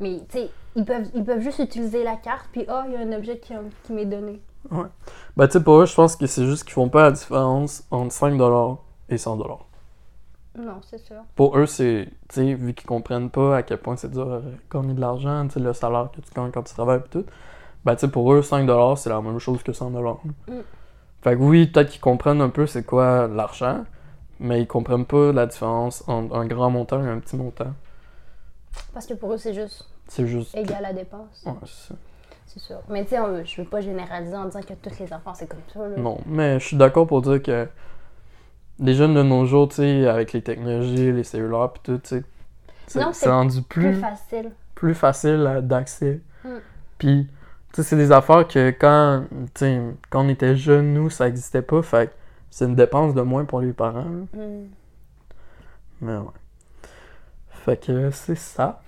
Mais 0.00 0.20
tu 0.28 0.38
sais, 0.38 0.50
ils 0.76 0.84
peuvent, 0.84 1.08
ils 1.14 1.24
peuvent 1.24 1.40
juste 1.40 1.58
utiliser 1.58 2.04
la 2.04 2.16
carte, 2.16 2.48
puis 2.52 2.64
ah, 2.68 2.84
il 2.86 2.92
y 2.92 2.96
a 2.96 3.00
un 3.00 3.12
objet 3.12 3.38
qui, 3.38 3.52
qui 3.84 3.92
m'est 3.92 4.04
donné. 4.04 4.40
Ben, 4.70 5.46
tu 5.46 5.52
sais, 5.52 5.62
pour 5.64 5.80
eux, 5.80 5.86
je 5.86 5.94
pense 5.94 6.14
que 6.16 6.26
c'est 6.26 6.44
juste 6.44 6.64
qu'ils 6.64 6.74
font 6.74 6.88
pas 6.88 7.02
la 7.04 7.12
différence 7.12 7.84
entre 7.90 8.14
5$ 8.14 8.78
et 9.08 9.16
100$. 9.16 9.58
Non, 10.58 10.80
c'est 10.82 10.98
sûr. 10.98 11.22
Pour 11.36 11.56
eux, 11.56 11.66
c'est, 11.66 12.08
tu 12.28 12.34
sais, 12.34 12.54
vu 12.54 12.74
qu'ils 12.74 12.86
comprennent 12.86 13.30
pas 13.30 13.56
à 13.56 13.62
quel 13.62 13.78
point 13.78 13.96
c'est 13.96 14.10
dur 14.10 14.32
à 14.32 14.40
gagner 14.72 14.94
de 14.94 15.00
l'argent, 15.00 15.46
tu 15.46 15.54
sais, 15.54 15.60
le 15.60 15.72
salaire 15.72 16.10
que 16.14 16.20
tu 16.20 16.32
gagnes 16.34 16.50
quand 16.50 16.62
tu 16.64 16.74
travailles 16.74 17.00
et 17.00 17.08
tout, 17.10 17.24
ben, 17.88 17.96
tu 17.96 18.00
sais, 18.02 18.08
pour 18.12 18.32
eux, 18.34 18.40
5$, 18.42 18.96
c'est 18.96 19.08
la 19.08 19.20
même 19.22 19.38
chose 19.38 19.62
que 19.62 19.72
100$. 19.72 20.18
Mm. 20.46 20.52
Fait 21.22 21.34
que 21.36 21.40
oui, 21.40 21.66
peut-être 21.66 21.88
qu'ils 21.90 22.00
comprennent 22.00 22.40
un 22.42 22.50
peu 22.50 22.66
c'est 22.66 22.84
quoi 22.84 23.26
l'argent, 23.28 23.84
mais 24.40 24.60
ils 24.60 24.66
comprennent 24.66 25.06
pas 25.06 25.32
la 25.32 25.46
différence 25.46 26.04
entre 26.06 26.34
un 26.36 26.46
grand 26.46 26.70
montant 26.70 27.02
et 27.02 27.08
un 27.08 27.18
petit 27.18 27.36
montant. 27.36 27.72
Parce 28.92 29.06
que 29.06 29.14
pour 29.14 29.32
eux, 29.32 29.38
c'est 29.38 29.54
juste 29.54 29.88
C'est 30.06 30.26
juste. 30.26 30.54
égal 30.56 30.84
à 30.84 30.92
dépense. 30.92 31.42
Ouais, 31.46 31.52
c'est 31.64 31.88
ça. 31.88 31.94
C'est 32.46 32.60
sûr. 32.60 32.76
Mais 32.88 33.04
tu 33.04 33.10
sais, 33.10 33.44
je 33.44 33.62
veux 33.62 33.68
pas 33.68 33.80
généraliser 33.80 34.36
en 34.36 34.44
disant 34.44 34.60
que 34.60 34.74
tous 34.74 34.98
les 35.00 35.12
enfants, 35.12 35.34
c'est 35.34 35.48
comme 35.48 35.60
ça. 35.72 35.80
Là. 35.80 35.96
Non, 35.96 36.18
mais 36.26 36.60
je 36.60 36.66
suis 36.66 36.76
d'accord 36.76 37.06
pour 37.06 37.22
dire 37.22 37.42
que 37.42 37.68
les 38.78 38.94
jeunes 38.94 39.14
de 39.14 39.22
nos 39.22 39.44
jours, 39.46 39.68
tu 39.68 39.76
sais, 39.76 40.06
avec 40.06 40.32
les 40.34 40.42
technologies, 40.42 41.10
les 41.12 41.24
cellulaires 41.24 41.70
pis 41.72 41.80
tout, 41.82 41.98
tu 41.98 42.20
sais, 42.86 43.02
c'est 43.12 43.28
rendu 43.30 43.62
Plus 43.62 43.92
plus, 43.92 43.94
facile. 44.00 44.50
plus 44.74 44.94
facile 44.94 45.46
à- 45.46 45.60
d'accès. 45.60 46.20
Mm. 46.44 46.48
Puis, 46.98 47.28
c'est 47.82 47.96
des 47.96 48.12
affaires 48.12 48.46
que 48.46 48.70
quand, 48.70 49.24
quand 50.10 50.24
on 50.24 50.28
était 50.28 50.56
jeunes, 50.56 50.94
nous, 50.94 51.10
ça 51.10 51.28
existait 51.28 51.62
pas, 51.62 51.82
fait 51.82 52.14
c'est 52.50 52.64
une 52.64 52.74
dépense 52.74 53.14
de 53.14 53.20
moins 53.22 53.44
pour 53.44 53.60
les 53.60 53.72
parents. 53.72 54.04
Mm. 54.32 54.66
Mais 56.00 56.16
ouais. 56.16 56.24
Fait 57.50 57.76
que 57.84 58.10
c'est 58.10 58.36
ça. 58.38 58.80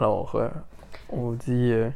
Alors, 0.00 0.34
euh, 0.34 0.48
on 1.10 1.20
vous 1.30 1.36
dit 1.36 1.70
euh, 1.72 1.90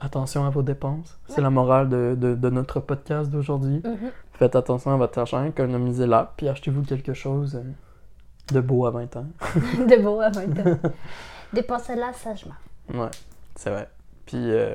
attention 0.00 0.44
à 0.46 0.50
vos 0.50 0.62
dépenses. 0.62 1.18
C'est 1.28 1.40
la 1.40 1.50
morale 1.50 1.88
de, 1.88 2.16
de- 2.18 2.34
de 2.34 2.50
notre 2.50 2.80
podcast 2.80 3.30
d'aujourd'hui. 3.30 3.80
Mhm. 3.84 4.10
Faites 4.32 4.56
attention 4.56 4.92
à 4.92 4.96
votre 4.96 5.16
argent, 5.18 5.44
économisez-la, 5.44 6.32
puis 6.36 6.48
achetez-vous 6.48 6.82
quelque 6.82 7.14
chose 7.14 7.54
euh, 7.54 8.52
de 8.52 8.60
beau 8.60 8.84
à 8.86 8.90
20 8.90 9.16
ans. 9.16 9.26
de 9.54 10.02
beau 10.02 10.20
à 10.20 10.30
20 10.30 10.58
ans. 10.66 10.78
Dépensez-la 11.52 12.12
sagement. 12.12 12.54
Ouais, 12.92 13.10
c'est 13.54 13.70
vrai. 13.70 13.88
Puis 14.26 14.36
euh, 14.36 14.74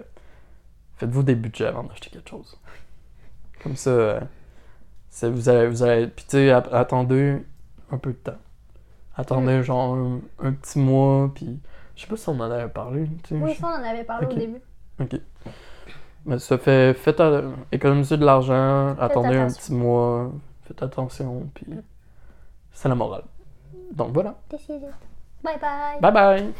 faites-vous 0.97 1.23
des 1.23 1.35
budgets 1.35 1.67
avant 1.67 1.83
d'acheter 1.83 2.09
quelque 2.09 2.29
chose. 2.29 2.57
Comme 3.63 3.75
ça, 3.75 3.89
euh, 3.89 4.19
c'est- 5.09 5.29
vous 5.29 5.49
allez, 5.49 5.67
vous 5.67 5.83
allez, 5.83 6.07
puis 6.07 6.25
tu 6.25 6.31
sais, 6.37 6.51
attendez 6.51 7.41
un 7.91 7.97
peu 7.97 8.11
de 8.11 8.17
temps. 8.17 8.37
Attendez 9.15 9.63
genre 9.63 9.95
un, 9.95 10.19
un 10.41 10.53
petit 10.53 10.79
mois, 10.79 11.29
puis 11.33 11.59
je 11.95 12.01
sais 12.01 12.07
pas 12.07 12.15
si 12.15 12.29
on 12.29 12.39
en 12.39 12.51
avait 12.51 12.69
parlé. 12.69 13.01
Oui, 13.31 13.53
je- 13.55 13.59
ça, 13.59 13.67
on 13.67 13.81
en 13.81 13.83
avait 13.83 14.03
parlé 14.05 14.27
au 14.27 14.33
début. 14.33 14.61
Ok. 14.99 15.19
Mais 16.25 16.37
ça 16.39 16.57
fait, 16.57 16.93
faites 16.93 17.19
à- 17.19 17.43
économisez 17.71 18.17
de 18.17 18.25
l'argent, 18.25 18.95
attendez 18.99 19.37
un 19.37 19.47
petit 19.47 19.73
mois, 19.73 20.31
faites 20.63 20.83
attention, 20.83 21.49
puis 21.53 21.65
c'est 22.71 22.87
la 22.89 22.95
morale. 22.95 23.23
Donc 23.93 24.13
voilà. 24.13 24.35
Bye 25.43 25.57
bye. 25.59 25.99
Bye 26.01 26.13
bye! 26.13 26.53